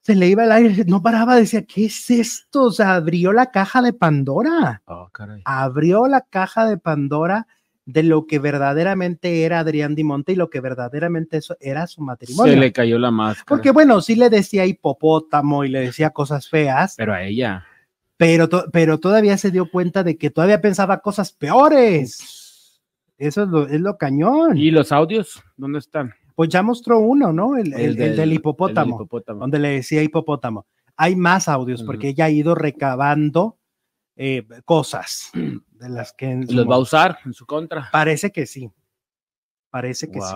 se 0.00 0.14
le 0.14 0.28
iba 0.28 0.44
el 0.44 0.52
aire, 0.52 0.84
no 0.86 1.02
paraba, 1.02 1.34
decía, 1.34 1.64
¿qué 1.64 1.86
es 1.86 2.08
esto? 2.10 2.62
O 2.66 2.70
sea, 2.70 2.94
abrió 2.94 3.32
la 3.32 3.50
caja 3.50 3.82
de 3.82 3.92
Pandora, 3.92 4.80
Oh, 4.86 5.08
caray. 5.12 5.42
abrió 5.44 6.06
la 6.06 6.20
caja 6.22 6.66
de 6.68 6.78
Pandora 6.78 7.48
de 7.86 8.02
lo 8.02 8.26
que 8.26 8.38
verdaderamente 8.38 9.42
era 9.44 9.60
Adrián 9.60 9.94
Dimonte 9.94 10.32
y 10.32 10.36
lo 10.36 10.48
que 10.50 10.60
verdaderamente 10.60 11.38
eso 11.38 11.56
era 11.60 11.86
su 11.86 12.02
matrimonio. 12.02 12.52
Se 12.52 12.58
le 12.60 12.72
cayó 12.72 12.98
la 12.98 13.10
máscara. 13.10 13.46
Porque 13.48 13.70
bueno, 13.72 14.00
sí 14.00 14.14
le 14.14 14.30
decía 14.30 14.66
hipopótamo 14.66 15.64
y 15.64 15.70
le 15.70 15.80
decía 15.80 16.10
cosas 16.10 16.48
feas, 16.48 16.94
Pero 16.96 17.14
a 17.14 17.22
ella. 17.24 17.64
pero, 18.16 18.48
to- 18.48 18.66
pero 18.72 18.98
todavía 19.00 19.36
se 19.38 19.50
dio 19.50 19.70
cuenta 19.70 20.04
de 20.04 20.16
que 20.16 20.30
todavía 20.30 20.60
pensaba 20.60 20.98
cosas 21.00 21.32
peores. 21.32 22.80
Eso 23.18 23.42
es 23.42 23.48
lo, 23.48 23.66
es 23.66 23.80
lo 23.80 23.96
cañón. 23.98 24.56
¿Y 24.56 24.70
los 24.70 24.92
audios? 24.92 25.42
¿Dónde 25.56 25.78
están? 25.80 26.14
Pues 26.34 26.48
ya 26.48 26.62
mostró 26.62 27.00
uno, 27.00 27.32
¿no? 27.32 27.56
El, 27.56 27.72
el- 27.74 27.80
el 27.80 27.96
del, 27.96 28.20
el 28.20 28.32
hipopótamo, 28.34 28.86
del 28.96 29.04
hipopótamo. 29.04 29.40
donde 29.40 29.58
le 29.58 29.68
decía 29.70 30.02
hipopótamo. 30.02 30.66
Hay 30.96 31.16
más 31.16 31.48
audios 31.48 31.82
porque 31.82 32.08
ella 32.08 32.26
ha 32.26 32.30
ido 32.30 32.54
recabando 32.54 33.56
eh, 34.22 34.46
cosas 34.66 35.30
de 35.32 35.88
las 35.88 36.12
que 36.12 36.26
en 36.26 36.46
¿Los 36.54 36.68
va 36.68 36.74
a 36.74 36.80
usar 36.80 37.18
en 37.24 37.32
su 37.32 37.46
contra? 37.46 37.88
parece 37.90 38.30
que 38.30 38.44
sí. 38.44 38.70
Parece 39.70 40.10
que 40.10 40.20
sí. 40.20 40.34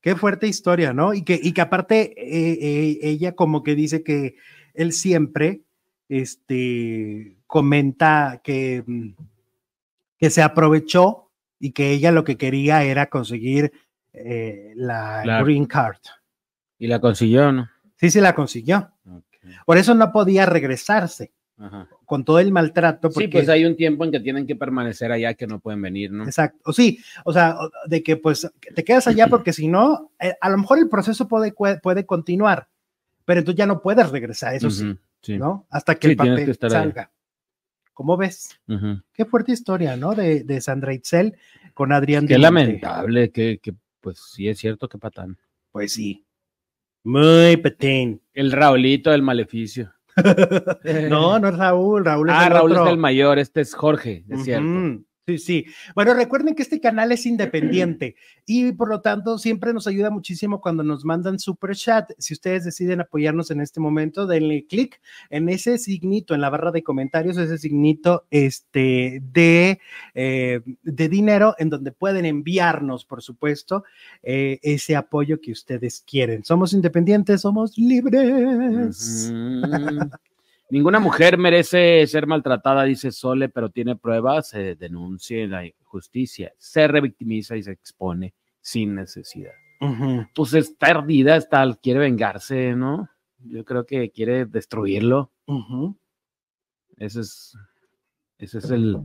Qué 0.00 0.16
fuerte 0.16 0.46
historia, 0.46 0.94
¿no? 0.94 1.12
Y 1.12 1.22
que, 1.22 1.38
y 1.42 1.52
que 1.52 1.60
aparte 1.60 2.14
eh, 2.16 2.58
eh, 2.60 2.98
ella 3.02 3.34
como 3.34 3.62
que 3.62 3.74
dice 3.74 4.02
que 4.02 4.36
él 4.72 4.94
siempre 4.94 5.60
este, 6.08 7.36
comenta 7.46 8.40
que, 8.42 8.82
mm, 8.86 9.10
que 10.16 10.30
se 10.30 10.40
aprovechó 10.40 11.30
y 11.58 11.72
que 11.72 11.90
ella 11.90 12.12
lo 12.12 12.24
que 12.24 12.38
quería 12.38 12.84
era 12.84 13.10
conseguir 13.10 13.70
la 14.14 15.20
Claro. 15.24 15.44
green 15.44 15.66
card. 15.66 15.98
¿Y 16.78 16.86
la 16.86 17.00
consiguió 17.02 17.52
no? 17.52 17.68
Sí, 17.96 18.10
sí 18.10 18.18
la 18.18 18.34
consiguió. 18.34 18.92
Por 19.66 19.76
eso 19.76 19.94
no 19.94 20.10
podía 20.10 20.46
regresarse 20.46 21.32
Ajá. 21.58 21.86
Con 22.06 22.24
todo 22.24 22.38
el 22.38 22.52
maltrato. 22.52 23.10
Sí, 23.10 23.14
Porque, 23.14 23.28
pues 23.28 23.48
hay 23.48 23.64
un 23.64 23.76
tiempo 23.76 24.04
en 24.04 24.12
que 24.12 24.20
tienen 24.20 24.46
que 24.46 24.56
permanecer 24.56 25.12
allá 25.12 25.34
que 25.34 25.46
no 25.46 25.60
pueden 25.60 25.82
venir, 25.82 26.12
¿no? 26.12 26.24
Exacto, 26.24 26.58
o 26.64 26.72
sí, 26.72 26.98
o 27.24 27.32
sea, 27.32 27.56
de 27.86 28.02
que 28.02 28.16
pues 28.16 28.50
te 28.74 28.84
quedas 28.84 29.06
allá 29.08 29.26
porque 29.28 29.52
si 29.52 29.68
no, 29.68 30.12
eh, 30.18 30.34
a 30.40 30.48
lo 30.48 30.56
mejor 30.56 30.78
el 30.78 30.88
proceso 30.88 31.28
puede, 31.28 31.52
puede 31.52 32.06
continuar, 32.06 32.68
pero 33.24 33.40
entonces 33.40 33.58
ya 33.58 33.66
no 33.66 33.82
puedes 33.82 34.08
regresar, 34.08 34.54
eso 34.54 34.70
sí, 34.70 34.96
sí. 35.20 35.36
¿no? 35.36 35.66
Hasta 35.68 35.96
que 35.96 36.06
Sí, 36.08 36.10
el 36.12 36.16
papel 36.16 36.44
que 36.44 36.50
estar 36.52 36.70
ahí. 36.70 36.82
salga. 36.82 37.10
¿Cómo 37.92 38.16
ves? 38.16 38.60
Qué 39.12 39.24
fuerte 39.24 39.52
historia, 39.52 39.96
¿no? 39.96 40.14
De, 40.14 40.44
de 40.44 40.60
Sandra 40.60 40.92
Itzel 40.92 41.34
con 41.72 41.92
Adrián 41.92 42.26
Qué 42.26 42.38
lamentable, 42.38 43.30
que, 43.30 43.58
que, 43.58 43.74
pues 44.00 44.20
sí 44.34 44.48
es 44.48 44.58
cierto 44.58 44.88
que 44.88 44.98
patán. 44.98 45.38
Pues 45.72 45.94
sí. 45.94 46.24
Muy 47.04 47.56
petín. 47.56 48.20
El 48.34 48.52
Raulito 48.52 49.10
del 49.10 49.22
maleficio. 49.22 49.95
No, 51.10 51.38
no 51.38 51.48
es 51.48 51.56
Raúl, 51.56 52.04
Raúl 52.04 52.30
es 52.30 52.34
ah, 52.36 52.46
el 52.46 52.52
Raúl 52.52 52.72
otro. 52.72 52.84
es 52.86 52.90
el 52.92 52.98
mayor, 52.98 53.38
este 53.38 53.60
es 53.60 53.74
Jorge, 53.74 54.24
es 54.28 54.44
cierto. 54.44 55.04
Sí, 55.26 55.38
sí. 55.38 55.66
Bueno, 55.96 56.14
recuerden 56.14 56.54
que 56.54 56.62
este 56.62 56.80
canal 56.80 57.10
es 57.10 57.26
independiente 57.26 58.14
y 58.46 58.70
por 58.72 58.88
lo 58.88 59.00
tanto 59.00 59.38
siempre 59.38 59.72
nos 59.72 59.88
ayuda 59.88 60.08
muchísimo 60.10 60.60
cuando 60.60 60.84
nos 60.84 61.04
mandan 61.04 61.40
super 61.40 61.74
chat. 61.74 62.12
Si 62.18 62.32
ustedes 62.32 62.64
deciden 62.64 63.00
apoyarnos 63.00 63.50
en 63.50 63.60
este 63.60 63.80
momento, 63.80 64.28
denle 64.28 64.66
clic 64.68 65.00
en 65.30 65.48
ese 65.48 65.78
signito 65.78 66.32
en 66.34 66.40
la 66.42 66.50
barra 66.50 66.70
de 66.70 66.84
comentarios, 66.84 67.36
ese 67.38 67.58
signito 67.58 68.24
este, 68.30 69.20
de, 69.32 69.80
eh, 70.14 70.60
de 70.84 71.08
dinero 71.08 71.56
en 71.58 71.70
donde 71.70 71.90
pueden 71.90 72.24
enviarnos, 72.24 73.04
por 73.04 73.20
supuesto, 73.20 73.82
eh, 74.22 74.60
ese 74.62 74.94
apoyo 74.94 75.40
que 75.40 75.50
ustedes 75.50 76.04
quieren. 76.08 76.44
Somos 76.44 76.72
independientes, 76.72 77.40
somos 77.40 77.76
libres. 77.76 79.32
Ujú. 79.32 80.10
Ninguna 80.68 80.98
mujer 80.98 81.38
merece 81.38 82.04
ser 82.08 82.26
maltratada, 82.26 82.82
dice 82.84 83.12
Sole, 83.12 83.48
pero 83.48 83.70
tiene 83.70 83.94
pruebas, 83.94 84.48
se 84.48 84.74
denuncia 84.74 85.46
la 85.46 85.64
injusticia, 85.64 86.52
se 86.58 86.88
revictimiza 86.88 87.56
y 87.56 87.62
se 87.62 87.72
expone 87.72 88.34
sin 88.60 88.96
necesidad. 88.96 89.52
Ujú. 89.80 90.26
Pues 90.34 90.54
está 90.54 90.88
ardida, 90.88 91.36
está, 91.36 91.72
quiere 91.80 92.00
vengarse, 92.00 92.74
¿no? 92.74 93.08
Yo 93.38 93.64
creo 93.64 93.86
que 93.86 94.10
quiere 94.10 94.46
destruirlo. 94.46 95.30
Ese 96.96 97.20
es, 97.20 97.56
ese 98.38 98.58
es 98.58 98.70
el, 98.70 98.98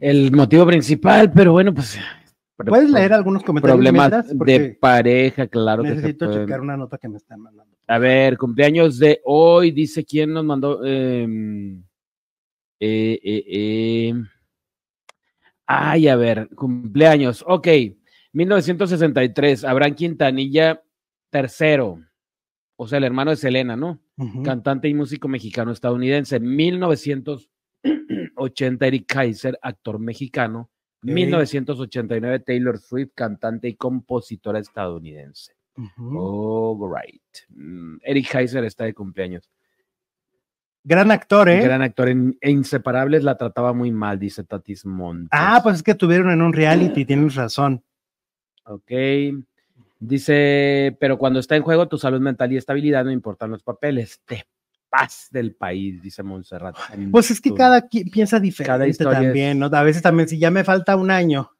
el 0.00 0.32
motivo 0.32 0.66
principal, 0.66 1.32
pero 1.32 1.52
bueno, 1.52 1.72
pues. 1.72 1.98
¿Puedes 2.56 2.90
leer 2.90 3.14
algunos 3.14 3.42
comentarios? 3.42 3.76
Problemas 3.76 4.10
mientras? 4.10 4.38
de 4.46 4.76
pareja, 4.78 5.46
claro 5.46 5.82
que 5.82 5.88
se 5.88 5.94
necesito 5.96 6.26
pueden. 6.26 6.46
checar 6.46 6.60
una 6.60 6.76
nota 6.76 6.98
que 6.98 7.08
me 7.08 7.16
están 7.16 7.40
mandando. 7.40 7.71
A 7.86 7.98
ver, 7.98 8.38
cumpleaños 8.38 8.98
de 8.98 9.20
hoy, 9.24 9.70
dice 9.70 10.04
quién 10.04 10.32
nos 10.32 10.44
mandó. 10.44 10.84
Em, 10.84 11.82
eh, 12.80 13.20
eh, 13.22 13.44
eh. 13.46 14.14
Ay, 15.66 16.08
a 16.08 16.16
ver, 16.16 16.48
cumpleaños. 16.54 17.44
Ok, 17.46 17.68
1963, 18.32 19.64
Abraham 19.64 19.94
Quintanilla, 19.94 20.82
tercero. 21.30 22.00
O 22.76 22.88
sea, 22.88 22.98
el 22.98 23.04
hermano 23.04 23.30
de 23.30 23.36
Selena, 23.36 23.76
¿no? 23.76 24.02
Cantante 24.44 24.88
y 24.88 24.94
músico 24.94 25.28
mexicano 25.28 25.72
estadounidense. 25.72 26.40
1980, 26.40 28.86
Eric 28.86 29.06
Kaiser, 29.06 29.58
actor 29.60 29.98
mexicano. 29.98 30.70
Ok. 31.02 31.10
1989, 31.10 32.38
Taylor 32.40 32.78
Swift, 32.78 33.10
cantante 33.14 33.68
y 33.68 33.74
compositora 33.74 34.60
estadounidense. 34.60 35.54
Ujú. 35.76 36.16
Oh, 36.18 36.94
right. 36.94 37.22
Mm, 37.48 37.96
Eric 38.02 38.34
Heiser 38.34 38.64
está 38.64 38.84
de 38.84 38.94
cumpleaños. 38.94 39.50
Gran 40.84 41.10
actor, 41.12 41.48
¿eh? 41.48 41.62
Gran 41.62 41.80
actor 41.82 42.08
en, 42.08 42.36
en 42.40 42.50
Inseparables 42.58 43.22
la 43.22 43.36
trataba 43.38 43.72
muy 43.72 43.92
mal, 43.92 44.18
dice 44.18 44.42
Tatis 44.42 44.84
Montes. 44.84 45.28
Ah, 45.32 45.60
pues 45.62 45.76
es 45.76 45.82
que 45.82 45.94
tuvieron 45.94 46.30
en 46.30 46.42
un 46.42 46.52
reality, 46.52 47.04
tienes 47.04 47.34
razón. 47.36 47.84
Ok. 48.64 48.90
Dice, 50.00 50.96
pero 50.98 51.16
cuando 51.18 51.38
está 51.38 51.54
en 51.54 51.62
juego 51.62 51.86
tu 51.86 51.96
salud 51.98 52.20
mental 52.20 52.52
y 52.52 52.56
estabilidad, 52.56 53.04
no 53.04 53.12
importan 53.12 53.50
los 53.52 53.62
papeles. 53.62 54.20
Te 54.24 54.44
paz 54.90 55.28
del 55.30 55.54
país, 55.54 56.02
dice 56.02 56.24
Montserrat. 56.24 56.76
Pues 57.12 57.30
es 57.30 57.40
que 57.40 57.54
cada 57.54 57.86
quien 57.88 58.10
piensa 58.10 58.40
diferente 58.40 58.90
es- 58.90 58.98
también, 59.10 59.60
¿no? 59.60 59.66
A 59.66 59.82
veces 59.84 60.02
también, 60.02 60.28
si 60.28 60.38
ya 60.38 60.50
me 60.50 60.64
falta 60.64 60.96
un 60.96 61.10
año. 61.12 61.50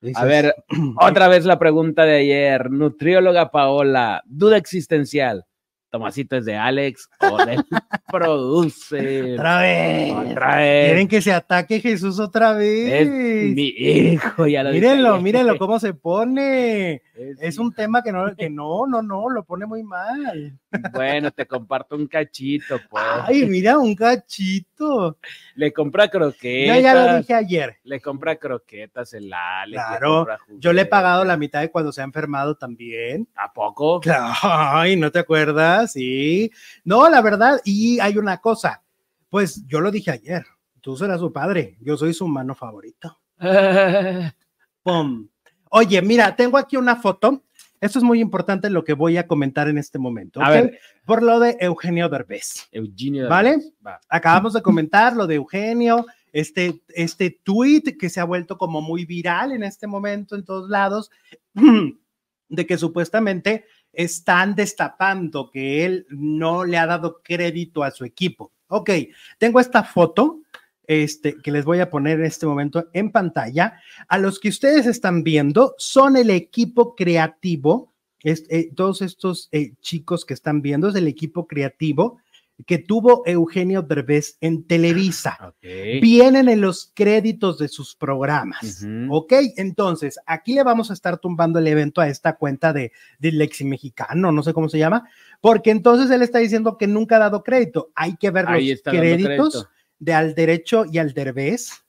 Dices, 0.00 0.22
A 0.22 0.24
ver, 0.24 0.54
otra 1.00 1.28
vez 1.28 1.44
la 1.44 1.58
pregunta 1.58 2.04
de 2.04 2.16
ayer. 2.18 2.70
Nutrióloga 2.70 3.50
Paola, 3.50 4.22
duda 4.26 4.56
existencial. 4.56 5.44
Tomasito 5.90 6.36
es 6.36 6.44
de 6.44 6.54
Alex 6.54 7.08
o 7.20 7.44
del 7.46 7.64
producer. 8.12 9.34
Otra 9.34 9.60
vez. 9.60 10.12
Otra 10.14 10.56
vez. 10.56 10.86
Quieren 10.86 11.08
que 11.08 11.22
se 11.22 11.32
ataque 11.32 11.80
Jesús 11.80 12.20
otra 12.20 12.52
vez. 12.52 12.92
Es 12.92 13.08
mi 13.08 13.68
hijo, 13.68 14.46
ya 14.46 14.62
lo 14.62 14.70
Mírenlo, 14.70 15.20
mírenlo 15.20 15.56
cómo 15.58 15.80
se 15.80 15.94
pone. 15.94 17.02
Es 17.18 17.36
Es 17.40 17.58
un 17.58 17.72
tema 17.72 18.00
que 18.02 18.12
no, 18.12 18.34
que 18.36 18.48
no, 18.50 18.86
no, 18.86 19.02
no, 19.02 19.28
lo 19.28 19.44
pone 19.44 19.66
muy 19.66 19.82
mal. 19.82 20.56
Bueno, 20.92 21.30
te 21.32 21.46
comparto 21.46 21.96
un 21.96 22.06
cachito, 22.06 22.78
pues. 22.88 23.04
Ay, 23.24 23.46
mira, 23.46 23.78
un 23.78 23.94
cachito. 23.94 25.18
Le 25.56 25.72
compra 25.72 26.04
Yo 26.04 26.12
croquetas. 26.12 26.82
ya 26.82 26.94
lo 26.94 27.16
dije 27.18 27.34
ayer. 27.34 27.76
Le 27.82 28.00
compra 28.00 28.36
croquetas 28.36 29.12
el 29.14 29.32
Alex. 29.32 29.82
le 29.90 29.98
Claro, 29.98 30.26
Yo 30.58 30.72
le 30.72 30.82
he 30.82 30.86
pagado 30.86 31.24
la 31.24 31.36
mitad 31.36 31.60
de 31.60 31.70
cuando 31.70 31.90
se 31.90 32.00
ha 32.00 32.04
enfermado 32.04 32.56
también. 32.56 33.28
¿A 33.34 33.52
poco? 33.52 34.00
Claro, 34.00 34.34
Ay, 34.42 34.96
¿no 34.96 35.10
te 35.10 35.18
acuerdas? 35.18 35.92
Sí. 35.92 36.50
No, 36.84 37.08
la 37.08 37.20
verdad, 37.20 37.60
y 37.64 37.98
hay 37.98 38.16
una 38.16 38.38
cosa, 38.38 38.82
pues 39.28 39.66
yo 39.66 39.80
lo 39.80 39.90
dije 39.90 40.10
ayer, 40.12 40.44
tú 40.80 40.96
serás 40.96 41.20
su 41.20 41.32
padre, 41.32 41.76
yo 41.80 41.96
soy 41.96 42.14
su 42.14 42.28
mano 42.28 42.54
favorito. 42.54 43.18
Pum. 44.82 45.28
Oye, 45.70 46.00
mira, 46.02 46.34
tengo 46.36 46.58
aquí 46.58 46.76
una 46.76 46.96
foto. 46.96 47.42
Esto 47.80 47.98
es 47.98 48.04
muy 48.04 48.20
importante 48.20 48.70
lo 48.70 48.82
que 48.84 48.92
voy 48.92 49.16
a 49.16 49.26
comentar 49.26 49.68
en 49.68 49.78
este 49.78 49.98
momento. 49.98 50.40
Ver. 50.40 50.80
Por 51.04 51.22
lo 51.22 51.38
de 51.38 51.56
Eugenio 51.60 52.08
Derbez. 52.08 52.68
Eugenio. 52.72 53.28
¿Vale? 53.28 53.50
Derbez, 53.50 53.72
va. 53.86 54.00
Acabamos 54.08 54.52
de 54.52 54.62
comentar 54.62 55.14
lo 55.14 55.26
de 55.26 55.36
Eugenio, 55.36 56.06
este, 56.32 56.82
este 56.88 57.30
tweet 57.42 57.96
que 57.98 58.08
se 58.08 58.20
ha 58.20 58.24
vuelto 58.24 58.58
como 58.58 58.80
muy 58.80 59.04
viral 59.04 59.52
en 59.52 59.62
este 59.62 59.86
momento 59.86 60.34
en 60.34 60.44
todos 60.44 60.68
lados, 60.68 61.10
de 62.48 62.66
que 62.66 62.78
supuestamente 62.78 63.66
están 63.92 64.54
destapando 64.54 65.50
que 65.50 65.84
él 65.84 66.06
no 66.10 66.64
le 66.64 66.78
ha 66.78 66.86
dado 66.86 67.20
crédito 67.22 67.82
a 67.82 67.90
su 67.90 68.04
equipo. 68.04 68.52
Ok, 68.68 68.90
tengo 69.38 69.60
esta 69.60 69.82
foto 69.82 70.40
este, 70.88 71.36
que 71.36 71.52
les 71.52 71.64
voy 71.64 71.78
a 71.78 71.90
poner 71.90 72.18
en 72.18 72.24
este 72.24 72.46
momento 72.46 72.88
en 72.94 73.12
pantalla, 73.12 73.80
a 74.08 74.18
los 74.18 74.40
que 74.40 74.48
ustedes 74.48 74.86
están 74.86 75.22
viendo 75.22 75.74
son 75.78 76.16
el 76.16 76.30
equipo 76.30 76.96
creativo, 76.96 77.92
es, 78.22 78.44
eh, 78.48 78.70
todos 78.74 79.02
estos 79.02 79.48
eh, 79.52 79.74
chicos 79.80 80.24
que 80.24 80.34
están 80.34 80.62
viendo 80.62 80.88
es 80.88 80.96
el 80.96 81.06
equipo 81.06 81.46
creativo 81.46 82.18
que 82.66 82.78
tuvo 82.78 83.22
Eugenio 83.24 83.82
Derbez 83.82 84.36
en 84.40 84.64
Televisa. 84.64 85.38
Ok. 85.46 86.02
Vienen 86.02 86.48
en 86.48 86.60
los 86.60 86.90
créditos 86.92 87.58
de 87.58 87.68
sus 87.68 87.94
programas. 87.94 88.84
Ok, 89.10 89.32
entonces 89.58 90.18
aquí 90.26 90.54
le 90.54 90.64
vamos 90.64 90.90
a 90.90 90.94
estar 90.94 91.18
tumbando 91.18 91.60
el 91.60 91.68
evento 91.68 92.00
a 92.00 92.08
esta 92.08 92.36
cuenta 92.36 92.72
de, 92.72 92.90
de 93.20 93.30
Lexi 93.30 93.64
Mexicano, 93.64 94.32
no 94.32 94.42
sé 94.42 94.52
cómo 94.52 94.68
se 94.68 94.78
llama, 94.78 95.08
porque 95.40 95.70
entonces 95.70 96.10
él 96.10 96.22
está 96.22 96.40
diciendo 96.40 96.76
que 96.76 96.88
nunca 96.88 97.16
ha 97.16 97.20
dado 97.20 97.44
crédito. 97.44 97.92
Hay 97.94 98.16
que 98.16 98.30
ver 98.30 98.48
Ahí 98.48 98.70
los 98.70 98.82
créditos 98.82 99.52
crédito. 99.52 99.77
De 99.98 100.14
al 100.14 100.34
derecho 100.34 100.84
y 100.90 100.98
al 100.98 101.12
derbez. 101.12 101.84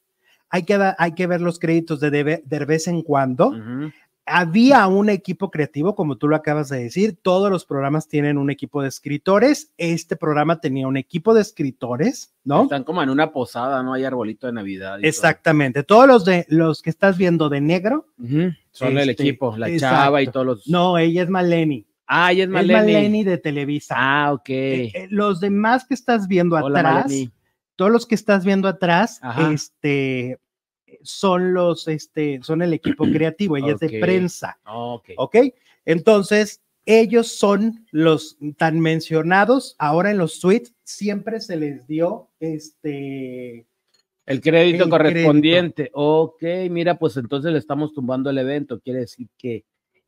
Hay 0.49 0.63
que, 0.63 0.79
hay 0.97 1.11
que 1.13 1.27
ver 1.27 1.41
los 1.41 1.59
créditos 1.59 1.99
de 1.99 2.11
debe- 2.11 2.41
de 2.43 2.65
vez 2.65 2.87
en 2.87 3.01
cuando. 3.03 3.53
Había 4.31 4.85
un 4.85 5.09
equipo 5.09 5.49
creativo, 5.49 5.95
como 5.95 6.15
tú 6.17 6.27
lo 6.27 6.35
acabas 6.35 6.69
de 6.69 6.83
decir. 6.83 7.17
Todos 7.19 7.49
los 7.49 7.65
programas 7.65 8.07
tienen 8.07 8.37
un 8.37 8.51
equipo 8.51 8.83
de 8.83 8.87
escritores. 8.87 9.71
Este 9.77 10.15
programa 10.15 10.59
tenía 10.61 10.87
un 10.87 10.97
equipo 10.97 11.33
de 11.33 11.41
escritores, 11.41 12.31
¿no? 12.43 12.63
Están 12.63 12.83
como 12.83 13.01
en 13.01 13.09
una 13.09 13.31
posada, 13.31 13.81
¿no? 13.81 13.93
Hay 13.93 14.03
arbolito 14.05 14.45
de 14.45 14.53
Navidad. 14.53 14.97
todo. 14.97 15.07
Exactamente. 15.07 15.81
Todos 15.81 16.07
los 16.07 16.25
de 16.25 16.45
los 16.47 16.83
que 16.83 16.91
estás 16.91 17.17
viendo 17.17 17.49
de 17.49 17.59
negro. 17.61 18.05
Son 18.71 18.97
el 18.99 19.09
Este, 19.09 19.23
equipo, 19.23 19.57
la 19.57 19.67
exacto. 19.67 19.95
chava 19.97 20.21
y 20.21 20.27
todos 20.27 20.45
los. 20.45 20.67
no, 20.67 20.99
ella 20.99 21.23
es 21.23 21.29
Maleni. 21.29 21.87
Ah, 22.05 22.31
ella 22.31 22.43
es 22.43 22.49
Es 22.49 22.53
Maleni. 22.53 22.93
Maleni 22.93 23.23
de 23.23 23.37
Televisa. 23.39 23.95
Ah, 23.97 24.31
ok. 24.33 24.49
Eh, 24.49 24.91
eh, 24.93 25.07
los 25.09 25.39
demás 25.39 25.85
que 25.87 25.95
estás 25.95 26.27
viendo 26.27 26.55
Hola, 26.55 26.79
atrás, 26.79 27.05
Maleni. 27.05 27.31
Todos 27.79 27.93
los 27.93 28.05
que 28.05 28.15
estás 28.15 28.43
viendo 28.43 28.67
atrás, 28.67 29.19
Ajá. 29.21 29.53
este, 29.53 30.37
son 31.01 31.53
los, 31.53 31.87
este, 31.87 32.41
son 32.43 32.61
el 32.61 32.73
equipo 32.73 33.05
creativo, 33.13 33.55
ella 33.55 33.71
es 33.71 33.79
de 33.79 34.01
prensa, 34.01 34.59
Ok. 34.65 35.11
¿ok? 35.15 35.37
Entonces, 35.85 36.59
ellos 36.85 37.29
son 37.29 37.85
los 37.91 38.37
tan 38.57 38.81
mencionados, 38.81 39.77
ahora 39.79 40.11
en 40.11 40.17
los 40.17 40.41
suites 40.41 40.75
siempre 40.83 41.39
se 41.39 41.55
les 41.55 41.87
dio, 41.87 42.27
este, 42.41 43.65
El 44.25 44.41
crédito 44.41 44.83
El 44.83 44.89
correspondiente. 44.89 45.89
Ok, 45.93 46.43
mira, 46.69 46.99
pues 46.99 47.15
entonces 47.15 47.53
le 47.53 47.59
estamos 47.59 47.93
tumbando 47.93 48.29
el 48.29 48.39
evento. 48.39 48.81
Quiere 48.81 48.99
decir 48.99 49.29
que 49.37 49.63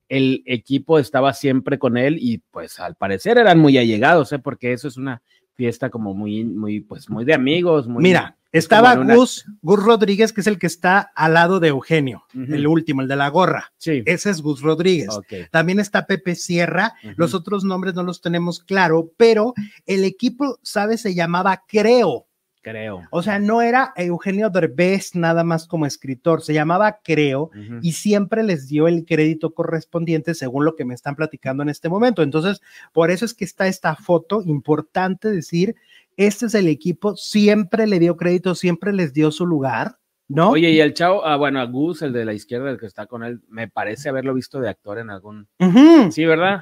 el 0.10 0.44
equipo 0.46 1.00
estaba 1.00 1.34
siempre 1.34 1.80
con 1.80 1.96
él 1.96 2.18
y 2.20 2.40
pues 2.52 2.82
al 2.82 2.96
parecer 2.96 3.38
eran 3.38 3.60
muy 3.60 3.78
allegados, 3.78 4.34
¿eh? 4.34 4.40
Porque 4.40 4.74
eso 4.74 4.90
es 4.90 4.98
una 4.98 5.22
fiesta 5.56 5.90
como 5.90 6.14
muy, 6.14 6.44
muy, 6.44 6.80
pues 6.82 7.10
muy 7.10 7.26
de 7.26 7.34
amigos. 7.34 7.88
Muy, 7.88 8.02
mira, 8.04 8.38
estaba 8.52 8.94
una- 8.94 9.16
Gus, 9.16 9.46
Gus 9.62 9.84
Rodríguez, 9.84 10.34
que 10.34 10.42
es 10.42 10.48
el 10.48 10.58
que 10.60 10.68
está 10.68 11.12
al 11.16 11.34
lado 11.36 11.60
de 11.60 11.70
Eugenio, 11.70 12.24
el 12.34 12.68
último, 12.68 13.02
el 13.02 13.08
de 13.08 13.16
la 13.16 13.30
gorra, 13.30 13.72
Sí. 13.78 14.04
ese 14.06 14.30
es 14.30 14.42
Gus 14.42 14.62
Rodríguez. 14.62 15.10
También 15.52 15.80
está 15.80 16.06
Pepe 16.06 16.36
Sierra. 16.36 16.94
Los 17.16 17.34
otros 17.34 17.64
nombres 17.64 17.94
no 17.94 18.04
los 18.04 18.22
tenemos 18.22 18.60
claro, 18.64 19.12
pero 19.18 19.54
el 19.86 20.04
equipo, 20.04 20.58
¿sabes? 20.64 21.02
Se 21.02 21.14
llamaba 21.16 21.64
Creo. 21.68 22.28
Creo. 22.62 23.02
O 23.10 23.24
sea, 23.24 23.40
no 23.40 23.64
era 23.64 23.92
Eugenio 23.96 24.52
Derbez 24.52 25.16
nada 25.16 25.44
más 25.44 25.68
como 25.68 25.88
escritor, 25.88 26.44
se 26.44 26.54
llamaba 26.54 27.00
Creo 27.04 27.50
y 27.82 27.94
siempre 27.94 28.44
les 28.44 28.68
dio 28.68 28.88
el 28.88 29.04
crédito 29.06 29.56
correspondiente 29.56 30.36
según 30.36 30.66
lo 30.66 30.76
que 30.76 30.86
me 30.86 30.94
están 30.94 31.16
platicando 31.16 31.64
en 31.64 31.70
este 31.70 31.90
momento. 31.90 32.22
Entonces, 32.22 32.62
por 32.94 33.10
eso 33.10 33.26
es 33.26 33.34
que 33.34 33.46
está 33.46 33.66
esta 33.66 33.96
foto, 33.96 34.44
importante 34.46 35.32
decir, 35.32 35.76
este 36.18 36.46
es 36.46 36.54
el 36.54 36.68
equipo, 36.68 37.16
siempre 37.16 37.88
le 37.88 37.98
dio 37.98 38.16
crédito, 38.16 38.54
siempre 38.54 38.94
les 38.94 39.12
dio 39.12 39.32
su 39.32 39.48
lugar, 39.48 39.98
¿no? 40.28 40.52
Oye, 40.52 40.70
y 40.70 40.80
el 40.82 40.94
chavo, 40.94 41.26
ah, 41.26 41.38
bueno, 41.38 41.60
a 41.60 41.66
Gus, 41.66 42.04
el 42.04 42.14
de 42.14 42.26
la 42.26 42.34
izquierda, 42.34 42.70
el 42.70 42.78
que 42.78 42.86
está 42.86 43.08
con 43.08 43.24
él, 43.24 43.42
me 43.50 43.68
parece 43.70 44.10
haberlo 44.10 44.36
visto 44.36 44.60
de 44.60 44.70
actor 44.70 45.00
en 45.00 45.10
algún. 45.10 45.48
Sí, 46.12 46.26
¿verdad? 46.26 46.62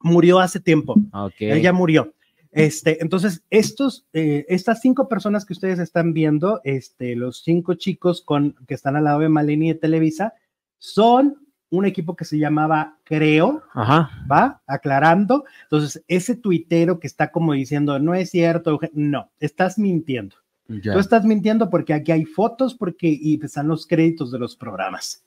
Murió 0.00 0.38
hace 0.38 0.60
tiempo. 0.60 0.96
Ok. 1.12 1.34
Él 1.40 1.62
ya 1.62 1.72
murió. 1.72 2.12
Este, 2.56 3.02
entonces, 3.02 3.42
estos, 3.50 4.06
eh, 4.14 4.46
estas 4.48 4.80
cinco 4.80 5.08
personas 5.08 5.44
que 5.44 5.52
ustedes 5.52 5.78
están 5.78 6.14
viendo, 6.14 6.62
este, 6.64 7.14
los 7.14 7.42
cinco 7.42 7.74
chicos 7.74 8.22
con, 8.22 8.56
que 8.66 8.72
están 8.72 8.96
al 8.96 9.04
lado 9.04 9.20
de 9.20 9.28
Maleni 9.28 9.68
de 9.68 9.78
Televisa, 9.78 10.32
son 10.78 11.36
un 11.68 11.84
equipo 11.84 12.16
que 12.16 12.24
se 12.24 12.38
llamaba 12.38 12.96
Creo, 13.04 13.62
Ajá. 13.74 14.10
¿va? 14.30 14.62
Aclarando. 14.66 15.44
Entonces, 15.64 16.02
ese 16.08 16.34
tuitero 16.34 16.98
que 16.98 17.06
está 17.06 17.30
como 17.30 17.52
diciendo, 17.52 17.98
no 17.98 18.14
es 18.14 18.30
cierto, 18.30 18.70
Eugen-", 18.70 18.92
no, 18.94 19.30
estás 19.38 19.78
mintiendo. 19.78 20.36
Ya. 20.66 20.94
Tú 20.94 20.98
estás 20.98 21.26
mintiendo 21.26 21.68
porque 21.68 21.92
aquí 21.92 22.10
hay 22.10 22.24
fotos 22.24 22.74
porque 22.74 23.08
y 23.08 23.38
están 23.44 23.68
los 23.68 23.86
créditos 23.86 24.32
de 24.32 24.38
los 24.38 24.56
programas. 24.56 25.22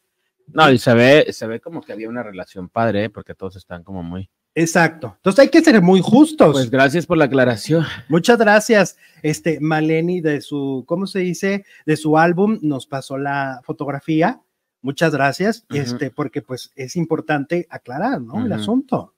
No, 0.47 0.71
y 0.71 0.79
se 0.79 0.95
ve, 0.95 1.27
se 1.31 1.45
ve 1.45 1.59
como 1.59 1.83
que 1.83 1.93
había 1.93 2.09
una 2.09 2.23
relación 2.23 2.69
padre, 2.69 3.03
¿eh? 3.03 3.09
porque 3.11 3.35
todos 3.35 3.55
están 3.55 3.83
como 3.83 4.01
muy. 4.01 4.31
Exacto. 4.55 5.13
Entonces 5.17 5.39
hay 5.39 5.49
que 5.49 5.61
ser 5.61 5.81
muy 5.81 6.01
justos. 6.01 6.53
Pues 6.53 6.69
gracias 6.69 7.05
por 7.05 7.17
la 7.17 7.25
aclaración. 7.25 7.85
Muchas 8.09 8.37
gracias, 8.37 8.97
este 9.21 9.59
Maleni 9.59 10.21
de 10.21 10.41
su, 10.41 10.83
¿cómo 10.87 11.07
se 11.07 11.19
dice? 11.19 11.65
De 11.85 11.95
su 11.95 12.17
álbum 12.17 12.59
nos 12.61 12.87
pasó 12.87 13.17
la 13.17 13.61
fotografía. 13.63 14.41
Muchas 14.81 15.13
gracias, 15.13 15.65
este, 15.69 16.09
porque 16.09 16.41
pues 16.41 16.71
es 16.75 16.95
importante 16.95 17.67
aclarar, 17.69 18.21
¿no? 18.21 18.45
El 18.45 18.51
asunto. 18.53 19.13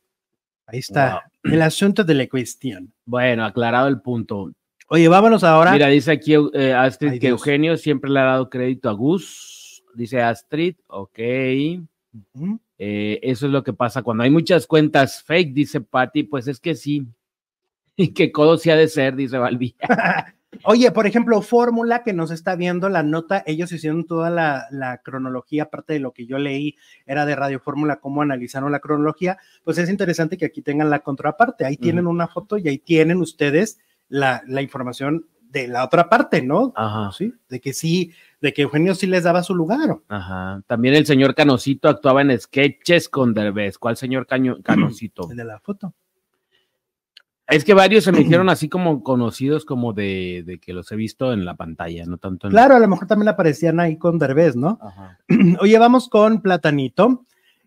Ahí 0.66 0.80
está, 0.80 1.30
el 1.44 1.62
asunto 1.62 2.04
de 2.04 2.14
la 2.16 2.28
cuestión. 2.28 2.94
Bueno, 3.06 3.46
aclarado 3.46 3.88
el 3.88 4.02
punto. 4.02 4.52
Oye, 4.88 5.08
vámonos 5.08 5.44
ahora. 5.44 5.72
Mira, 5.72 5.88
dice 5.88 6.12
aquí 6.12 6.34
eh, 6.54 6.74
Astrid 6.74 7.12
Ay, 7.12 7.20
que 7.20 7.28
Dios. 7.28 7.40
Eugenio 7.40 7.78
siempre 7.78 8.10
le 8.10 8.20
ha 8.20 8.24
dado 8.24 8.50
crédito 8.50 8.90
a 8.90 8.94
Gus. 8.94 9.84
Dice 9.94 10.22
Astrid, 10.22 10.76
ok. 10.88 11.20
Eh, 12.84 13.20
eso 13.22 13.46
es 13.46 13.52
lo 13.52 13.64
que 13.64 13.74
pasa 13.74 14.02
cuando 14.02 14.24
hay 14.24 14.32
muchas 14.32 14.66
cuentas 14.66 15.22
fake, 15.22 15.54
dice 15.54 15.82
Patty. 15.82 16.24
Pues 16.24 16.48
es 16.48 16.60
que 16.60 16.74
sí. 16.74 17.06
Y 17.96 18.14
que 18.14 18.32
codo 18.32 18.58
sí 18.58 18.72
ha 18.72 18.76
de 18.76 18.88
ser, 18.88 19.16
dice 19.16 19.38
Balbi. 19.38 19.76
Oye, 20.64 20.92
por 20.92 21.06
ejemplo, 21.06 21.42
Fórmula 21.44 22.04
que 22.04 22.14
nos 22.14 22.32
está 22.32 22.56
viendo 22.56 22.90
la 22.90 23.04
nota, 23.04 23.44
ellos 23.46 23.72
hicieron 23.72 24.06
toda 24.06 24.32
la, 24.32 24.66
la 24.72 24.98
cronología, 25.00 25.64
aparte 25.64 25.94
de 25.94 26.00
lo 26.00 26.12
que 26.12 26.26
yo 26.26 26.40
leí, 26.40 26.78
era 27.06 27.26
de 27.26 27.36
Radio 27.36 27.60
Fórmula, 27.60 28.00
cómo 28.00 28.22
analizaron 28.22 28.72
la 28.72 28.80
cronología, 28.80 29.38
pues 29.64 29.78
es 29.78 29.90
interesante 29.90 30.38
que 30.38 30.46
aquí 30.46 30.62
tengan 30.62 30.90
la 30.90 31.00
contraparte, 31.00 31.66
ahí 31.66 31.78
tienen 31.78 32.08
una 32.08 32.28
foto 32.28 32.58
y 32.58 32.68
ahí 32.68 32.80
tienen 32.80 33.18
ustedes 33.18 33.80
la, 34.08 34.42
la 34.48 34.62
información 34.62 35.28
de 35.52 35.68
la 35.68 35.84
otra 35.84 36.08
parte, 36.10 36.42
¿no? 36.42 36.72
Ajá. 36.76 37.12
Sí, 37.12 37.34
de 37.50 37.60
que 37.60 37.74
sí, 37.74 38.12
de 38.40 38.54
que 38.54 38.62
Eugenio 38.62 38.96
sí 38.96 39.06
les 39.08 39.24
daba 39.24 39.44
su 39.44 39.54
lugar. 39.54 39.98
Ajá. 40.08 40.62
También 40.66 40.96
el 40.96 41.06
señor 41.06 41.36
Canosito 41.36 41.90
actuaba 41.90 42.22
en 42.22 42.40
sketches 42.40 43.10
con 43.10 43.34
Derbez. 43.34 43.78
¿Cuál 43.78 43.98
señor 43.98 44.28
Caño- 44.28 44.62
Canosito? 44.64 45.30
El 45.30 45.38
de 45.38 45.44
la 45.46 45.60
foto. 45.60 45.94
Es 47.48 47.66
que 47.66 47.74
varios 47.74 48.06
se 48.06 48.14
me 48.14 48.22
hicieron 48.22 48.48
así 48.48 48.70
como 48.70 49.04
conocidos 49.04 49.66
como 49.66 49.92
de, 49.92 50.42
de 50.46 50.58
que 50.60 50.72
los 50.72 50.90
he 50.94 50.96
visto 50.96 51.34
en 51.34 51.44
la 51.44 51.56
pantalla, 51.56 52.06
no 52.06 52.18
tanto 52.18 52.48
en 52.48 52.52
Claro, 52.52 52.76
a 52.76 52.80
lo 52.80 52.88
mejor 52.88 53.08
también 53.08 53.28
aparecían 53.28 53.78
ahí 53.82 53.98
con 53.98 54.18
Derbez, 54.18 54.56
¿no? 54.56 54.80
Ajá. 54.82 55.20
Oye, 55.60 55.78
vamos 55.78 56.08
con 56.08 56.42
Platanito, 56.42 57.26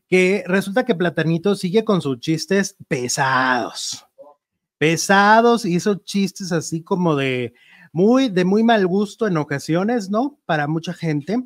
que 0.09 0.43
resulta 0.47 0.87
que 0.87 0.95
Platanito 0.95 1.55
sigue 1.55 1.85
con 1.85 2.01
sus 2.01 2.18
chistes 2.20 2.76
pesados. 2.89 4.07
Pesados, 4.78 5.66
hizo 5.66 5.97
chistes 5.97 6.51
así 6.51 6.82
como 6.82 7.14
de 7.14 7.53
muy, 7.95 8.28
de 8.28 8.45
muy 8.45 8.64
mal 8.64 8.84
gusto 8.88 9.28
en 9.28 9.36
ocasiones, 9.36 10.11
¿no? 10.11 10.40
Para 10.47 10.66
mucha 10.66 10.92
gente. 10.92 11.40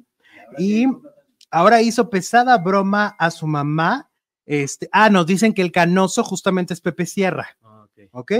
Y 0.56 0.86
ahora 1.50 1.82
hizo 1.82 2.08
pesada 2.08 2.56
broma 2.56 3.14
a 3.18 3.30
su 3.30 3.46
mamá. 3.46 4.10
Este, 4.46 4.88
ah, 4.90 5.10
nos 5.10 5.26
dicen 5.26 5.52
que 5.52 5.60
el 5.60 5.70
canoso 5.70 6.24
justamente 6.24 6.72
es 6.72 6.80
Pepe 6.80 7.04
Sierra. 7.04 7.58
Ah, 7.62 7.84
ok. 7.84 8.00
¿ok? 8.12 8.32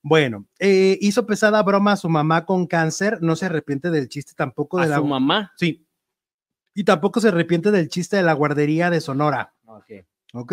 Bueno, 0.00 0.46
eh, 0.58 0.96
hizo 1.02 1.26
pesada 1.26 1.62
broma 1.62 1.92
a 1.92 1.96
su 1.98 2.08
mamá 2.08 2.46
con 2.46 2.66
cáncer, 2.66 3.18
no 3.20 3.36
se 3.36 3.44
arrepiente 3.44 3.90
del 3.90 4.08
chiste 4.08 4.32
tampoco 4.34 4.78
de 4.78 4.84
A 4.84 4.88
la... 4.88 4.96
su 4.96 5.04
mamá. 5.04 5.52
Sí. 5.58 5.86
Y 6.74 6.84
tampoco 6.84 7.20
se 7.20 7.28
arrepiente 7.28 7.70
del 7.70 7.90
chiste 7.90 8.16
de 8.16 8.22
la 8.22 8.32
guardería 8.32 8.88
de 8.88 9.02
Sonora, 9.02 9.52
Ok. 9.66 9.90
¿ok? 10.32 10.52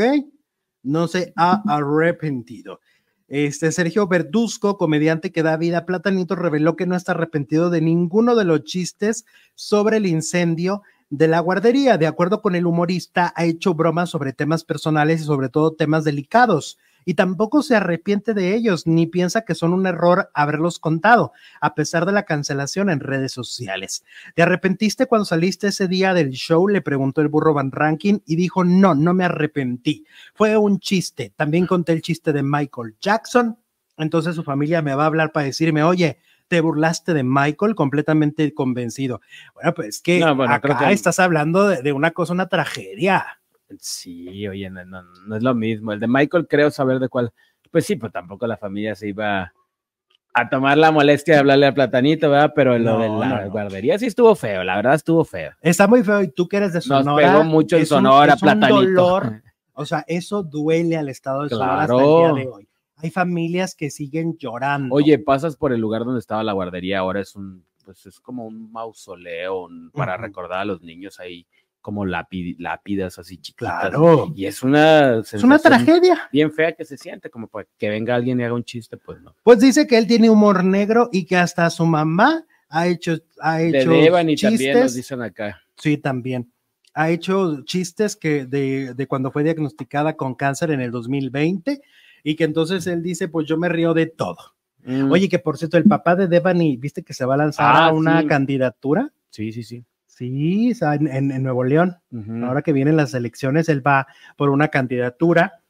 No 0.83 1.07
se 1.07 1.31
ha 1.37 1.63
arrepentido. 1.65 2.81
Este 3.29 3.71
Sergio 3.71 4.07
Verduzco, 4.07 4.79
comediante 4.79 5.31
que 5.31 5.43
da 5.43 5.55
vida 5.55 5.77
a 5.77 5.85
Platanito, 5.85 6.35
reveló 6.35 6.75
que 6.75 6.87
no 6.87 6.95
está 6.95 7.11
arrepentido 7.11 7.69
de 7.69 7.79
ninguno 7.79 8.35
de 8.35 8.43
los 8.43 8.63
chistes 8.63 9.23
sobre 9.53 9.97
el 9.97 10.07
incendio 10.07 10.81
de 11.11 11.27
la 11.27 11.39
guardería. 11.39 11.99
De 11.99 12.07
acuerdo 12.07 12.41
con 12.41 12.55
el 12.55 12.65
humorista, 12.65 13.31
ha 13.35 13.45
hecho 13.45 13.75
bromas 13.75 14.09
sobre 14.09 14.33
temas 14.33 14.63
personales 14.63 15.21
y 15.21 15.25
sobre 15.25 15.49
todo 15.49 15.75
temas 15.75 16.03
delicados. 16.05 16.79
Y 17.09 17.15
tampoco 17.15 17.63
se 17.63 17.75
arrepiente 17.75 18.35
de 18.35 18.53
ellos, 18.53 18.85
ni 18.85 19.07
piensa 19.07 19.41
que 19.41 19.55
son 19.55 19.73
un 19.73 19.87
error 19.87 20.29
haberlos 20.35 20.77
contado, 20.77 21.31
a 21.59 21.73
pesar 21.73 22.05
de 22.05 22.11
la 22.11 22.21
cancelación 22.21 22.87
en 22.91 22.99
redes 22.99 23.31
sociales. 23.31 24.03
¿Te 24.35 24.43
arrepentiste 24.43 25.07
cuando 25.07 25.25
saliste 25.25 25.69
ese 25.69 25.87
día 25.87 26.13
del 26.13 26.29
show? 26.29 26.67
Le 26.67 26.83
preguntó 26.83 27.21
el 27.21 27.27
burro 27.27 27.55
Van 27.55 27.71
Ranking 27.71 28.19
y 28.27 28.35
dijo, 28.35 28.63
no, 28.63 28.93
no 28.93 29.15
me 29.15 29.25
arrepentí. 29.25 30.05
Fue 30.35 30.55
un 30.55 30.79
chiste. 30.79 31.33
También 31.35 31.65
conté 31.65 31.93
el 31.93 32.03
chiste 32.03 32.31
de 32.31 32.43
Michael 32.43 32.95
Jackson. 33.01 33.57
Entonces 33.97 34.35
su 34.35 34.43
familia 34.43 34.83
me 34.83 34.93
va 34.93 35.05
a 35.05 35.07
hablar 35.07 35.31
para 35.31 35.47
decirme, 35.47 35.81
oye, 35.81 36.19
te 36.47 36.61
burlaste 36.61 37.15
de 37.15 37.23
Michael 37.23 37.73
completamente 37.73 38.53
convencido. 38.53 39.19
Bueno, 39.55 39.73
pues 39.73 39.99
que 39.99 40.19
No, 40.19 40.35
bueno, 40.35 40.59
creo 40.61 40.75
acá 40.75 40.89
que- 40.89 40.93
estás 40.93 41.17
hablando 41.19 41.67
de, 41.69 41.81
de 41.81 41.91
una 41.91 42.11
cosa, 42.11 42.33
una 42.33 42.49
tragedia. 42.49 43.39
Sí, 43.77 44.47
oye, 44.47 44.69
no, 44.69 44.83
no, 44.85 45.03
no 45.03 45.35
es 45.35 45.43
lo 45.43 45.53
mismo. 45.53 45.93
El 45.93 45.99
de 45.99 46.07
Michael 46.07 46.47
creo 46.47 46.71
saber 46.71 46.99
de 46.99 47.09
cuál. 47.09 47.31
Pues 47.71 47.85
sí, 47.85 47.95
pues 47.95 48.11
tampoco 48.11 48.47
la 48.47 48.57
familia 48.57 48.95
se 48.95 49.09
iba 49.09 49.53
a 50.33 50.49
tomar 50.49 50.77
la 50.77 50.91
molestia 50.91 51.35
de 51.35 51.39
hablarle 51.41 51.67
a 51.67 51.73
Platanito, 51.73 52.29
¿verdad? 52.29 52.51
Pero 52.55 52.77
lo 52.79 52.97
No, 52.97 52.99
de 52.99 53.09
la 53.29 53.47
guardería 53.47 53.97
sí 53.99 54.07
estuvo 54.07 54.35
feo, 54.35 54.63
la 54.63 54.75
verdad 54.77 54.95
estuvo 54.95 55.23
feo. 55.23 55.51
Está 55.61 55.87
muy 55.87 56.03
feo 56.03 56.21
y 56.23 56.29
tú 56.31 56.47
que 56.47 56.57
eres 56.57 56.73
de 56.73 56.77
Nos 56.79 56.85
Sonora. 56.85 57.31
pegó 57.31 57.43
mucho 57.43 57.75
en 57.75 57.83
es 57.83 57.91
un- 57.91 57.97
Sonora, 57.97 58.33
es 58.33 58.41
un 58.41 58.45
Platanito. 58.47 58.75
dolor, 58.75 59.41
o 59.73 59.85
sea, 59.85 60.03
eso 60.07 60.43
duele 60.43 60.97
al 60.97 61.09
estado 61.09 61.43
de 61.43 61.49
Sonora 61.49 61.81
hasta 61.83 61.93
el 61.93 61.99
Claro. 61.99 62.17
día 62.35 62.43
de 62.43 62.49
hoy. 62.49 62.67
Hay 62.97 63.11
familias 63.11 63.75
que 63.75 63.89
siguen 63.89 64.37
llorando. 64.37 64.93
Oye, 64.93 65.19
pasas 65.19 65.55
por 65.55 65.73
el 65.73 65.79
lugar 65.79 66.03
donde 66.05 66.19
estaba 66.19 66.43
la 66.43 66.53
guardería, 66.53 66.99
ahora 66.99 67.21
es 67.21 67.35
un, 67.35 67.63
pues 67.85 68.05
es 68.05 68.19
como 68.19 68.45
un 68.45 68.71
mausoleo 68.71 69.63
un- 69.63 69.89
para 69.91 70.17
recordar 70.17 70.59
a 70.59 70.65
los 70.65 70.81
niños 70.81 71.19
ahí, 71.19 71.45
como 71.81 72.05
lápi- 72.05 72.55
lápidas 72.59 73.17
así 73.19 73.37
chiquitas. 73.37 73.89
claro. 73.89 74.31
Y 74.35 74.45
es 74.45 74.63
una 74.63 75.19
Es 75.19 75.43
una 75.43 75.59
tragedia. 75.59 76.29
bien 76.31 76.51
fea 76.51 76.73
que 76.73 76.85
se 76.85 76.97
siente, 76.97 77.29
como 77.29 77.47
para 77.47 77.67
que 77.77 77.89
venga 77.89 78.15
alguien 78.15 78.39
y 78.39 78.43
haga 78.43 78.53
un 78.53 78.63
chiste, 78.63 78.97
pues 78.97 79.21
no. 79.21 79.35
Pues 79.43 79.59
dice 79.59 79.87
que 79.87 79.97
él 79.97 80.05
tiene 80.07 80.29
humor 80.29 80.63
negro 80.63 81.09
y 81.11 81.25
que 81.25 81.37
hasta 81.37 81.69
su 81.69 81.85
mamá 81.85 82.43
ha 82.69 82.87
hecho, 82.87 83.17
ha 83.41 83.61
hecho 83.61 83.91
y 83.93 84.05
también 84.09 84.25
nos 84.25 84.35
chistes. 84.35 84.95
dicen 84.95 85.21
acá. 85.21 85.61
Sí, 85.77 85.97
también. 85.97 86.51
Ha 86.93 87.09
hecho 87.11 87.63
chistes 87.63 88.15
que 88.15 88.45
de, 88.45 88.93
de 88.93 89.07
cuando 89.07 89.31
fue 89.31 89.43
diagnosticada 89.43 90.15
con 90.17 90.35
cáncer 90.35 90.71
en 90.71 90.81
el 90.81 90.91
2020 90.91 91.81
y 92.23 92.35
que 92.35 92.43
entonces 92.43 92.85
él 92.87 93.01
dice, 93.01 93.27
pues 93.29 93.47
yo 93.47 93.57
me 93.57 93.69
río 93.69 93.93
de 93.93 94.07
todo. 94.07 94.37
Mm, 94.83 95.11
Oye, 95.11 95.29
que 95.29 95.39
por 95.39 95.57
cierto, 95.57 95.77
el 95.77 95.85
papá 95.85 96.15
de 96.15 96.27
Devani, 96.27 96.75
¿viste 96.77 97.03
que 97.03 97.13
se 97.13 97.25
va 97.25 97.35
a 97.35 97.37
lanzar 97.37 97.75
Ah, 97.75 97.85
a 97.87 97.93
una 97.93 98.21
sí. 98.21 98.27
candidatura? 98.27 99.11
Sí, 99.29 99.51
sí, 99.51 99.63
sí. 99.63 99.85
Sí, 100.19 100.71
o 100.71 100.75
sea, 100.75 100.95
en, 100.95 101.07
en- 101.07 101.41
Nuevo 101.43 101.63
León. 101.63 101.97
Ahora 102.43 102.61
que 102.61 102.73
vienen 102.73 102.97
las 102.97 103.13
elecciones, 103.13 103.69
él 103.69 103.85
va 103.85 104.05
por 104.35 104.49
una 104.49 104.67
candidatura. 104.67 105.61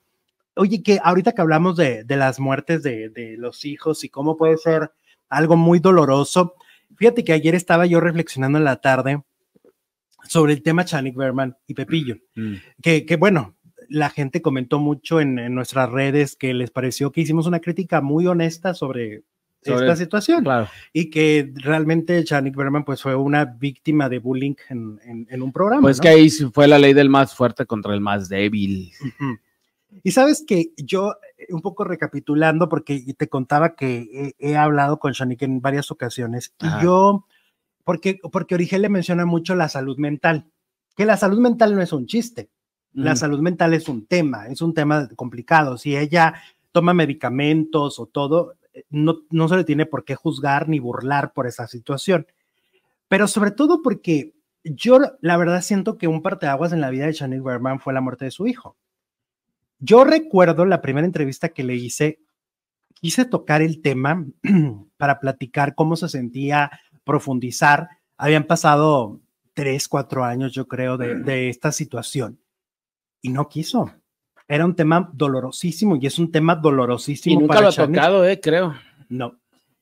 Oye, 0.56 0.82
que 0.82 1.00
ahorita 1.04 1.34
que 1.34 1.42
hablamos 1.42 1.78
de, 1.78 2.04
de 2.04 2.18
las 2.18 2.40
muertes 2.40 2.82
de, 2.82 3.10
de 3.10 3.38
los 3.38 3.64
hijos 3.64 4.04
y 4.04 4.10
cómo 4.10 4.36
puede 4.38 4.58
ser 4.58 4.92
algo 5.30 5.56
muy 5.56 5.78
doloroso, 5.80 6.56
fíjate 6.98 7.24
que 7.24 7.34
ayer 7.34 7.54
estaba 7.54 7.86
yo 7.86 8.00
reflexionando 8.00 8.58
en 8.58 8.64
la 8.66 8.78
tarde 8.82 9.22
sobre 10.28 10.54
el 10.54 10.64
tema 10.64 10.84
Chanik 10.84 11.16
Berman 11.16 11.56
y 11.68 11.76
Pepillo, 11.76 12.16
Mm. 12.36 12.56
que, 12.82 13.06
que 13.06 13.16
bueno, 13.18 13.56
la 13.88 14.10
gente 14.10 14.42
comentó 14.42 14.80
mucho 14.80 15.22
en, 15.22 15.38
en 15.40 15.54
nuestras 15.56 15.92
redes 15.92 16.36
que 16.36 16.54
les 16.56 16.72
pareció 16.72 17.12
que 17.12 17.22
hicimos 17.22 17.46
una 17.48 17.60
crítica 17.60 18.02
muy 18.02 18.26
honesta 18.28 18.74
sobre, 18.74 19.22
Sobre- 19.62 19.86
esta 19.86 19.96
situación 19.98 20.44
Claro. 20.44 20.68
y 20.94 21.10
que 21.10 21.52
realmente 21.56 22.24
Chanik 22.24 22.56
Berman 22.56 22.86
pues 22.86 23.02
fue 23.02 23.16
una 23.16 23.46
víctima 23.46 24.08
de 24.10 24.20
bullying 24.20 24.56
en, 24.70 25.00
en- 25.04 25.28
en 25.30 25.42
un 25.42 25.52
programa. 25.52 25.82
Pues 25.82 25.98
¿no? 25.98 26.02
que 26.04 26.10
ahí 26.10 26.30
fue 26.30 26.68
la 26.68 26.80
ley 26.80 26.94
del 26.94 27.10
más 27.10 27.36
fuerte 27.36 27.66
contra 27.66 27.94
el 27.94 28.00
más 28.02 28.30
débil. 28.30 28.92
Ujú. 29.02 29.38
Y 30.04 30.12
sabes 30.12 30.44
que 30.48 30.72
yo, 30.78 31.16
eh, 31.38 31.48
un 31.50 31.62
poco 31.62 31.84
recapitulando, 31.84 32.70
porque 32.70 33.04
te 33.18 33.28
contaba 33.28 33.76
que 33.76 34.34
he, 34.40 34.52
he 34.52 34.56
hablado 34.56 35.00
con 35.00 35.12
Shanik 35.14 35.42
en 35.42 35.62
varias 35.62 35.90
ocasiones, 35.92 36.54
Ajá. 36.60 36.80
y 36.80 36.84
yo, 36.86 37.26
porque, 37.84 38.20
porque 38.32 38.56
Origel 38.56 38.84
le 38.84 38.90
menciona 38.90 39.26
mucho 39.26 39.56
la 39.56 39.68
salud 39.68 39.98
mental, 39.98 40.46
que 40.96 41.06
la 41.06 41.18
salud 41.18 41.40
mental 41.40 41.74
no 41.76 41.82
es 41.82 41.92
un 41.92 42.06
chiste, 42.06 42.50
la 42.94 43.14
Mm. 43.14 43.18
salud 43.18 43.40
mental 43.42 43.74
es 43.74 43.90
un 43.90 44.06
tema, 44.06 44.48
es 44.48 44.62
un 44.62 44.74
tema 44.74 45.10
complicado. 45.16 45.78
Si 45.78 45.98
ella 45.98 46.36
toma 46.72 46.94
medicamentos 46.94 48.00
o 48.00 48.06
todo, 48.06 48.54
no, 48.90 49.20
no 49.30 49.48
se 49.48 49.58
le 49.58 49.64
tiene 49.64 49.86
por 49.86 50.06
qué 50.06 50.16
juzgar 50.16 50.70
ni 50.70 50.80
burlar 50.80 51.34
por 51.34 51.48
esa 51.48 51.68
situación. 51.68 52.28
Pero 53.08 53.28
sobre 53.28 53.52
todo 53.52 53.82
porque 53.82 54.34
yo, 54.64 55.00
la 55.22 55.38
verdad, 55.38 55.62
siento 55.62 55.98
que 55.98 56.08
un 56.08 56.22
parteaguas 56.22 56.74
en 56.74 56.82
la 56.82 56.90
vida 56.90 57.06
de 57.06 57.14
Chanel 57.14 57.42
Berman 57.42 57.80
fue 57.80 57.94
la 57.94 58.02
muerte 58.02 58.26
de 58.26 58.32
su 58.32 58.48
hijo. 58.48 58.78
Yo 59.80 60.04
recuerdo 60.04 60.66
la 60.66 60.82
primera 60.82 61.08
entrevista 61.08 61.50
que 61.50 61.64
le 61.64 61.76
hice, 61.76 62.20
quise 62.94 63.26
tocar 63.26 63.62
el 63.62 63.82
tema 63.82 64.26
para 64.98 65.20
platicar 65.20 65.76
cómo 65.76 65.96
se 65.96 66.10
sentía, 66.10 66.72
profundizar. 67.04 67.90
Habían 68.18 68.44
pasado 68.44 69.22
tres, 69.54 69.88
cuatro 69.88 70.24
años, 70.24 70.54
yo 70.54 70.68
creo, 70.68 70.98
de, 70.98 71.16
de 71.16 71.50
esta 71.50 71.72
situación 71.72 72.40
y 73.22 73.30
no 73.30 73.48
quiso. 73.50 73.92
Era 74.50 74.66
un 74.66 74.76
tema 74.76 75.10
dolorosísimo 75.14 75.96
y 75.96 76.08
es 76.08 76.18
un 76.18 76.32
tema 76.32 76.58
Y 76.60 76.62
dolorosísimo 76.62 77.40
nunca 77.40 77.54
para 77.54 77.68
lo 77.68 77.70
ha 77.70 77.88
tocado, 77.88 78.26
eh, 78.26 78.40
creo. 78.42 78.74
No, 79.08 79.40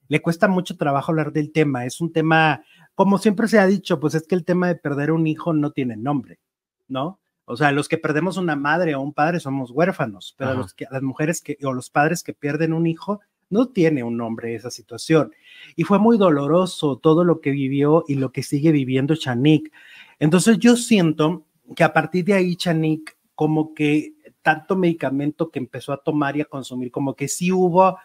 le 0.10 0.22
cuesta 0.22 0.48
mucho 0.48 0.78
trabajo 0.78 1.12
hablar 1.12 1.32
del 1.32 1.52
tema. 1.52 1.86
Es 1.86 2.02
un 2.02 2.12
tema, 2.12 2.62
como 2.94 3.18
siempre 3.18 3.48
se 3.48 3.60
ha 3.60 3.66
dicho, 3.66 4.00
pues 4.00 4.14
es 4.14 4.28
que 4.28 4.36
el 4.36 4.46
tema 4.46 4.68
de 4.68 4.76
perder 4.76 5.12
un 5.12 5.26
hijo 5.26 5.54
no 5.54 5.72
tiene 5.72 5.96
nombre, 5.96 6.40
¿no? 6.88 7.20
O 7.46 7.56
sea, 7.56 7.72
los 7.72 7.88
que 7.88 7.98
perdemos 7.98 8.36
una 8.36 8.58
madre 8.58 8.94
o 8.96 9.02
un 9.02 9.14
padre 9.14 9.40
somos 9.40 9.72
huérfanos, 9.72 10.36
pero 10.38 10.54
los 10.54 10.74
que, 10.74 10.86
las 10.92 11.02
mujeres 11.02 11.42
que, 11.42 11.58
o 11.64 11.72
los 11.72 11.90
padres 11.90 12.22
que 12.22 12.34
pierden 12.34 12.74
un 12.74 12.88
hijo 12.88 13.22
no 13.50 13.70
tiene 13.70 14.04
un 14.04 14.18
nombre 14.18 14.54
esa 14.54 14.70
situación. 14.70 15.32
Y 15.78 15.84
fue 15.84 15.98
muy 15.98 16.18
doloroso 16.18 16.98
todo 16.98 17.24
lo 17.24 17.40
que 17.40 17.52
vivió 17.52 18.04
y 18.06 18.16
lo 18.16 18.34
que 18.34 18.44
sigue 18.44 18.74
viviendo 18.74 19.16
Chanik. 19.16 19.72
Entonces 20.20 20.60
yo 20.60 20.76
siento 20.76 21.46
que 21.74 21.86
a 21.86 21.94
partir 21.94 22.26
de 22.26 22.34
ahí 22.34 22.58
Chanik, 22.58 23.16
como 23.34 23.74
que 23.74 24.16
tanto 24.48 24.78
medicamento 24.78 25.52
que 25.52 25.60
empezó 25.60 25.92
a 25.92 26.02
tomar 26.02 26.38
y 26.38 26.42
a 26.42 26.46
consumir, 26.46 26.90
como 26.90 27.18
que 27.18 27.28
sí 27.28 27.52
hubo 27.52 27.98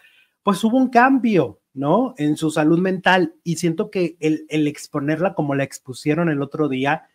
pues 0.43 0.61
hubo 0.65 0.75
un 0.75 0.89
cambio, 0.89 1.61
¿no? 1.73 2.15
En 2.17 2.35
su 2.35 2.51
salud 2.51 2.79
mental 2.79 3.33
y 3.45 3.55
siento 3.55 3.89
que 3.89 4.17
el, 4.19 4.45
el, 4.49 4.67
exponerla 4.67 5.35
como 5.35 5.55
la 5.55 5.63
expusieron 5.63 6.27
el 6.27 6.41
otro 6.41 6.67
día 6.67 7.07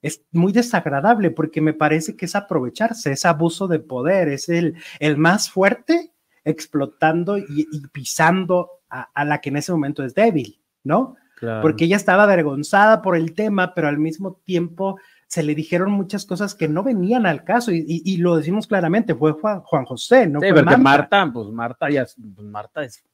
es 0.00 0.24
muy 0.32 0.54
desagradable 0.54 1.30
porque 1.30 1.60
me 1.60 1.74
parece 1.74 2.16
que 2.16 2.24
es 2.24 2.34
aprovecharse, 2.34 3.12
es 3.12 3.26
abuso 3.26 3.68
de 3.68 3.80
poder, 3.80 4.28
es 4.28 4.48
el, 4.48 4.76
el 4.98 5.18
más 5.18 5.50
fuerte 5.50 6.14
explotando 6.42 7.36
y, 7.36 7.68
y 7.70 7.86
pisando 7.88 8.70
a, 8.88 9.10
a, 9.12 9.26
la 9.26 9.42
que 9.42 9.50
en 9.50 9.58
ese 9.58 9.72
momento 9.72 10.02
es 10.02 10.14
débil, 10.14 10.58
¿no? 10.84 11.16
Claro. 11.36 11.60
Porque 11.60 11.84
ella 11.84 11.96
estaba 11.96 12.22
avergonzada 12.22 13.02
por 13.02 13.14
el 13.14 13.34
tema, 13.34 13.74
pero 13.74 13.88
al 13.88 13.98
mismo 13.98 14.40
tiempo 14.42 14.98
se 15.30 15.44
le 15.44 15.54
dijeron 15.54 15.92
muchas 15.92 16.26
cosas 16.26 16.56
que 16.56 16.66
no 16.66 16.82
venían 16.82 17.24
al 17.24 17.44
caso 17.44 17.70
y, 17.70 17.84
y, 17.86 18.02
y 18.04 18.16
lo 18.16 18.36
decimos 18.36 18.66
claramente, 18.66 19.14
fue 19.14 19.30
Juan, 19.30 19.60
Juan 19.60 19.84
José, 19.84 20.26
¿no? 20.26 20.40
Sí, 20.40 20.46
fue 20.46 20.64
porque 20.64 20.76
Marta. 20.76 21.22
Marta, 21.22 21.32
pues 21.32 21.48
Marta 21.50 21.88
ya, 21.88 22.04
pues 22.34 22.48
Marta 22.48 22.82
es, 22.82 23.04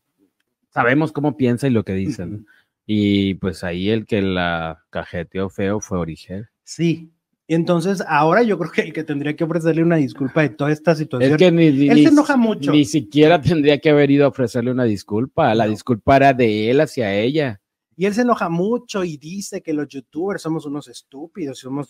sabemos 0.71 1.13
cómo 1.13 1.37
piensa 1.37 1.67
y 1.67 1.71
lo 1.71 1.85
que 1.85 1.93
dicen. 1.93 2.33
Uh 2.33 2.39
-huh. 2.39 2.47
Y 2.87 3.35
pues 3.35 3.63
ahí 3.65 3.91
el 3.91 4.07
que 4.07 4.23
la 4.23 4.83
cajeteó 4.89 5.51
feo 5.51 5.79
fue 5.81 5.99
Origel. 5.99 6.49
Sí. 6.65 7.11
Entonces, 7.49 8.03
ahora 8.09 8.43
yo 8.43 8.59
creo 8.59 8.73
que 8.73 8.81
el 8.81 8.93
que 8.95 9.05
tendría 9.05 9.37
que 9.37 9.45
ofrecerle 9.45 9.83
una 9.83 9.97
disculpa 9.97 10.41
de 10.41 10.49
toda 10.49 10.73
esta 10.73 10.95
situación. 10.95 11.33
Es 11.33 11.37
que 11.37 11.53
ni, 11.53 11.71
ni, 11.71 11.89
él 11.91 12.03
se 12.03 12.09
enoja 12.09 12.39
mucho. 12.39 12.73
Ni 12.73 12.87
siquiera 12.87 13.41
tendría 13.43 13.79
que 13.79 13.91
haber 13.91 14.11
ido 14.11 14.25
a 14.25 14.29
ofrecerle 14.29 14.71
una 14.71 14.85
disculpa. 14.85 15.55
La 15.55 15.67
no. 15.67 15.71
disculpa 15.71 16.17
era 16.17 16.33
de 16.33 16.71
él 16.71 16.81
hacia 16.81 17.13
ella. 17.15 17.61
Y 17.97 18.05
él 18.05 18.15
se 18.15 18.23
enoja 18.23 18.49
mucho 18.49 19.05
y 19.05 19.17
dice 19.17 19.63
que 19.63 19.73
los 19.73 19.89
youtubers 19.89 20.43
somos 20.43 20.67
unos 20.67 20.87
estúpidos, 20.89 21.59
somos... 21.59 21.89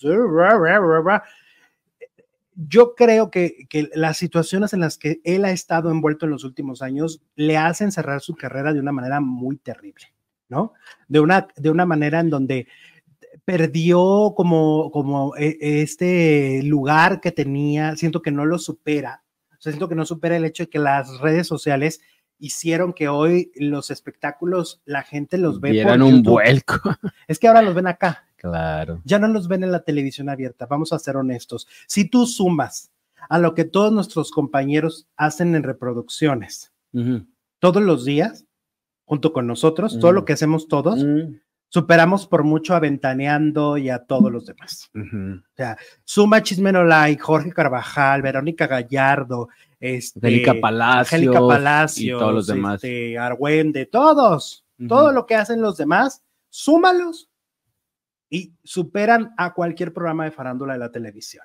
Yo 2.54 2.94
creo 2.94 3.30
que, 3.30 3.66
que, 3.68 3.90
las 3.94 4.16
situaciones 4.16 4.72
en 4.72 4.80
las 4.80 4.96
que 4.96 5.20
él 5.24 5.44
ha 5.44 5.50
estado 5.50 5.90
envuelto 5.90 6.24
en 6.24 6.30
los 6.30 6.44
últimos 6.44 6.80
años 6.80 7.20
le 7.34 7.59
hacen 7.59 7.92
cerrar 7.92 8.22
su 8.22 8.34
carrera 8.34 8.72
de 8.72 8.80
una 8.80 8.92
manera 8.92 9.20
muy 9.20 9.59
terrible, 9.59 10.07
¿no? 10.48 10.72
De 11.07 11.20
una, 11.20 11.48
de 11.57 11.70
una 11.70 11.84
manera 11.84 12.20
en 12.20 12.30
donde 12.30 12.66
perdió 13.44 14.32
como, 14.36 14.90
como 14.90 15.34
este 15.36 16.62
lugar 16.64 17.20
que 17.20 17.30
tenía, 17.30 17.94
siento 17.96 18.22
que 18.22 18.30
no 18.30 18.46
lo 18.46 18.59
supera, 18.59 19.22
siento 19.59 19.88
que 19.88 19.94
no 19.94 20.07
supera 20.07 20.36
el 20.36 20.44
hecho 20.44 20.64
de 20.64 20.70
que 20.70 20.78
las 20.78 21.20
redes 21.20 21.46
sociales 21.46 22.00
hicieron 22.39 22.93
que 22.93 23.09
hoy 23.09 23.51
los 23.57 23.91
espectáculos 23.91 24.80
la 24.84 25.03
gente 25.03 25.39
los 25.39 25.61
ve 25.61 25.70
Vieran 25.72 26.03
un 26.03 26.22
vuelco. 26.22 26.80
Es 27.28 27.39
que 27.39 27.49
ahora 27.49 27.62
los 27.62 27.74
ven 27.74 27.87
acá. 27.87 28.24
Claro. 28.37 29.01
Ya 29.05 29.18
no 29.18 29.28
los 29.28 29.49
ven 29.49 29.64
en 29.64 29.72
la 29.72 29.82
televisión 29.84 30.28
abierta, 30.28 30.66
vamos 30.66 30.93
a 30.93 30.99
ser 30.99 31.16
honestos. 31.16 31.66
Si 31.87 32.09
tú 32.09 32.26
sumas 32.26 32.93
a 33.28 33.39
lo 33.39 33.55
que 33.55 33.64
todos 33.64 33.93
nuestros 33.93 34.30
compañeros 34.30 35.09
hacen 35.16 35.55
en 35.55 35.62
reproducciones 35.62 36.72
uh 36.93 36.99
-huh. 37.01 37.26
todos 37.59 37.82
los 37.82 38.05
días, 38.05 38.45
junto 39.05 39.32
con 39.32 39.47
nosotros, 39.47 39.95
uh 39.95 39.97
-huh. 39.97 40.01
todo 40.01 40.12
lo 40.12 40.24
que 40.24 40.34
hacemos 40.34 40.68
todos, 40.68 41.03
uh 41.03 41.07
-huh. 41.07 41.41
Superamos 41.69 42.27
por 42.27 42.45
mucho 42.45 42.75
a 42.75 42.81
Ventaneando 42.81 43.77
y 43.77 43.91
a 43.91 43.99
todos 43.99 44.31
los 44.31 44.47
demás. 44.47 44.91
O 44.95 45.55
sea, 45.57 45.77
suma 46.05 46.43
Chismeno 46.43 46.85
Like, 46.85 47.21
Jorge 47.21 47.53
Carvajal, 47.53 48.23
Verónica 48.23 48.67
Gallardo, 48.67 49.49
este, 49.81 50.19
Angélica 50.19 51.41
Palacios 51.41 52.01
y 52.01 52.11
todos 52.11 52.35
los 52.35 52.47
demás. 52.47 52.77
Este, 52.77 53.19
Argüende, 53.19 53.87
todos, 53.87 54.64
todo 54.89 55.12
lo 55.12 55.27
que 55.27 55.35
hacen 55.35 55.61
los 55.61 55.77
demás, 55.77 56.23
súmalos 56.49 57.29
y 58.31 58.55
superan 58.64 59.35
a 59.37 59.55
cualquier 59.55 59.93
programa 59.93 60.25
de 60.25 60.31
farándula 60.31 60.75
de 60.75 60.79
la 60.79 60.91
televisión. 60.91 61.45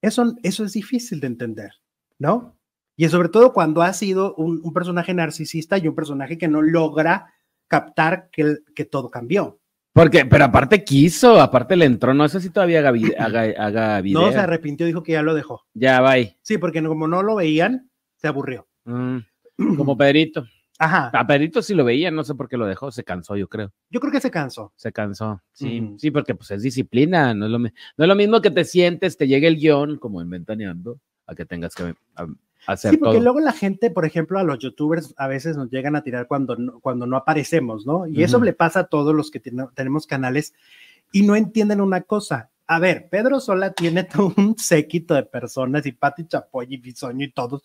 Eso, 0.00 0.34
eso 0.42 0.64
es 0.64 0.72
difícil 0.72 1.20
de 1.20 1.28
entender, 1.28 1.72
¿no? 2.18 2.56
Y 2.96 3.08
sobre 3.08 3.28
todo 3.28 3.52
cuando 3.52 3.82
ha 3.82 3.92
sido 3.92 4.34
un, 4.34 4.60
un, 4.62 4.72
personaje 4.72 5.14
narcisista 5.14 5.78
y 5.78 5.88
un 5.88 5.94
personaje 5.94 6.36
que 6.36 6.48
no 6.48 6.60
logra 6.60 7.32
captar 7.66 8.28
que, 8.30 8.58
que 8.74 8.84
todo 8.84 9.10
cambió. 9.10 9.61
Porque, 9.92 10.24
pero 10.24 10.44
aparte 10.46 10.84
quiso, 10.84 11.38
aparte 11.40 11.76
le 11.76 11.84
entró, 11.84 12.14
no 12.14 12.26
sé 12.28 12.40
si 12.40 12.48
todavía 12.48 12.78
haga, 12.78 12.92
haga, 13.18 13.42
haga 13.58 14.00
video. 14.00 14.22
No 14.22 14.32
se 14.32 14.38
arrepintió, 14.38 14.86
dijo 14.86 15.02
que 15.02 15.12
ya 15.12 15.22
lo 15.22 15.34
dejó. 15.34 15.66
Ya, 15.74 16.00
bye. 16.00 16.36
Sí, 16.40 16.56
porque 16.56 16.82
como 16.82 17.06
no 17.06 17.22
lo 17.22 17.34
veían, 17.36 17.90
se 18.16 18.26
aburrió. 18.28 18.66
Mm, 18.84 19.18
como 19.76 19.96
Pedrito. 19.96 20.46
Ajá. 20.78 21.10
A 21.12 21.26
Pedrito 21.26 21.60
sí 21.60 21.74
lo 21.74 21.84
veía, 21.84 22.10
no 22.10 22.24
sé 22.24 22.34
por 22.34 22.48
qué 22.48 22.56
lo 22.56 22.66
dejó, 22.66 22.90
se 22.90 23.04
cansó, 23.04 23.36
yo 23.36 23.48
creo. 23.48 23.72
Yo 23.90 24.00
creo 24.00 24.10
que 24.12 24.20
se 24.20 24.30
cansó. 24.30 24.72
Se 24.76 24.92
cansó. 24.92 25.42
Sí, 25.52 25.94
sí, 25.98 26.10
porque 26.10 26.34
pues 26.34 26.50
es 26.52 26.62
disciplina, 26.62 27.34
no 27.34 27.44
es, 27.44 27.52
lo, 27.52 27.58
no 27.58 27.68
es 27.68 28.08
lo 28.08 28.14
mismo 28.16 28.40
que 28.40 28.50
te 28.50 28.64
sientes, 28.64 29.16
te 29.18 29.28
llegue 29.28 29.46
el 29.46 29.56
guion, 29.56 29.98
como 29.98 30.22
en 30.22 30.30
Ventaneando, 30.30 30.98
a 31.26 31.34
que 31.34 31.44
tengas 31.44 31.74
que 31.74 31.94
a- 32.16 32.26
hacer 32.66 32.92
Sí, 32.92 32.96
porque 32.96 33.14
todo. 33.16 33.22
luego 33.24 33.40
la 33.40 33.52
gente, 33.52 33.90
por 33.90 34.04
ejemplo, 34.04 34.38
a 34.38 34.42
los 34.44 34.58
youtubers 34.58 35.14
a 35.16 35.26
veces 35.26 35.56
nos 35.56 35.70
llegan 35.70 35.96
a 35.96 36.02
tirar 36.02 36.26
cuando 36.26 36.56
no, 36.56 36.80
cuando 36.80 37.06
no 37.06 37.16
aparecemos, 37.16 37.86
¿no? 37.86 38.06
Y 38.06 38.22
eso 38.22 38.36
Ujú. 38.38 38.46
le 38.46 38.52
pasa 38.52 38.80
a 38.80 38.84
todos 38.86 39.14
los 39.14 39.30
que 39.30 39.40
tenemos 39.40 40.06
canales 40.06 40.54
y 41.12 41.22
no 41.22 41.36
entienden 41.36 41.80
una 41.80 42.02
cosa. 42.02 42.50
A 42.66 42.78
ver, 42.78 43.08
Pedro 43.10 43.40
Sola 43.40 43.72
tiene 43.72 44.04
todo 44.04 44.32
un 44.36 44.56
séquito 44.58 45.14
de 45.14 45.24
personas 45.24 45.84
y 45.86 45.92
Pati 45.92 46.26
Chapoy 46.26 46.66
y 46.70 46.76
Bisoño 46.78 47.24
y 47.24 47.32
todos. 47.32 47.62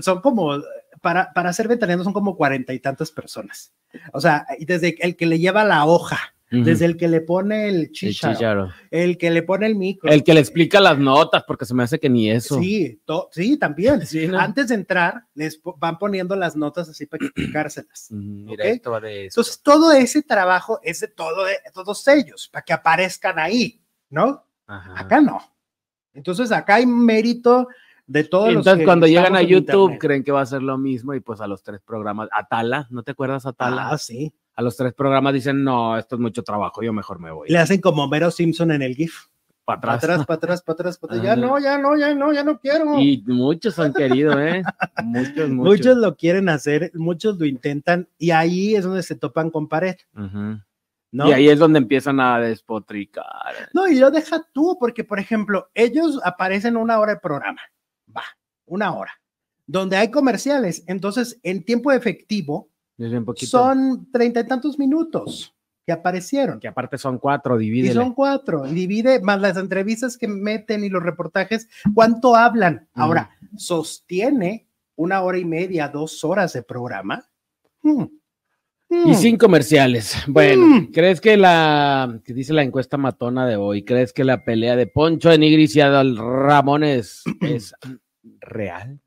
Son 0.00 0.20
como, 0.20 0.52
para, 1.00 1.32
para 1.32 1.52
ser 1.52 1.68
ventaneando 1.68 2.04
son 2.04 2.12
como 2.12 2.36
cuarenta 2.36 2.72
y 2.72 2.78
tantas 2.78 3.10
personas. 3.10 3.72
O 4.12 4.20
sea, 4.20 4.46
y 4.58 4.64
desde 4.64 4.96
el 5.04 5.16
que 5.16 5.26
le 5.26 5.38
lleva 5.38 5.64
la 5.64 5.84
hoja. 5.84 6.18
Desde 6.52 6.84
el 6.84 6.96
que 6.98 7.08
le 7.08 7.22
pone 7.22 7.68
el 7.68 7.76
El 7.84 7.92
chicharo, 7.92 8.70
el 8.90 9.16
que 9.16 9.30
le 9.30 9.42
pone 9.42 9.66
el 9.66 9.74
micro. 9.74 10.10
El 10.10 10.22
que 10.22 10.34
le 10.34 10.40
explica 10.40 10.80
las 10.80 10.98
notas, 10.98 11.44
porque 11.46 11.64
se 11.64 11.74
me 11.74 11.82
hace 11.82 11.98
que 11.98 12.10
ni 12.10 12.30
eso. 12.30 12.60
Sí, 12.60 13.00
sí, 13.30 13.56
también. 13.56 14.00
Sí, 14.06 14.28
¿no? 14.28 14.38
Antes 14.38 14.68
de 14.68 14.74
entrar, 14.74 15.24
les 15.34 15.56
po- 15.56 15.76
van 15.78 15.98
poniendo 15.98 16.36
las 16.36 16.54
notas 16.56 16.88
así 16.88 17.06
para 17.06 17.24
explicárselas. 17.26 18.10
Entonces, 18.10 19.60
todo 19.62 19.92
ese 19.92 20.22
trabajo 20.22 20.78
es 20.82 21.00
de, 21.00 21.08
todo, 21.08 21.44
de 21.44 21.56
todos 21.72 22.06
ellos, 22.08 22.48
para 22.52 22.64
que 22.64 22.72
aparezcan 22.72 23.38
ahí, 23.38 23.80
¿no? 24.10 24.44
Ajá. 24.66 24.94
Acá 25.00 25.20
no. 25.20 25.40
Entonces, 26.14 26.52
acá 26.52 26.74
hay 26.76 26.86
mérito 26.86 27.68
de 28.06 28.24
todos 28.24 28.48
los 28.52 28.56
Entonces, 28.66 28.80
que 28.80 28.84
cuando 28.84 29.06
llegan 29.06 29.36
a 29.36 29.42
YouTube, 29.42 29.96
creen 29.98 30.22
que 30.22 30.32
va 30.32 30.42
a 30.42 30.46
ser 30.46 30.62
lo 30.62 30.76
mismo 30.76 31.14
y 31.14 31.20
pues 31.20 31.40
a 31.40 31.46
los 31.46 31.62
tres 31.62 31.80
programas, 31.80 32.28
Atala, 32.32 32.86
¿no 32.90 33.02
te 33.02 33.12
acuerdas 33.12 33.46
Atala? 33.46 33.88
Ah, 33.90 33.96
sí. 33.96 34.34
A 34.54 34.62
los 34.62 34.76
tres 34.76 34.92
programas 34.92 35.32
dicen, 35.32 35.64
no, 35.64 35.96
esto 35.96 36.16
es 36.16 36.20
mucho 36.20 36.42
trabajo, 36.42 36.82
yo 36.82 36.92
mejor 36.92 37.18
me 37.18 37.30
voy. 37.30 37.48
Le 37.48 37.58
hacen 37.58 37.80
como 37.80 38.06
Mero 38.08 38.30
Simpson 38.30 38.70
en 38.72 38.82
el 38.82 38.94
GIF. 38.94 39.26
Para 39.64 39.80
Para 39.80 39.92
atrás. 39.94 40.10
atrás, 40.20 40.26
para 40.26 40.36
atrás, 40.36 40.62
para 40.62 40.74
atrás, 40.74 40.98
para 40.98 41.14
atrás. 41.14 41.24
Ya 41.24 41.32
Ajá. 41.32 41.40
no, 41.40 41.58
ya 41.60 41.78
no, 41.78 41.96
ya 41.96 42.14
no, 42.14 42.32
ya 42.32 42.42
no 42.44 42.58
quiero. 42.58 42.98
Y 42.98 43.22
muchos 43.28 43.78
han 43.78 43.92
querido, 43.92 44.38
¿eh? 44.40 44.62
Muchos, 45.04 45.48
muchos. 45.50 45.72
Muchos 45.78 45.96
lo 45.98 46.16
quieren 46.16 46.48
hacer, 46.48 46.90
muchos 46.94 47.38
lo 47.38 47.46
intentan 47.46 48.08
y 48.18 48.32
ahí 48.32 48.74
es 48.74 48.82
donde 48.84 49.04
se 49.04 49.14
topan 49.14 49.50
con 49.50 49.68
pared, 49.68 49.94
Ujú. 50.16 50.58
¿no? 51.12 51.28
Y 51.28 51.32
ahí 51.32 51.48
es 51.48 51.60
donde 51.60 51.78
empiezan 51.78 52.18
a 52.18 52.40
despotricar. 52.40 53.54
No, 53.72 53.86
y 53.86 53.94
lo 54.00 54.10
deja 54.10 54.44
tú, 54.52 54.76
porque 54.80 55.04
por 55.04 55.20
ejemplo, 55.20 55.70
ellos 55.74 56.20
aparecen 56.24 56.76
una 56.76 56.98
hora 56.98 57.14
de 57.14 57.20
programa, 57.20 57.60
va, 58.14 58.24
una 58.66 58.92
hora, 58.92 59.12
donde 59.66 59.96
hay 59.96 60.10
comerciales, 60.10 60.82
entonces 60.88 61.38
en 61.44 61.64
tiempo 61.64 61.92
efectivo 61.92 62.68
Es 63.02 63.12
un 63.12 63.24
poquito. 63.24 63.50
son 63.50 64.10
treinta 64.12 64.40
y 64.40 64.46
tantos 64.46 64.78
minutos 64.78 65.54
que 65.84 65.92
aparecieron. 65.92 66.60
Que 66.60 66.68
aparte 66.68 66.96
son 66.98 67.18
cuatro, 67.18 67.60
Y 67.60 67.64
divídele. 67.64 67.94
son 67.94 68.14
cuatro, 68.14 68.66
y 68.66 68.72
divide 68.72 69.20
más 69.20 69.40
las 69.40 69.56
entrevistas 69.56 70.16
que 70.16 70.28
meten 70.28 70.84
y 70.84 70.88
los 70.88 71.02
reportajes, 71.02 71.68
¿cuánto 71.94 72.36
hablan? 72.36 72.88
Ahora, 72.94 73.30
¿sostiene 73.56 74.68
una 74.96 75.22
hora 75.22 75.38
y 75.38 75.44
media, 75.44 75.88
dos 75.88 76.22
horas 76.22 76.52
de 76.52 76.62
programa? 76.62 77.24
Hmm. 77.82 78.04
Y 78.90 79.10
Hmm. 79.10 79.14
sin 79.14 79.36
comerciales. 79.38 80.14
Bueno, 80.28 80.66
Mm. 80.66 80.92
¿crees 80.92 81.18
que 81.20 81.36
la, 81.38 82.20
que 82.22 82.34
dice 82.34 82.52
la 82.52 82.62
encuesta 82.62 82.98
matona 82.98 83.46
de 83.46 83.56
hoy, 83.56 83.84
crees 83.84 84.12
que 84.12 84.22
la 84.22 84.44
pelea 84.44 84.76
de 84.76 84.86
Poncho 84.86 85.30
de 85.30 85.38
Nigris 85.38 85.74
y 85.76 85.80
Adal 85.80 86.16
Ramones 86.18 87.22
es 87.40 87.74
real? 88.40 89.00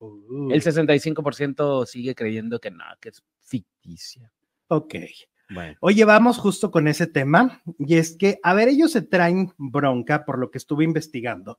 Uh, 0.00 0.50
El 0.50 0.62
65% 0.62 1.86
sigue 1.86 2.14
creyendo 2.14 2.58
que 2.58 2.70
no, 2.70 2.84
que 3.00 3.10
es 3.10 3.22
ficticia. 3.40 4.32
ok. 4.68 4.94
Bueno. 5.52 5.76
Oye, 5.80 6.04
vamos 6.04 6.38
justo 6.38 6.70
con 6.70 6.86
ese 6.86 7.08
tema, 7.08 7.60
y 7.78 7.96
es 7.96 8.16
que, 8.16 8.38
a 8.44 8.54
ver, 8.54 8.68
ellos 8.68 8.92
se 8.92 9.02
traen 9.02 9.52
bronca 9.58 10.24
por 10.24 10.38
lo 10.38 10.50
que 10.50 10.58
estuve 10.58 10.84
investigando 10.84 11.58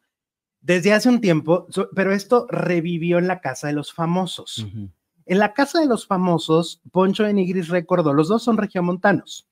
desde 0.61 0.93
hace 0.93 1.09
un 1.09 1.19
tiempo, 1.19 1.67
so- 1.69 1.89
pero 1.93 2.13
esto 2.13 2.47
revivió 2.49 3.17
en 3.17 3.27
la 3.27 3.41
Casa 3.41 3.67
de 3.67 3.73
los 3.73 3.91
Famosos. 3.93 4.59
Ujú. 4.59 4.89
En 5.25 5.39
la 5.39 5.53
Casa 5.53 5.79
de 5.81 5.87
los 5.87 6.07
Famosos, 6.07 6.81
Poncho 6.91 7.23
de 7.23 7.33
Nigris 7.33 7.67
recordó, 7.67 8.13
los 8.13 8.29
dos 8.29 8.43
son 8.43 8.57
regiomontanos, 8.57 9.49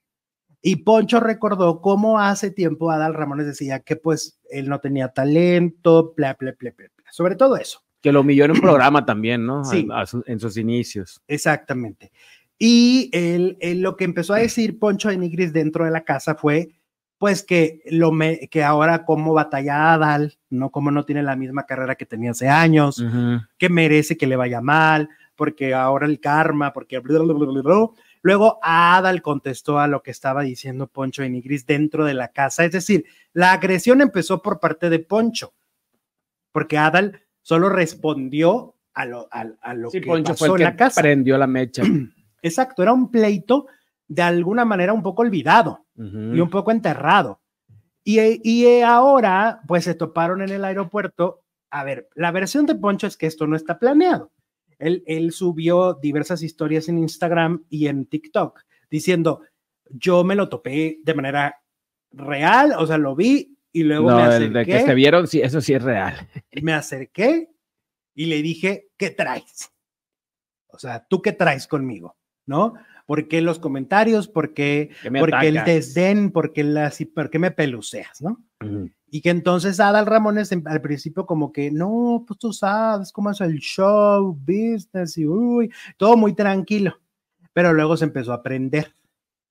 y 0.62 0.78
Poncho 0.78 1.20
recordó 1.20 1.82
cómo 1.82 2.20
hace 2.20 2.50
tiempo 2.50 2.92
Adal 2.92 3.16
Ramones 3.16 3.46
decía 3.46 3.82
que 3.82 3.98
pues 3.98 4.40
él 4.50 4.70
no 4.70 4.80
tenía 4.80 5.10
talento, 5.10 6.14
bla, 6.16 6.38
bla, 6.40 6.56
bla, 6.58 6.72
bla, 6.78 6.88
bla. 6.96 7.12
sobre 7.12 7.36
todo 7.36 7.58
eso. 7.58 7.84
Que 8.02 8.12
lo 8.12 8.22
humilló 8.22 8.45
en 8.45 8.52
un 8.52 8.62
programa 8.62 9.06
también, 9.06 9.45
¿no? 9.45 9.64
Sí. 9.66 9.88
A- 9.91 10.02
a 10.02 10.06
su- 10.06 10.24
en 10.26 10.39
sus 10.39 10.58
inicios. 10.58 11.22
Exactamente. 11.28 12.12
Y 12.58 13.10
él, 13.14 13.58
él 13.62 13.82
lo 13.82 13.95
que 13.95 14.04
empezó 14.04 14.34
a 14.34 14.39
decir 14.39 14.80
Poncho 14.80 15.10
de 15.10 15.18
Nigris 15.18 15.54
dentro 15.54 15.86
de 15.86 15.91
la 15.91 16.04
casa 16.04 16.36
fue, 16.36 16.70
pues 17.18 17.43
que 17.43 17.82
lo 17.91 18.12
me, 18.12 18.47
que 18.50 18.64
ahora 18.64 19.06
como 19.06 19.34
batalla 19.34 19.93
Adal, 19.93 20.38
no 20.50 20.70
como 20.70 20.91
no 20.91 21.06
tiene 21.06 21.24
la 21.24 21.36
misma 21.36 21.66
carrera 21.66 21.95
que 21.95 22.06
tenía 22.06 22.32
hace 22.32 22.47
años, 22.50 23.04
que 23.58 23.70
merece 23.70 24.18
que 24.18 24.28
le 24.28 24.36
vaya 24.38 24.60
mal, 24.62 25.10
porque 25.36 25.74
ahora 25.74 26.06
el 26.06 26.20
karma, 26.20 26.74
porque 26.74 27.00
bla, 27.00 27.20
bla, 27.20 27.34
bla, 27.34 27.45
bla, 27.47 27.62
bla. 27.62 27.88
luego 28.22 28.60
Adal 28.62 29.22
contestó 29.22 29.80
a 29.80 29.88
lo 29.88 30.02
que 30.04 30.12
estaba 30.12 30.41
diciendo 30.43 30.88
Poncho 30.88 31.22
de 31.22 31.30
Nigris 31.30 31.66
dentro 31.66 32.04
de 32.06 32.14
la 32.14 32.30
casa, 32.30 32.64
es 32.66 32.72
decir, 32.74 33.06
la 33.34 33.54
agresión 33.54 34.02
empezó 34.02 34.41
por 34.41 34.60
parte 34.60 34.89
de 34.89 35.00
Poncho, 35.00 35.54
porque 36.52 36.78
Adal 36.78 37.22
solo 37.50 37.68
respondió 37.70 38.76
a 38.93 39.06
lo, 39.06 39.28
a, 39.32 39.43
a 39.62 39.74
lo 39.74 39.89
Sí, 39.89 40.02
que 40.02 40.06
Poncho 40.06 40.34
pasó 40.34 40.45
fue 40.45 40.58
el 40.58 40.62
en 40.62 40.68
que 40.68 40.72
la 40.72 40.76
casa. 40.76 41.02
prendió 41.02 41.36
la 41.36 41.47
mecha. 41.47 41.82
Exacto, 42.43 42.84
era 42.84 42.93
un 42.93 43.10
pleito 43.10 43.66
de 44.08 44.22
alguna 44.22 44.66
manera 44.66 44.93
un 44.93 45.02
poco 45.02 45.24
olvidado 45.24 45.88
y 45.95 46.39
un 46.39 46.50
poco 46.52 46.70
enterrado. 46.70 47.41
Y, 48.04 48.20
y 48.47 48.66
eh, 48.68 48.84
ahora, 48.84 49.62
pues 49.68 49.84
se 49.86 49.95
toparon 49.95 50.43
en 50.43 50.50
el 50.50 50.64
aeropuerto. 50.64 51.41
A 51.72 51.84
ver, 51.84 52.08
la 52.14 52.30
versión 52.32 52.68
de 52.68 52.76
Poncho 52.76 53.08
es 53.08 53.18
que 53.18 53.26
esto 53.26 53.47
no 53.47 53.56
está 53.56 53.80
planeado. 53.80 54.32
Él, 54.78 55.04
él 55.08 55.32
subió 55.32 55.95
diversas 55.95 56.43
historias 56.43 56.88
en 56.88 57.00
Instagram 57.00 57.64
y 57.68 57.88
en 57.88 58.06
TikTok 58.06 58.62
diciendo, 58.91 59.41
yo 59.89 60.24
me 60.24 60.36
lo 60.36 60.50
topé 60.50 61.00
de 61.04 61.14
manera 61.16 61.56
real, 62.12 62.74
o 62.78 62.86
sea, 62.86 63.00
lo 63.00 63.16
vi 63.16 63.58
y 63.72 63.84
luego 63.84 64.09
No, 64.09 64.17
me 64.17 64.36
el 64.36 64.53
de 64.53 64.65
que 64.65 64.74
acerqué, 64.74 64.89
se 64.89 64.95
vieron, 64.95 65.28
sí, 65.28 65.41
eso 65.41 65.61
sí 65.61 65.74
es 65.74 65.84
real. 65.84 66.15
me 66.61 66.74
acerqué 66.74 67.49
y 68.15 68.26
le 68.26 68.41
dije, 68.41 68.89
¿qué 68.97 69.11
traes? 69.11 69.72
O 70.67 70.80
sea, 70.80 71.05
¿tú 71.07 71.22
qué 71.22 71.34
traes 71.34 71.67
conmigo? 71.67 72.17
¿No? 72.45 72.74
¿Por 73.05 73.28
qué 73.28 73.41
los 73.41 73.59
comentarios? 73.59 74.28
¿Por 74.28 74.53
qué, 74.53 74.91
porque 75.20 75.47
el 75.47 75.63
desdén? 75.63 76.32
¿Por 76.32 76.53
qué, 76.53 76.63
las, 76.63 76.99
¿Por 77.13 77.30
qué 77.30 77.39
me 77.39 77.51
peluceas? 77.51 78.22
¿no? 78.22 78.43
Ujú. 78.63 78.89
Y 79.11 79.22
que 79.22 79.30
entonces 79.32 79.80
Adal 79.80 80.05
Ramones 80.05 80.51
al 80.51 80.82
principio 80.82 81.26
como 81.26 81.51
que, 81.51 81.72
no, 81.72 82.24
pues 82.28 82.39
tú 82.39 82.53
sabes 82.53 83.11
cómo 83.11 83.32
es 83.32 83.41
el 83.41 83.57
show, 83.59 84.38
business 84.39 85.17
y 85.17 85.26
uy, 85.26 85.72
todo 85.97 86.17
muy 86.17 86.34
tranquilo. 86.34 86.99
Pero 87.53 87.74
luego 87.74 87.97
se 87.97 88.05
empezó 88.05 88.32
a 88.32 88.36
aprender 88.36 88.93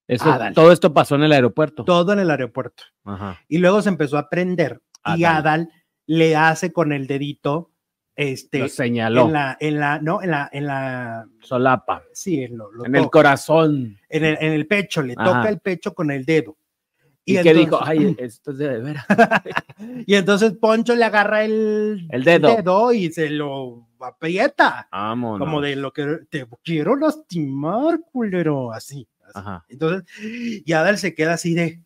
Eso, 0.08 0.30
Adal. 0.32 0.54
todo 0.54 0.72
esto 0.72 0.92
pasó 0.92 1.14
en 1.16 1.22
el 1.24 1.32
aeropuerto. 1.32 1.84
todo 1.84 2.12
en 2.14 2.18
el 2.18 2.30
aeropuerto. 2.30 2.82
Ajá. 3.04 3.38
Y 3.46 3.58
luego 3.58 3.82
se 3.82 3.90
empezó 3.90 4.16
a 4.16 4.20
aprender 4.20 4.80
y 5.16 5.22
Adal. 5.24 5.68
Le 6.06 6.34
hace 6.34 6.72
con 6.72 6.92
el 6.92 7.06
dedito, 7.06 7.70
este, 8.16 8.60
Lo 8.60 8.68
señaló. 8.68 9.26
en 9.26 9.32
la, 9.34 9.56
en 9.60 9.78
la, 9.78 9.98
no, 10.00 10.22
en 10.22 10.30
la, 10.30 10.48
en 10.50 10.66
la, 10.66 11.26
Solapa. 11.42 12.02
sí, 12.14 12.42
en, 12.42 12.56
lo- 12.56 12.72
lo 12.72 12.86
en 12.86 12.96
el 12.96 13.10
corazón. 13.10 13.98
en 14.08 14.24
el, 14.24 14.38
en 14.40 14.52
el 14.54 14.66
pecho, 14.66 15.02
le 15.02 15.14
Ajá. 15.16 15.24
toca 15.26 15.48
el 15.50 15.60
pecho 15.60 15.92
con 15.94 16.10
el 16.10 16.24
dedo. 16.24 16.56
Y, 17.26 17.34
que 17.34 17.40
entonces- 17.40 17.64
dijo, 17.66 17.78
ay, 17.84 18.16
esto 18.18 18.52
es 18.52 18.58
de 18.58 18.78
veras. 18.80 19.04
Y 20.06 20.14
entonces 20.14 20.54
Poncho 20.54 20.96
le 20.96 21.04
agarra 21.04 21.44
el, 21.44 22.08
El 22.10 22.24
dedo. 22.24 22.92
y 22.92 23.12
se 23.12 23.28
lo 23.30 23.86
aprieta, 24.00 24.88
Vámonos. 24.90 25.38
como 25.46 25.60
de 25.60 25.76
lo 25.76 25.92
que 25.92 26.20
te 26.30 26.46
quiero 26.64 26.96
lastimar, 26.96 28.00
culero, 28.10 28.72
así. 28.72 29.06
Ajá. 29.34 29.64
Entonces, 29.68 30.04
y 30.64 30.72
Adal 30.72 30.98
se 30.98 31.14
queda 31.14 31.34
así 31.34 31.54
de, 31.54 31.82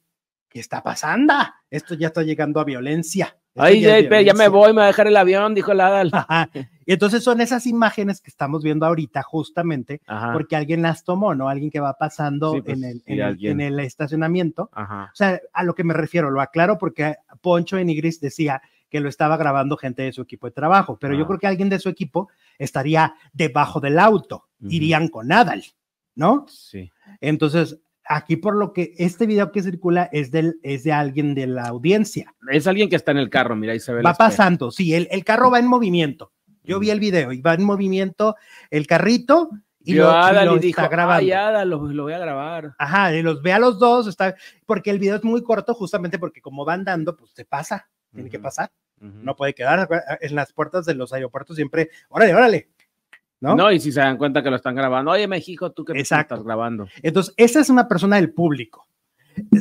¿qué 0.49 0.61
está 0.61 0.82
pasando? 0.82 1.34
Esto 1.70 1.95
ya 1.95 2.09
está 2.09 2.22
llegando 2.22 2.61
a 2.61 2.64
violencia. 2.64 3.36
Esto 3.55 3.62
Ay, 3.64 3.80
ya 3.82 3.95
me 3.97 4.03
violencia". 4.09 4.49
voy, 4.49 4.72
me 4.72 4.78
va 4.78 4.84
a 4.84 4.86
dejar 4.86 5.07
el 5.09 5.16
avión, 5.16 5.55
dijo 5.55 5.72
el 5.72 5.80
Adal. 5.80 6.11
Ajá. 6.28 6.49
Y 6.86 6.93
entonces 6.95 7.22
son 7.22 7.40
esas 7.40 7.66
imágenes 7.66 8.20
que 8.20 8.30
estamos 8.30 8.62
viendo 8.62 8.86
ahorita 8.86 9.22
justamente 9.22 10.01
Ajá. 10.07 10.32
porque 10.32 10.57
alguien 10.57 10.80
las 10.82 11.05
tomó, 11.05 11.34
¿no? 11.34 11.49
Alguien 11.49 11.70
que 11.70 11.78
va 11.80 11.93
pasando 11.99 12.55
Sí, 12.55 12.62
pues, 12.62 12.78
en, 12.78 12.84
el, 12.84 12.95
sí, 12.99 13.03
en, 13.07 13.18
el, 13.18 13.22
alguien. 13.24 13.61
en 13.61 13.72
el 13.74 13.80
estacionamiento. 13.80 14.70
Ajá. 14.72 15.11
O 15.12 15.14
sea, 15.16 15.38
a 15.53 15.62
lo 15.64 15.74
que 15.74 15.84
me 15.84 15.93
refiero, 15.95 16.30
lo 16.30 16.40
aclaro 16.40 16.78
porque 16.78 17.14
Poncho 17.43 17.76
Enigris 17.78 18.20
decía 18.20 18.62
que 18.88 19.01
lo 19.01 19.09
estaba 19.09 19.36
grabando 19.38 19.76
gente 19.78 20.03
de 20.03 20.12
su 20.12 20.20
equipo 20.22 20.47
de 20.47 20.53
trabajo, 20.53 20.99
pero 21.01 21.14
yo 21.14 21.24
Ah. 21.24 21.26
creo 21.26 21.38
que 21.38 21.47
alguien 21.47 21.68
de 21.70 21.78
su 21.78 21.88
equipo 21.88 22.28
estaría 22.59 23.14
debajo 23.32 23.80
del 23.80 23.99
auto, 23.99 24.49
irían 24.68 25.09
con 25.09 25.30
Adal, 25.32 25.64
¿no? 26.14 26.46
Sí. 26.48 26.90
Entonces, 27.20 27.78
aquí 28.04 28.36
por 28.36 28.56
lo 28.56 28.72
que 28.72 28.94
este 28.98 29.26
video 29.26 29.52
que 29.52 29.62
circula 29.62 30.08
es, 30.12 30.30
del, 30.30 30.58
es 30.62 30.84
de 30.84 30.92
alguien 30.92 31.34
de 31.34 31.46
la 31.46 31.66
audiencia. 31.66 32.34
Es 32.50 32.66
alguien 32.66 32.88
que 32.88 32.96
está 32.96 33.12
en 33.12 33.18
el 33.18 33.30
carro, 33.30 33.56
mira, 33.56 33.72
ahí 33.72 33.80
se 33.80 33.92
ve. 33.92 34.02
Va 34.02 34.14
pasando, 34.14 34.70
sí, 34.70 34.94
el, 34.94 35.08
el 35.10 35.24
carro 35.24 35.50
va 35.50 35.58
en 35.58 35.66
movimiento. 35.66 36.32
Yo 36.64 36.78
vi 36.78 36.90
el 36.90 37.00
video 37.00 37.32
y 37.32 37.40
va 37.40 37.54
en 37.54 37.64
movimiento 37.64 38.36
el 38.70 38.86
carrito 38.86 39.50
y 39.84 39.94
lo, 39.94 40.10
a 40.10 40.28
y 40.28 40.36
Adal 40.36 40.46
lo 40.46 40.56
y 40.56 40.60
dijo, 40.60 40.80
está 40.80 40.88
grabando. 40.88 41.20
ay, 41.20 41.32
Adal, 41.32 41.70
lo, 41.70 41.82
lo 41.88 42.04
voy 42.04 42.12
a 42.12 42.18
grabar. 42.18 42.74
Ajá, 42.78 43.12
y 43.14 43.22
los 43.22 43.42
ve 43.42 43.52
a 43.52 43.58
los 43.58 43.80
dos, 43.80 44.06
está, 44.06 44.36
porque 44.64 44.90
el 44.90 45.00
video 45.00 45.16
es 45.16 45.24
muy 45.24 45.42
corto, 45.42 45.74
justamente 45.74 46.20
porque 46.20 46.40
como 46.40 46.64
van 46.64 46.84
dando, 46.84 47.16
pues 47.16 47.32
se 47.32 47.44
pasa, 47.44 47.88
tiene 48.14 48.30
que 48.30 48.38
pasar, 48.38 48.70
no 49.00 49.34
puede 49.34 49.54
quedar 49.54 49.88
en 50.20 50.34
las 50.36 50.52
puertas 50.52 50.86
de 50.86 50.94
los 50.94 51.12
aeropuertos 51.12 51.56
siempre, 51.56 51.90
órale, 52.08 52.32
órale, 52.34 52.68
¿no? 53.43 53.57
¿No? 53.57 53.72
y 53.72 53.80
si 53.80 53.93
se 53.93 54.01
dan 54.01 54.16
cuenta 54.16 54.43
que 54.43 54.51
lo 54.51 54.57
están 54.57 54.74
grabando, 54.74 55.11
oye, 55.11 55.26
México, 55.26 55.72
tú 55.72 55.84
que 55.84 56.01
estás 56.01 56.43
grabando. 56.43 56.86
Entonces, 57.03 57.34
esa 57.36 57.61
es 57.61 57.68
una 57.68 57.88
persona 57.88 58.16
del 58.16 58.32
público. 58.32 58.88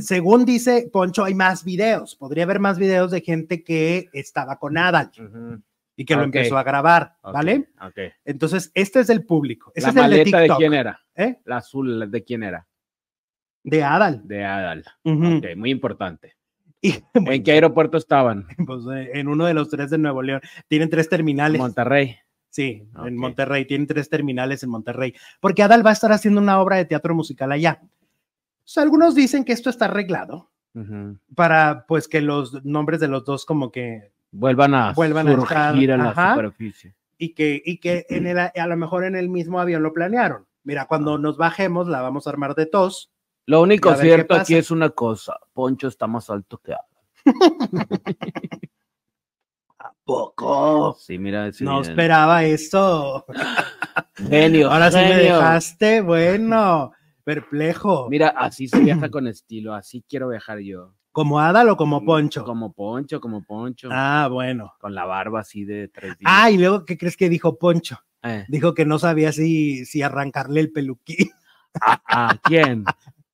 Según 0.02 0.46
dice 0.46 0.90
Poncho, 0.92 1.24
hay 1.24 1.34
más 1.34 1.64
videos, 1.64 2.16
podría 2.16 2.44
haber 2.44 2.60
más 2.60 2.78
videos 2.78 3.10
de 3.10 3.22
gente 3.22 3.64
que 3.64 4.10
estaba 4.14 4.58
con 4.58 4.78
Adal 4.78 5.12
y 5.96 6.06
que 6.06 6.16
lo 6.16 6.24
empezó 6.24 6.58
a 6.58 6.64
grabar, 6.64 7.16
¿vale? 7.24 7.70
Entonces, 8.26 8.72
este 8.74 9.00
es 9.00 9.08
del 9.08 9.26
público, 9.26 9.72
ese 9.74 9.88
La 9.88 9.90
es 9.92 9.96
el 9.96 10.02
de 10.02 10.02
maleta 10.02 10.38
de, 10.38 10.44
TikTok, 10.44 10.58
quién 10.60 10.74
era? 10.74 11.00
¿eh? 11.16 11.40
La 11.46 11.58
azul, 11.58 12.12
¿de 12.12 12.24
quién 12.24 12.44
era? 12.44 12.68
De 13.64 13.84
Adal. 13.84 14.22
De 14.26 14.44
Adal. 14.44 14.86
Ok, 15.04 15.56
muy 15.56 15.72
importante. 15.72 16.36
Y, 16.82 16.96
¿En 17.14 17.44
qué 17.44 17.52
aeropuerto 17.52 17.98
estaban? 17.98 18.48
pues, 18.66 18.82
eh, 18.94 19.12
en 19.14 19.28
uno 19.28 19.46
de 19.46 19.54
los 19.54 19.70
tres 19.70 19.92
de 19.92 20.00
Nuevo 20.00 20.22
León. 20.24 20.42
Tienen 20.68 20.90
tres 20.90 21.08
terminales. 21.08 21.60
Monterrey. 21.60 22.18
Sí, 22.52 22.84
en 23.06 23.16
Monterrey, 23.16 23.64
tienen 23.66 23.88
tres 23.88 24.10
terminales 24.10 24.62
en 24.62 24.70
Monterrey, 24.70 25.16
porque 25.40 25.64
Adal 25.64 25.86
va 25.86 25.92
a 25.92 25.94
estar 25.94 26.12
haciendo 26.12 26.42
una 26.42 26.60
obra 26.60 26.76
de 26.76 26.86
teatro 26.86 27.16
musical 27.16 27.50
allá. 27.50 27.80
O 27.82 27.88
sea, 28.66 28.84
algunos 28.84 29.16
dicen 29.16 29.46
que 29.46 29.54
esto 29.54 29.70
está 29.70 29.86
arreglado 29.86 30.52
para 31.36 31.86
pues 31.88 32.08
que 32.08 32.22
los 32.22 32.64
nombres 32.64 33.00
de 33.00 33.10
los 33.10 33.26
dos 33.26 33.46
como 33.46 33.72
que 33.72 34.12
Vuelvan 34.32 34.74
a 34.74 34.94
Vuelvan 34.94 35.28
a 35.28 35.32
surgir 35.32 35.58
estar, 35.58 35.76
en 35.76 35.98
la 35.98 36.10
ajá. 36.12 36.36
superficie. 36.36 36.96
y 37.18 37.34
que 37.34 37.62
y 37.66 37.78
que 37.80 38.06
en 38.10 38.28
el 38.28 38.38
a 38.38 38.68
lo 38.68 38.78
mejor 38.78 39.04
en 39.04 39.16
el 39.16 39.30
mismo 39.30 39.60
avión 39.60 39.84
lo 39.84 39.92
planearon. 39.94 40.46
Mira, 40.64 40.86
cuando 40.86 41.18
nos 41.18 41.38
bajemos 41.38 41.88
la 41.88 42.02
vamos 42.02 42.28
a 42.28 42.30
armar 42.30 42.56
de 42.56 42.66
tos. 42.66 43.12
Lo 43.46 43.62
único 43.62 43.90
a 43.90 43.98
cierto 43.98 44.36
aquí 44.36 44.56
es 44.56 44.72
una 44.72 44.90
cosa. 44.92 45.38
Poncho 45.54 45.88
está 45.88 46.08
más 46.08 46.30
alto 46.30 46.58
que 46.60 46.74
Adal. 46.74 46.86
Poco. 50.12 50.98
Sí, 51.00 51.18
mira. 51.18 51.52
sí, 51.54 51.64
No 51.64 51.78
miren. 51.78 51.90
esperaba 51.92 52.44
esto. 52.44 53.26
Genio. 54.16 54.70
Ahora 54.72 54.92
sí 54.92 54.98
me 54.98 55.16
dejaste, 55.16 56.02
bueno, 56.02 56.92
perplejo. 57.24 58.10
Mira, 58.10 58.30
así 58.30 58.68
se 58.68 58.80
viaja 58.80 59.10
con 59.10 59.28
estilo. 59.28 59.74
Así 59.74 60.04
quiero 60.08 60.28
viajar 60.30 60.60
yo. 60.60 60.94
¿Como 61.14 61.40
Adal 61.40 61.70
o 61.70 61.78
como 61.78 62.04
Poncho? 62.04 62.44
Como 62.44 62.74
Poncho, 62.74 63.20
como 63.22 63.44
Poncho. 63.44 63.90
Ah, 63.92 64.28
bueno. 64.32 64.74
Con 64.80 64.94
la 64.96 65.06
barba 65.06 65.42
así 65.42 65.64
de 65.66 65.88
tres 65.88 66.18
días. 66.18 66.32
Ah, 66.34 66.52
y 66.52 66.58
luego, 66.58 66.86
¿qué 66.86 66.98
crees 66.98 67.16
que 67.18 67.30
dijo 67.30 67.58
Poncho? 67.58 67.98
Eh, 68.24 68.46
Dijo 68.50 68.74
que 68.74 68.86
no 68.86 69.00
sabía 69.00 69.32
si, 69.32 69.84
si 69.86 70.04
arrancarle 70.04 70.60
el 70.62 70.72
peluquín 70.72 71.32
¿A, 71.82 72.02
a 72.06 72.38
quién? 72.38 72.84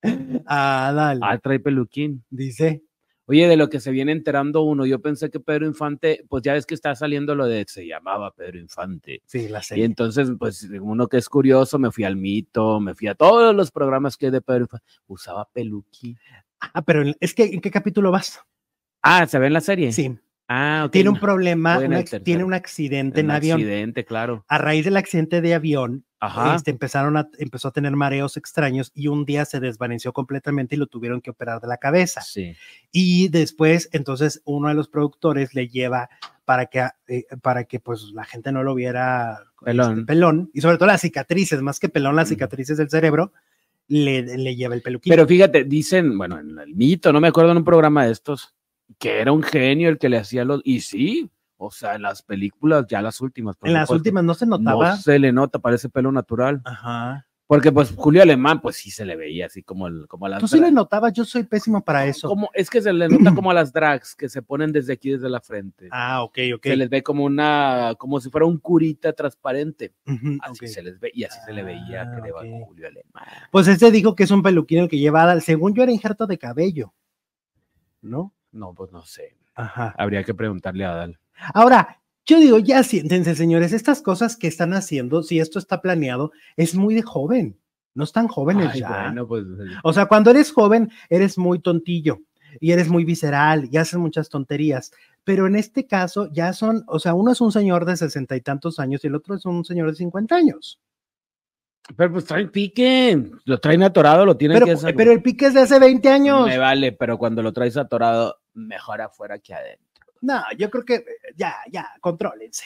a 0.46 0.88
Adal. 0.88 1.20
Ah, 1.22 1.38
trae 1.38 1.58
peluquín. 1.60 2.24
Dice. 2.30 2.82
Oye, 3.30 3.46
de 3.46 3.58
lo 3.58 3.68
que 3.68 3.78
se 3.78 3.90
viene 3.90 4.12
enterando 4.12 4.62
uno, 4.62 4.86
yo 4.86 5.02
pensé 5.02 5.28
que 5.28 5.38
Pedro 5.38 5.66
Infante, 5.66 6.24
pues 6.30 6.42
ya 6.42 6.54
ves 6.54 6.64
que 6.64 6.74
está 6.74 6.94
saliendo 6.94 7.34
lo 7.34 7.46
de, 7.46 7.66
se 7.68 7.86
llamaba 7.86 8.32
Pedro 8.32 8.58
Infante. 8.58 9.20
Sí, 9.26 9.48
la 9.48 9.58
Y 9.58 9.62
sé. 9.64 9.84
entonces, 9.84 10.30
pues 10.38 10.66
uno 10.80 11.08
que 11.08 11.18
es 11.18 11.28
curioso, 11.28 11.78
me 11.78 11.92
fui 11.92 12.04
al 12.04 12.16
mito, 12.16 12.80
me 12.80 12.94
fui 12.94 13.06
a 13.06 13.14
todos 13.14 13.54
los 13.54 13.70
programas 13.70 14.16
que 14.16 14.30
de 14.30 14.40
Pedro 14.40 14.62
Infante. 14.62 14.86
Usaba 15.08 15.46
peluquín. 15.52 16.16
Ah, 16.58 16.80
pero 16.80 17.02
es 17.20 17.34
que, 17.34 17.44
¿en 17.44 17.60
qué 17.60 17.70
capítulo 17.70 18.10
vas? 18.10 18.40
Ah, 19.02 19.26
¿se 19.26 19.38
ve 19.38 19.48
en 19.48 19.52
la 19.52 19.60
serie? 19.60 19.92
Sí. 19.92 20.18
Ah. 20.48 20.88
Tiene 20.90 21.10
un 21.10 21.20
problema, 21.20 21.78
tiene 22.24 22.42
un 22.42 22.54
accidente 22.54 23.20
en 23.20 23.30
avión. 23.30 23.60
accidente, 23.60 24.04
claro. 24.06 24.46
A 24.48 24.56
raíz 24.56 24.86
del 24.86 24.96
accidente 24.96 25.42
de 25.42 25.52
avión, 25.54 26.06
Ajá. 26.20 26.56
este, 26.56 26.70
empezaron 26.70 27.18
a, 27.18 27.28
empezó 27.38 27.68
a 27.68 27.70
tener 27.70 27.92
mareos 27.94 28.38
extraños 28.38 28.90
y 28.94 29.08
un 29.08 29.26
día 29.26 29.44
se 29.44 29.60
desvaneció 29.60 30.14
completamente 30.14 30.74
y 30.74 30.78
lo 30.78 30.86
tuvieron 30.86 31.20
que 31.20 31.30
operar 31.30 31.60
de 31.60 31.68
la 31.68 31.76
cabeza. 31.76 32.22
Sí. 32.22 32.54
Y 32.90 33.28
después, 33.28 33.90
entonces, 33.92 34.40
uno 34.46 34.68
de 34.68 34.74
los 34.74 34.88
productores 34.88 35.54
le 35.54 35.68
lleva 35.68 36.08
para 36.46 36.64
que, 36.64 36.88
eh, 37.08 37.24
para 37.42 37.64
que 37.64 37.78
pues 37.78 38.04
la 38.14 38.24
gente 38.24 38.50
no 38.50 38.62
lo 38.62 38.74
viera 38.74 39.40
Pelón. 39.62 39.90
este, 39.92 40.04
pelón, 40.06 40.50
y 40.54 40.62
sobre 40.62 40.78
todo 40.78 40.86
las 40.86 41.02
cicatrices, 41.02 41.60
más 41.60 41.78
que 41.78 41.90
pelón, 41.90 42.16
las 42.16 42.30
cicatrices 42.30 42.78
del 42.78 42.88
cerebro, 42.88 43.32
le, 43.86 44.22
le 44.38 44.56
lleva 44.56 44.74
el 44.74 44.80
peluquín. 44.80 45.10
Pero 45.10 45.26
fíjate, 45.26 45.64
dicen, 45.64 46.16
bueno, 46.16 46.38
en 46.38 46.58
el 46.58 46.74
mito, 46.74 47.12
no 47.12 47.20
me 47.20 47.28
acuerdo 47.28 47.50
en 47.52 47.58
un 47.58 47.64
programa 47.64 48.06
de 48.06 48.12
estos, 48.12 48.54
que 48.98 49.20
era 49.20 49.32
un 49.32 49.42
genio 49.42 49.88
el 49.88 49.98
que 49.98 50.08
le 50.08 50.18
hacía 50.18 50.44
los. 50.44 50.60
Y 50.64 50.80
sí, 50.80 51.30
o 51.56 51.70
sea, 51.70 51.94
en 51.96 52.02
las 52.02 52.22
películas, 52.22 52.86
ya 52.88 53.02
las 53.02 53.20
últimas. 53.20 53.56
en 53.62 53.72
las 53.74 53.90
últimas 53.90 54.24
no 54.24 54.34
se 54.34 54.46
notaba. 54.46 54.90
No 54.90 54.96
se 54.96 55.18
le 55.18 55.32
nota, 55.32 55.58
parece 55.58 55.88
pelo 55.88 56.12
natural. 56.12 56.62
Ajá. 56.64 57.24
Porque 57.48 57.72
pues 57.72 57.94
Julio 57.96 58.20
Alemán, 58.20 58.60
pues 58.60 58.76
sí 58.76 58.90
se 58.90 59.06
le 59.06 59.16
veía 59.16 59.46
así 59.46 59.62
como, 59.62 59.86
el, 59.86 60.06
como 60.06 60.26
a 60.26 60.28
las 60.28 60.38
Tú 60.40 60.46
sí 60.46 60.60
le 60.60 60.70
notabas, 60.70 61.14
yo 61.14 61.24
soy 61.24 61.44
pésimo 61.44 61.82
para 61.82 62.04
eso. 62.04 62.28
Como, 62.28 62.50
es 62.52 62.68
que 62.68 62.82
se 62.82 62.92
le 62.92 63.08
nota 63.08 63.34
como 63.34 63.50
a 63.50 63.54
las 63.54 63.72
drags 63.72 64.14
que 64.14 64.28
se 64.28 64.42
ponen 64.42 64.70
desde 64.70 64.92
aquí, 64.92 65.12
desde 65.12 65.30
la 65.30 65.40
frente. 65.40 65.88
Ah, 65.90 66.22
ok, 66.24 66.38
ok. 66.56 66.62
Se 66.62 66.76
les 66.76 66.90
ve 66.90 67.02
como 67.02 67.24
una, 67.24 67.94
como 67.96 68.20
si 68.20 68.28
fuera 68.28 68.44
un 68.46 68.58
curita 68.58 69.14
transparente. 69.14 69.94
Ujú, 70.06 70.36
Así 70.42 70.66
ok. 70.66 70.70
se 70.70 70.82
les 70.82 71.00
ve, 71.00 71.10
y 71.14 71.24
así 71.24 71.38
se 71.46 71.54
le 71.54 71.62
veía, 71.62 72.02
Ah, 72.02 72.20
creo, 72.20 72.36
a 72.38 72.42
ok. 72.42 72.66
Julio 72.66 72.86
Alemán. 72.86 73.24
Pues 73.50 73.66
este 73.66 73.90
dijo 73.90 74.14
que 74.14 74.24
es 74.24 74.30
un 74.30 74.42
peluquín 74.42 74.80
el 74.80 74.88
que 74.90 74.98
lleva 74.98 75.22
Adal. 75.22 75.40
Según 75.40 75.72
yo 75.74 75.82
era 75.82 75.90
injerto 75.90 76.26
de 76.26 76.36
cabello. 76.36 76.92
¿No? 78.02 78.34
No, 78.52 78.74
pues 78.74 78.92
no 78.92 79.04
sé. 79.04 79.36
Ajá. 79.54 79.94
Habría 79.98 80.24
que 80.24 80.34
preguntarle 80.34 80.84
a 80.84 80.92
Adal. 80.92 81.18
Ahora, 81.54 82.00
yo 82.26 82.38
digo, 82.40 82.58
ya 82.58 82.82
siéntense, 82.82 83.34
señores, 83.34 83.72
estas 83.72 84.02
cosas 84.02 84.36
que 84.36 84.48
están 84.48 84.74
haciendo, 84.74 85.22
si 85.22 85.40
esto 85.40 85.58
está 85.58 85.80
planeado, 85.80 86.32
es 86.56 86.74
muy 86.74 86.94
de 86.94 87.02
joven. 87.02 87.58
No 87.94 88.04
están 88.04 88.28
jóvenes 88.28 88.70
Ay, 88.74 88.80
ya. 88.80 89.04
bueno, 89.04 89.26
pues 89.26 89.44
O 89.82 89.92
sea, 89.92 90.06
cuando 90.06 90.30
eres 90.30 90.52
joven, 90.52 90.90
eres 91.08 91.38
muy 91.38 91.58
tontillo 91.58 92.20
y 92.60 92.72
eres 92.72 92.88
muy 92.88 93.04
visceral 93.04 93.68
y 93.72 93.76
haces 93.76 93.98
muchas 93.98 94.28
tonterías. 94.28 94.92
Pero 95.24 95.46
en 95.46 95.56
este 95.56 95.86
caso 95.86 96.30
ya 96.32 96.52
son, 96.52 96.84
o 96.86 96.98
sea, 96.98 97.14
uno 97.14 97.32
es 97.32 97.40
un 97.40 97.50
señor 97.50 97.84
de 97.84 97.96
sesenta 97.96 98.36
y 98.36 98.40
tantos 98.40 98.78
años 98.78 99.02
y 99.02 99.08
el 99.08 99.14
otro 99.14 99.34
es 99.34 99.44
un 99.46 99.64
señor 99.64 99.90
de 99.90 99.96
50 99.96 100.34
años. 100.36 100.78
Pero 101.96 102.12
pues 102.12 102.24
traen 102.26 102.50
pique, 102.50 103.30
lo 103.44 103.58
traen 103.58 103.82
atorado, 103.82 104.26
lo 104.26 104.36
tienen 104.36 104.56
Pero, 104.56 104.66
que 104.66 104.76
sacar. 104.76 104.94
pero 104.94 105.12
el 105.12 105.22
pique 105.22 105.46
es 105.46 105.54
de 105.54 105.60
hace 105.62 105.78
20 105.78 106.08
años. 106.10 106.46
Me 106.46 106.58
vale, 106.58 106.92
pero 106.92 107.16
cuando 107.18 107.42
lo 107.42 107.52
traes 107.52 107.76
atorado, 107.76 108.36
mejor 108.54 109.00
afuera 109.00 109.38
que 109.38 109.54
adentro. 109.54 110.06
No, 110.20 110.42
yo 110.56 110.68
creo 110.70 110.84
que 110.84 111.04
ya, 111.36 111.56
ya, 111.70 111.88
contrólense. 112.00 112.64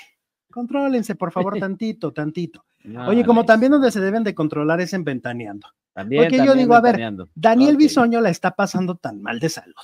Contrólense, 0.51 1.15
por 1.15 1.33
favor, 1.33 1.59
tantito, 1.61 2.13
tantito. 2.13 2.65
No, 2.85 3.07
Oye, 3.09 3.25
como 3.25 3.45
también 3.45 3.73
donde 3.73 3.93
se 3.93 4.01
deben 4.01 4.25
de 4.25 4.35
controlar 4.35 4.81
es 4.81 4.93
en 4.93 5.05
ventaneando. 5.05 5.69
también, 5.93 6.25
porque 6.25 6.39
yo 6.39 6.47
también 6.47 6.59
digo, 6.67 6.75
a 6.75 6.81
ver. 6.81 7.01
Daniel 7.35 7.75
Ok. 7.75 7.79
Bisoño 7.79 8.21
la 8.21 8.31
está 8.31 8.51
pasando 8.57 8.97
tan 8.97 9.23
mal 9.23 9.39
de 9.39 9.49
salud, 9.51 9.75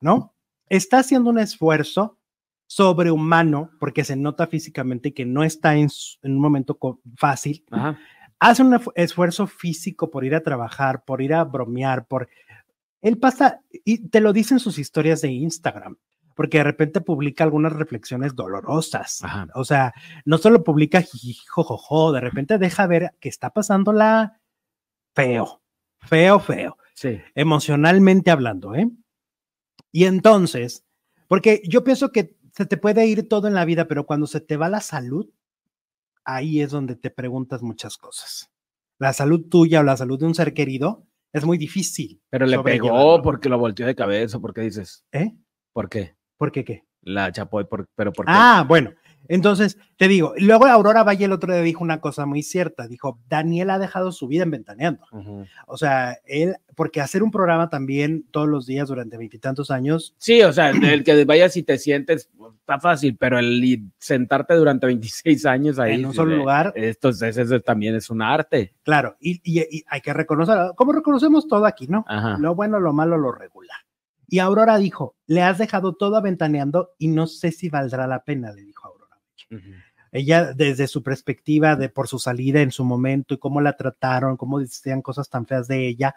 ¿no? 0.00 0.34
Está 0.68 0.98
haciendo 0.98 1.30
un 1.30 1.38
esfuerzo 1.38 2.18
sobrehumano 2.66 3.70
porque 3.78 4.04
se 4.04 4.16
nota 4.16 4.46
físicamente 4.46 5.14
que 5.14 5.24
no 5.24 5.42
está 5.44 5.76
en, 5.76 5.88
en 6.22 6.32
un 6.32 6.40
momento 6.40 6.78
fácil. 7.16 7.64
Ajá. 7.70 7.98
Hace 8.40 8.62
un 8.62 8.72
esfu- 8.72 8.92
esfuerzo 8.94 9.46
físico 9.46 10.10
por 10.10 10.24
ir 10.24 10.34
a 10.34 10.42
trabajar, 10.42 11.04
por 11.04 11.22
ir 11.22 11.34
a 11.34 11.44
bromear, 11.44 12.06
por... 12.06 12.28
Él 13.00 13.18
pasa, 13.18 13.62
y 13.84 14.08
te 14.08 14.20
lo 14.20 14.32
dicen 14.32 14.58
sus 14.58 14.78
historias 14.78 15.20
de 15.20 15.28
Instagram, 15.30 15.96
porque 16.34 16.58
de 16.58 16.64
repente 16.64 17.00
publica 17.00 17.44
algunas 17.44 17.72
reflexiones 17.72 18.34
dolorosas. 18.34 19.22
Ajá. 19.24 19.46
O 19.54 19.64
sea, 19.64 19.92
no 20.24 20.38
solo 20.38 20.64
publica 20.64 21.00
jijijojojo, 21.02 22.12
de 22.12 22.20
repente 22.20 22.58
deja 22.58 22.86
ver 22.86 23.14
que 23.20 23.28
está 23.28 23.50
pasándola 23.50 24.40
feo, 25.14 25.62
feo, 26.00 26.38
feo 26.40 26.76
Sí. 26.94 27.20
emocionalmente 27.34 28.30
hablando, 28.32 28.74
¿eh? 28.74 28.88
Y 29.92 30.04
entonces, 30.04 30.84
porque 31.28 31.62
yo 31.68 31.84
pienso 31.84 32.10
que 32.10 32.36
se 32.52 32.66
te 32.66 32.76
puede 32.76 33.06
ir 33.06 33.28
todo 33.28 33.46
en 33.48 33.54
la 33.54 33.64
vida, 33.64 33.86
pero 33.86 34.06
cuando 34.06 34.26
se 34.26 34.40
te 34.40 34.56
va 34.56 34.68
la 34.68 34.80
salud, 34.80 35.28
ahí 36.28 36.60
es 36.60 36.70
donde 36.70 36.94
te 36.94 37.10
preguntas 37.10 37.62
muchas 37.62 37.96
cosas. 37.96 38.52
La 39.00 39.12
salud 39.12 39.48
tuya 39.48 39.80
o 39.80 39.82
la 39.82 39.96
salud 39.96 40.18
de 40.18 40.26
un 40.26 40.34
ser 40.34 40.52
querido 40.52 41.06
es 41.32 41.44
muy 41.44 41.56
difícil. 41.56 42.20
Pero 42.30 42.46
le 42.46 42.58
pegó 42.60 43.22
porque 43.22 43.48
lo 43.48 43.58
volteó 43.58 43.86
de 43.86 43.94
cabeza, 43.94 44.38
porque 44.38 44.60
dices, 44.60 45.04
¿Eh? 45.12 45.32
¿por 45.72 45.88
qué? 45.88 46.16
¿Por 46.36 46.52
qué 46.52 46.64
qué? 46.64 46.84
La 47.00 47.32
chapoy, 47.32 47.64
por, 47.64 47.86
pero 47.94 48.12
¿por 48.12 48.26
qué? 48.26 48.32
Ah, 48.34 48.64
bueno, 48.68 48.92
Entonces, 49.28 49.78
te 49.96 50.08
digo, 50.08 50.32
luego 50.38 50.66
Aurora 50.66 51.04
Valle 51.04 51.26
el 51.26 51.32
otro 51.32 51.52
día 51.52 51.62
dijo 51.62 51.84
una 51.84 52.00
cosa 52.00 52.26
muy 52.26 52.42
cierta, 52.42 52.88
dijo, 52.88 53.20
Daniel 53.28 53.70
ha 53.70 53.78
dejado 53.78 54.10
su 54.10 54.26
vida 54.26 54.42
en 54.42 54.50
Ventaneando. 54.50 55.04
O 55.66 55.76
sea, 55.76 56.18
él, 56.24 56.56
porque 56.74 57.00
hacer 57.00 57.22
un 57.22 57.30
programa 57.30 57.68
también 57.68 58.24
todos 58.30 58.48
los 58.48 58.66
días 58.66 58.88
durante 58.88 59.18
veintitantos 59.18 59.70
años. 59.70 60.14
Sí, 60.18 60.42
o 60.42 60.52
sea, 60.52 60.70
el 60.70 61.04
que 61.04 61.24
vayas 61.24 61.56
y 61.56 61.62
te 61.62 61.78
sientes, 61.78 62.30
está 62.60 62.80
fácil, 62.80 63.16
pero 63.16 63.38
el 63.38 63.90
sentarte 63.98 64.54
durante 64.54 64.86
26 64.86 65.46
años 65.46 65.78
ahí. 65.78 65.94
En 65.94 66.06
un 66.06 66.14
solo 66.14 66.36
lugar. 66.36 66.72
Esto, 66.74 67.10
eso 67.10 67.60
también 67.60 67.94
es 67.94 68.10
un 68.10 68.22
arte. 68.22 68.74
Claro, 68.82 69.16
y, 69.20 69.40
y, 69.44 69.84
hay 69.88 70.00
que 70.00 70.12
reconocer, 70.12 70.56
como 70.74 70.92
reconocemos 70.92 71.46
todo 71.46 71.66
aquí, 71.66 71.86
¿no? 71.86 72.04
Lo 72.38 72.54
bueno, 72.54 72.80
lo 72.80 72.92
malo, 72.92 73.18
lo 73.18 73.32
regular. 73.32 73.78
Y 74.30 74.40
Aurora 74.40 74.76
dijo, 74.76 75.16
le 75.26 75.42
has 75.42 75.56
dejado 75.56 75.94
todo 75.94 76.16
aventaneando 76.16 76.90
y 76.98 77.08
no 77.08 77.26
sé 77.26 77.50
si 77.50 77.70
valdrá 77.70 78.06
la 78.06 78.24
pena, 78.24 78.52
le 78.52 78.62
dijo 78.62 78.86
Aurora. 78.86 78.97
Ella, 80.10 80.52
desde 80.54 80.86
su 80.86 81.02
perspectiva 81.02 81.76
de 81.76 81.88
por 81.88 82.08
su 82.08 82.18
salida 82.18 82.62
en 82.62 82.70
su 82.70 82.84
momento 82.84 83.34
y 83.34 83.38
cómo 83.38 83.60
la 83.60 83.76
trataron, 83.76 84.36
cómo 84.36 84.58
decían 84.58 85.02
cosas 85.02 85.28
tan 85.28 85.46
feas 85.46 85.68
de 85.68 85.86
ella, 85.86 86.14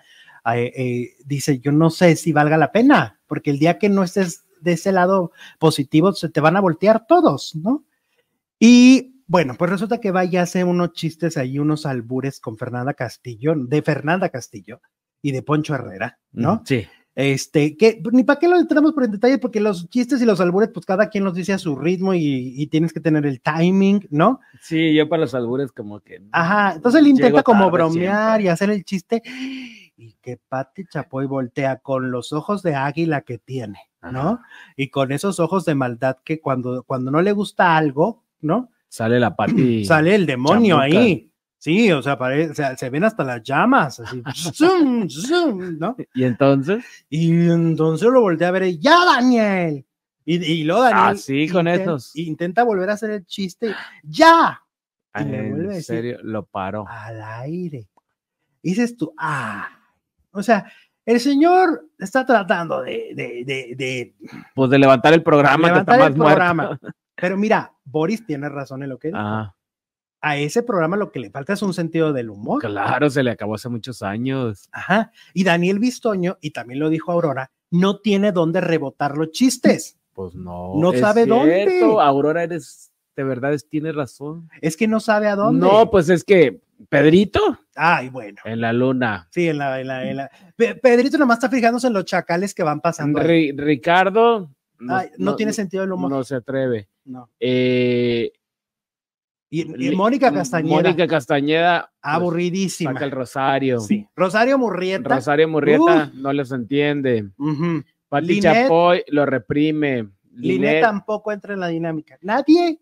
eh, 0.54 0.72
eh, 0.76 1.10
dice, 1.26 1.60
yo 1.60 1.72
no 1.72 1.90
sé 1.90 2.16
si 2.16 2.32
valga 2.32 2.58
la 2.58 2.72
pena, 2.72 3.20
porque 3.28 3.52
el 3.52 3.60
día 3.60 3.78
que 3.78 3.90
no 3.90 4.04
estés 4.04 4.46
de 4.62 4.74
ese 4.74 4.92
lado 4.92 5.32
positivo, 5.60 6.14
se 6.14 6.30
te 6.30 6.40
van 6.40 6.56
a 6.56 6.62
voltear 6.62 7.06
todos, 7.08 7.56
¿no? 7.56 7.84
Y 8.60 9.24
bueno, 9.28 9.56
pues 9.58 9.72
resulta 9.72 10.00
que 10.00 10.12
va 10.12 10.26
y 10.26 10.38
hace 10.38 10.64
unos 10.64 10.94
chistes 10.94 11.38
ahí, 11.38 11.58
unos 11.58 11.86
albures 11.86 12.40
con 12.40 12.58
Fernanda 12.58 12.94
Castillo, 12.94 13.56
de 13.56 13.82
Fernanda 13.82 14.30
Castillo 14.30 14.82
y 15.22 15.32
de 15.32 15.42
Poncho 15.42 15.74
Herrera, 15.74 16.20
¿no? 16.32 16.62
Sí. 16.66 16.88
Este, 17.14 17.76
que 17.76 18.02
ni 18.12 18.24
para 18.24 18.40
qué 18.40 18.48
lo 18.48 18.58
entramos 18.58 18.94
por 18.94 19.04
en 19.04 19.12
detalle, 19.12 19.38
porque 19.38 19.60
los 19.60 19.90
chistes 19.90 20.22
y 20.22 20.26
los 20.26 20.40
albures, 20.40 20.70
pues 20.74 20.86
cada 20.86 21.10
quien 21.10 21.26
los 21.26 21.34
dice 21.34 21.52
a 21.52 21.58
su 21.58 21.76
ritmo 21.76 22.14
y, 22.14 22.68
tienes 22.68 22.94
que 22.94 23.02
tener 23.02 23.26
el 23.26 23.42
timing, 23.42 24.08
¿no? 24.10 24.40
Sí, 24.62 24.94
yo 24.94 25.10
para 25.10 25.22
los 25.22 25.34
albures 25.36 25.72
como 25.72 26.00
que. 26.00 26.22
Ajá, 26.32 26.76
entonces 26.76 27.02
él 27.02 27.08
intenta 27.08 27.44
como 27.44 27.70
bromear 27.70 28.40
y 28.42 28.48
hacer 28.48 28.70
el 28.70 28.86
chiste 28.86 29.22
y 29.98 30.14
que 30.22 30.38
Pati 30.38 30.86
Chapoy 30.86 31.26
voltea 31.28 31.78
con 31.78 32.12
los 32.12 32.32
ojos 32.34 32.64
de 32.64 32.76
águila 32.76 33.22
que 33.22 33.38
tiene, 33.38 33.80
¿no? 34.02 34.40
Y 34.78 34.90
con 34.90 35.12
esos 35.12 35.40
ojos 35.40 35.66
de 35.66 35.76
maldad 35.76 36.18
que 36.24 36.40
cuando, 36.40 36.84
cuando 36.84 37.12
no 37.12 37.22
le 37.22 37.34
gusta 37.34 37.76
algo, 37.76 38.24
¿no? 38.40 38.70
Sale 38.88 39.20
la 39.20 39.36
Pati. 39.36 39.86
Sale 39.86 40.16
el 40.16 40.26
demonio 40.26 40.80
ahí. 40.80 41.31
Sí, 41.62 41.92
o 41.92 42.02
sea, 42.02 42.18
se 42.76 42.90
ven 42.90 43.04
hasta 43.04 43.24
las 43.24 43.44
llamas, 43.44 44.00
así, 44.00 44.24
zoom, 44.52 45.08
zoom, 45.08 45.78
¿no? 45.78 45.96
Y 46.16 46.24
entonces. 46.24 46.84
Y 47.08 47.52
entonces 47.52 48.10
lo 48.10 48.22
volteé 48.22 48.48
a 48.48 48.52
ver 48.52 48.64
y 48.64 48.80
ya, 48.80 49.06
Daniel. 49.06 49.86
Y, 50.26 50.44
y 50.44 50.64
luego 50.64 50.82
Daniel. 50.82 51.18
Así 51.18 51.48
con 51.50 51.68
esos. 51.68 52.16
Intenta 52.16 52.64
volver 52.64 52.90
a 52.90 52.94
hacer 52.94 53.12
el 53.12 53.26
chiste, 53.28 53.76
ya. 54.02 54.60
Y 55.16 55.22
en 55.22 55.84
serio, 55.84 56.18
lo 56.24 56.48
paró. 56.48 56.88
Al 56.88 57.22
aire. 57.22 57.88
dices 58.64 58.98
tú, 58.98 59.14
ah. 59.20 59.70
O 60.32 60.42
sea, 60.42 60.66
el 61.06 61.20
señor 61.20 61.90
está 62.00 62.26
tratando 62.26 62.82
de. 62.82 63.12
de, 63.14 63.44
de, 63.46 63.76
de 63.76 64.16
pues 64.56 64.72
de 64.72 64.80
levantar 64.80 65.14
el 65.14 65.22
programa. 65.22 65.68
Levantar 65.68 65.96
que 65.96 66.02
está 66.02 66.08
el 66.08 66.16
programa. 66.16 66.80
Pero 67.16 67.38
mira, 67.38 67.72
Boris 67.84 68.26
tiene 68.26 68.50
razón 68.50 68.82
en 68.82 68.90
lo 68.90 68.98
que 68.98 69.10
dice. 69.10 69.20
Ah 69.22 69.54
a 70.22 70.38
ese 70.38 70.64
programa 70.64 70.98
lo 70.98 71.12
que 71.12 71.20
le 71.20 71.30
falta 71.30 71.54
es 71.54 71.62
un 71.62 71.74
sentido 71.74 72.14
del 72.14 72.30
humor. 72.30 72.62
Claro, 72.62 73.10
se 73.10 73.24
le 73.24 73.32
acabó 73.32 73.56
hace 73.56 73.70
muchos 73.70 74.02
años. 74.02 74.70
Ajá. 74.72 75.12
Y 75.34 75.44
Daniel 75.44 75.80
Bistoño, 75.80 76.38
y 76.42 76.52
también 76.52 76.80
lo 76.80 76.90
dijo 76.90 77.12
Aurora, 77.12 77.52
no 77.72 78.00
tiene 78.00 78.32
dónde 78.32 78.62
rebotar 78.62 79.18
los 79.18 79.32
chistes. 79.32 79.98
Pues 80.14 80.36
no. 80.36 80.74
No 80.76 80.94
sabe 80.94 81.26
dónde. 81.26 81.82
Aurora, 82.00 82.44
eres, 82.44 82.92
de 83.16 83.24
verdad, 83.24 83.54
es, 83.54 83.68
tienes 83.68 83.96
razón. 83.96 84.50
Es 84.62 84.78
que 84.78 84.88
no 84.88 85.00
sabe 85.00 85.28
a 85.28 85.36
dónde. 85.36 85.66
No, 85.66 85.90
pues 85.90 86.10
es 86.10 86.24
que 86.24 86.62
Pedrito. 86.90 87.60
Ay, 87.76 88.10
bueno. 88.10 88.42
En 88.46 88.62
la 88.62 88.74
luna. 88.74 89.28
Sí, 89.32 89.48
en 89.48 89.58
la, 89.58 89.80
en 89.80 90.18
la, 90.18 90.30
Pedrito 90.56 91.18
nomás 91.18 91.38
está 91.38 91.50
fijándose 91.50 91.88
en 91.88 91.94
los 91.94 92.06
chacales 92.06 92.54
que 92.54 92.64
van 92.64 92.82
pasando. 92.82 93.22
Ricardo. 93.22 94.52
No, 95.18 95.36
tiene 95.36 95.54
sentido 95.54 95.84
el 95.84 95.92
humor. 95.92 96.12
No 96.12 96.24
se 96.24 96.36
atreve. 96.36 96.90
No. 97.06 97.30
Eh, 97.40 98.32
y, 99.54 99.94
Mónica 99.94 100.32
Castañeda. 100.32 100.76
Mónica 100.76 101.08
Castañeda. 101.08 101.82
Pues, 101.82 102.14
aburridísima. 102.16 102.94
Saca 102.94 103.04
el 103.04 103.12
Rosario. 103.12 103.80
Sí. 103.82 104.08
Rosario 104.16 104.58
Murrieta. 104.58 105.16
Rosario 105.16 105.50
Murrieta 105.50 106.10
no 106.14 106.32
les 106.32 106.52
entiende. 106.54 107.30
Pati 108.08 108.40
Chapoy 108.40 109.04
lo 109.10 109.26
reprime. 109.26 110.08
Linet, 110.34 110.82
tampoco 110.82 111.34
entra 111.34 111.54
en 111.54 111.60
la 111.60 111.68
dinámica. 111.68 112.18
Nadie. 112.22 112.80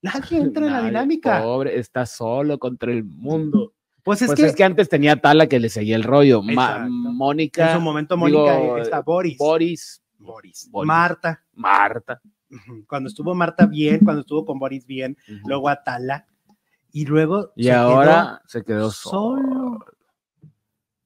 Nadie 0.00 0.38
entra 0.38 0.66
en 0.66 0.72
la 0.72 0.82
dinámica. 0.84 1.42
Pobre, 1.42 1.76
está 1.76 2.06
solo 2.06 2.56
contra 2.60 2.92
el 2.92 3.02
mundo. 3.02 3.72
Pues, 4.04 4.22
es, 4.22 4.28
pues 4.28 4.38
que, 4.38 4.46
es 4.46 4.54
que 4.54 4.62
antes 4.62 4.88
tenía 4.88 5.16
Tala 5.16 5.48
que 5.48 5.58
le 5.58 5.68
seguía 5.68 5.96
el 5.96 6.04
rollo. 6.04 6.40
Mónica. 6.40 7.70
En 7.70 7.78
su 7.78 7.80
momento 7.80 8.16
Mónica 8.16 8.78
está 8.80 9.00
Boris. 9.00 9.36
Boris. 9.38 10.00
Boris. 10.18 10.70
Marta. 10.72 11.42
Marta. 11.52 12.20
Cuando 12.86 13.08
estuvo 13.08 13.34
Marta 13.34 13.66
bien, 13.66 14.00
cuando 14.04 14.20
estuvo 14.20 14.44
con 14.44 14.58
Boris 14.58 14.86
bien, 14.86 15.16
luego 15.44 15.68
Atala, 15.68 16.26
y 16.96 17.04
luego. 17.04 17.52
Y 17.56 17.68
ahora 17.68 18.40
se 18.46 18.64
quedó 18.64 18.90
solo. 18.90 19.84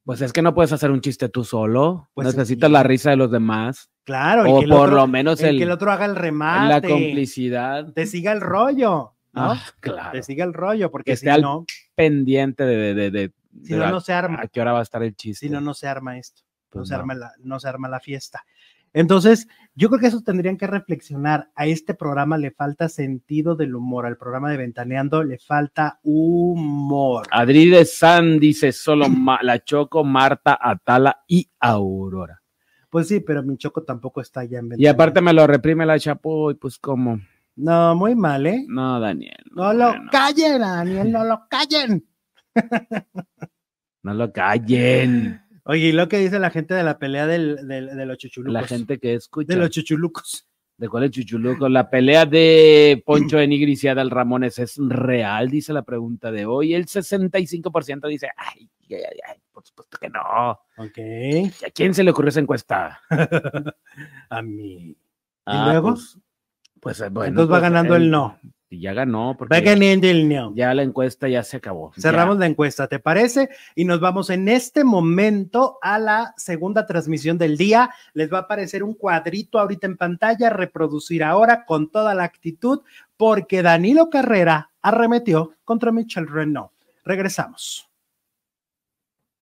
Pues 0.05 0.21
es 0.21 0.33
que 0.33 0.41
no 0.41 0.55
puedes 0.55 0.73
hacer 0.73 0.93
un 0.93 1.01
chiste 1.01 1.29
tú 1.29 1.43
solo. 1.43 2.11
Pues 2.15 2.29
Necesitas 2.29 2.71
la 2.71 2.85
risa 2.85 3.11
de 3.11 3.17
los 3.17 3.31
demás. 3.31 3.91
Claro, 4.05 4.49
o 4.49 4.63
por 4.69 4.93
lo 4.93 5.09
menos 5.09 5.41
el, 5.43 5.59
que 5.59 5.65
el 5.65 5.71
otro 5.73 5.91
haga 5.91 6.07
el 6.07 6.15
remate. 6.15 6.69
La 6.69 6.81
complicidad. 6.81 7.93
Te 7.93 8.07
siga 8.07 8.31
el 8.31 8.41
rollo. 8.41 9.15
¿no? 9.33 9.53
Ah, 9.53 9.61
claro. 9.81 10.13
Te 10.13 10.23
siga 10.23 10.45
el 10.45 10.55
rollo, 10.55 10.93
porque 10.93 11.17
si 11.17 11.27
no. 11.27 11.65
pendiente 11.97 12.65
de. 12.65 12.95
de, 12.95 13.11
de, 13.11 13.33
si 13.65 13.75
no, 13.75 13.91
no 13.91 14.01
se 14.01 14.13
arma. 14.13 14.43
¿A 14.43 14.47
qué 14.47 14.61
hora 14.61 14.73
va 14.73 14.79
a 14.79 14.83
estar 14.83 15.03
el 15.03 15.17
chiste? 15.17 15.47
Si 15.47 15.53
no, 15.53 15.61
no 15.61 15.75
se 15.75 15.89
arma 15.89 16.19
esto. 16.19 16.43
no, 16.67 16.71
pues 16.71 16.89
se 16.89 16.95
arma 16.95 17.15
la, 17.15 17.33
no 17.41 17.59
se 17.59 17.69
arma 17.69 17.89
la 17.89 17.99
fiesta. 17.99 18.45
Entonces, 18.93 19.49
yo 19.81 19.89
creo 19.89 19.99
que 19.99 20.09
eso 20.09 20.21
tendrían 20.21 20.59
que 20.59 20.67
reflexionar. 20.67 21.49
A 21.55 21.65
este 21.65 21.95
programa 21.95 22.37
le 22.37 22.51
falta 22.51 22.91
sentido 22.91 23.57
del 23.57 23.75
humor, 23.75 24.05
al 24.05 24.19
programa 24.19 24.51
de 24.51 24.59
Ventaneando 24.59 25.25
le 25.25 25.39
falta 25.39 26.01
humor. 26.03 27.27
Adri 27.31 27.71
de 27.71 27.87
San 27.87 28.39
dice 28.39 28.73
solo 28.73 29.07
la 29.41 29.65
Choco, 29.65 30.05
Marta, 30.05 30.59
Atala 30.61 31.25
y 31.27 31.49
Aurora. 31.59 32.43
Pues 32.91 33.09
sí, 33.09 33.21
pero 33.21 33.43
mi 33.43 33.57
Choco 33.57 33.83
tampoco 33.83 34.21
está 34.21 34.45
ya 34.45 34.59
en 34.59 34.69
Ventaneando. 34.69 34.83
Y 34.83 34.87
aparte 34.87 35.23
me 35.23 35.33
lo 35.33 35.47
reprime 35.47 35.87
la 35.87 35.99
Chapo 35.99 36.51
y 36.51 36.57
pues 36.57 36.79
como. 36.79 37.19
No, 37.57 37.95
muy 37.95 38.15
mal, 38.15 38.47
¿eh? 38.47 38.67
No, 38.69 39.01
Daniel. 39.01 39.43
No, 39.51 39.73
lo 39.73 39.95
callen, 40.13 40.61
Daniel, 40.61 41.11
no 41.11 41.25
lo 41.25 41.47
callen. 41.49 42.07
no 44.03 44.13
lo 44.13 44.31
callen. 44.31 45.41
Oye, 45.65 45.89
¿y 45.89 45.93
lo 45.93 46.09
que 46.09 46.19
dice 46.19 46.39
la 46.39 46.51
gente 46.51 46.75
de 46.75 46.83
la 46.83 46.99
pelea 46.99 47.27
del, 47.27 47.69
de 47.69 48.07
los 48.07 48.19
chuchulucos? 48.19 48.53
La 48.53 48.67
gente 48.67 48.99
que 48.99 49.15
escucha. 49.15 49.55
De 49.55 49.61
los 49.61 49.71
chuchulucos. 49.71 50.47
¿De 50.81 50.89
cuál 50.89 51.05
es 51.05 51.11
chuchuluco? 51.11 51.69
La 51.69 51.91
pelea 51.91 52.25
de 52.25 53.03
Poncho 53.05 53.37
de 53.37 53.47
Nigris 53.47 53.85
y 53.85 53.89
Adal 53.89 54.09
Ramones 54.09 54.59
es 54.59 54.79
real, 54.79 55.51
dice 55.51 55.75
la 55.75 55.83
pregunta 55.83 56.33
de 56.33 56.47
hoy. 56.47 56.73
El 56.73 56.87
65% 56.87 58.09
dice, 58.09 58.31
ay, 58.35 58.67
ay, 58.89 59.19
ay, 59.29 59.37
por 59.53 59.63
supuesto 59.63 59.99
que 59.99 60.09
no. 60.09 60.59
Ok. 60.79 60.99
a 61.67 61.71
quién 61.71 61.93
se 61.93 62.03
le 62.03 62.13
ocurrió 62.13 62.31
esa 62.31 62.41
encuesta? 62.41 62.99
a 64.31 64.41
mí. 64.41 64.97
¿Y 64.97 64.97
ah, 65.45 65.67
luego? 65.71 65.91
Pues, 65.91 66.19
pues 66.81 66.99
bueno. 67.13 67.29
Entonces 67.29 67.53
va 67.53 67.61
pues, 67.61 67.63
ganando 67.63 67.97
el 67.97 68.11
no. 68.11 68.41
Y 68.73 68.81
ya 68.81 68.95
ganó. 68.95 69.35
Porque 69.37 69.57
no. 70.25 70.55
Ya 70.55 70.73
la 70.75 70.85
encuesta 70.85 71.29
ya 71.29 71.43
se 71.43 71.57
acabó. 71.57 71.93
Cerramos 71.99 72.39
la 72.39 72.47
encuesta, 72.47 72.87
¿te 72.87 73.01
parece? 73.01 73.49
Y 73.75 73.85
nos 73.85 73.99
vamos 73.99 74.31
en 74.31 74.49
este 74.49 74.85
momento 74.85 75.79
a 75.83 75.99
la 75.99 76.35
segunda 76.37 76.87
transmisión 76.87 77.37
del 77.37 77.57
día. 77.57 77.91
Les 78.15 78.33
va 78.33 78.39
a 78.39 78.43
aparecer 78.43 78.85
un 78.85 78.95
cuadrito 78.95 79.59
ahorita 79.59 79.89
en 79.89 79.97
pantalla, 79.97 80.51
reproducir 80.51 81.25
ahora 81.25 81.65
con 81.65 81.91
toda 81.91 82.15
la 82.15 82.23
actitud, 82.23 82.83
porque 83.17 83.63
Danilo 83.63 84.09
Carrera 84.09 84.71
arremetió 84.81 85.53
contra 85.65 85.91
Michel 85.91 86.29
Renault. 86.29 86.71
Regresamos. 87.05 87.90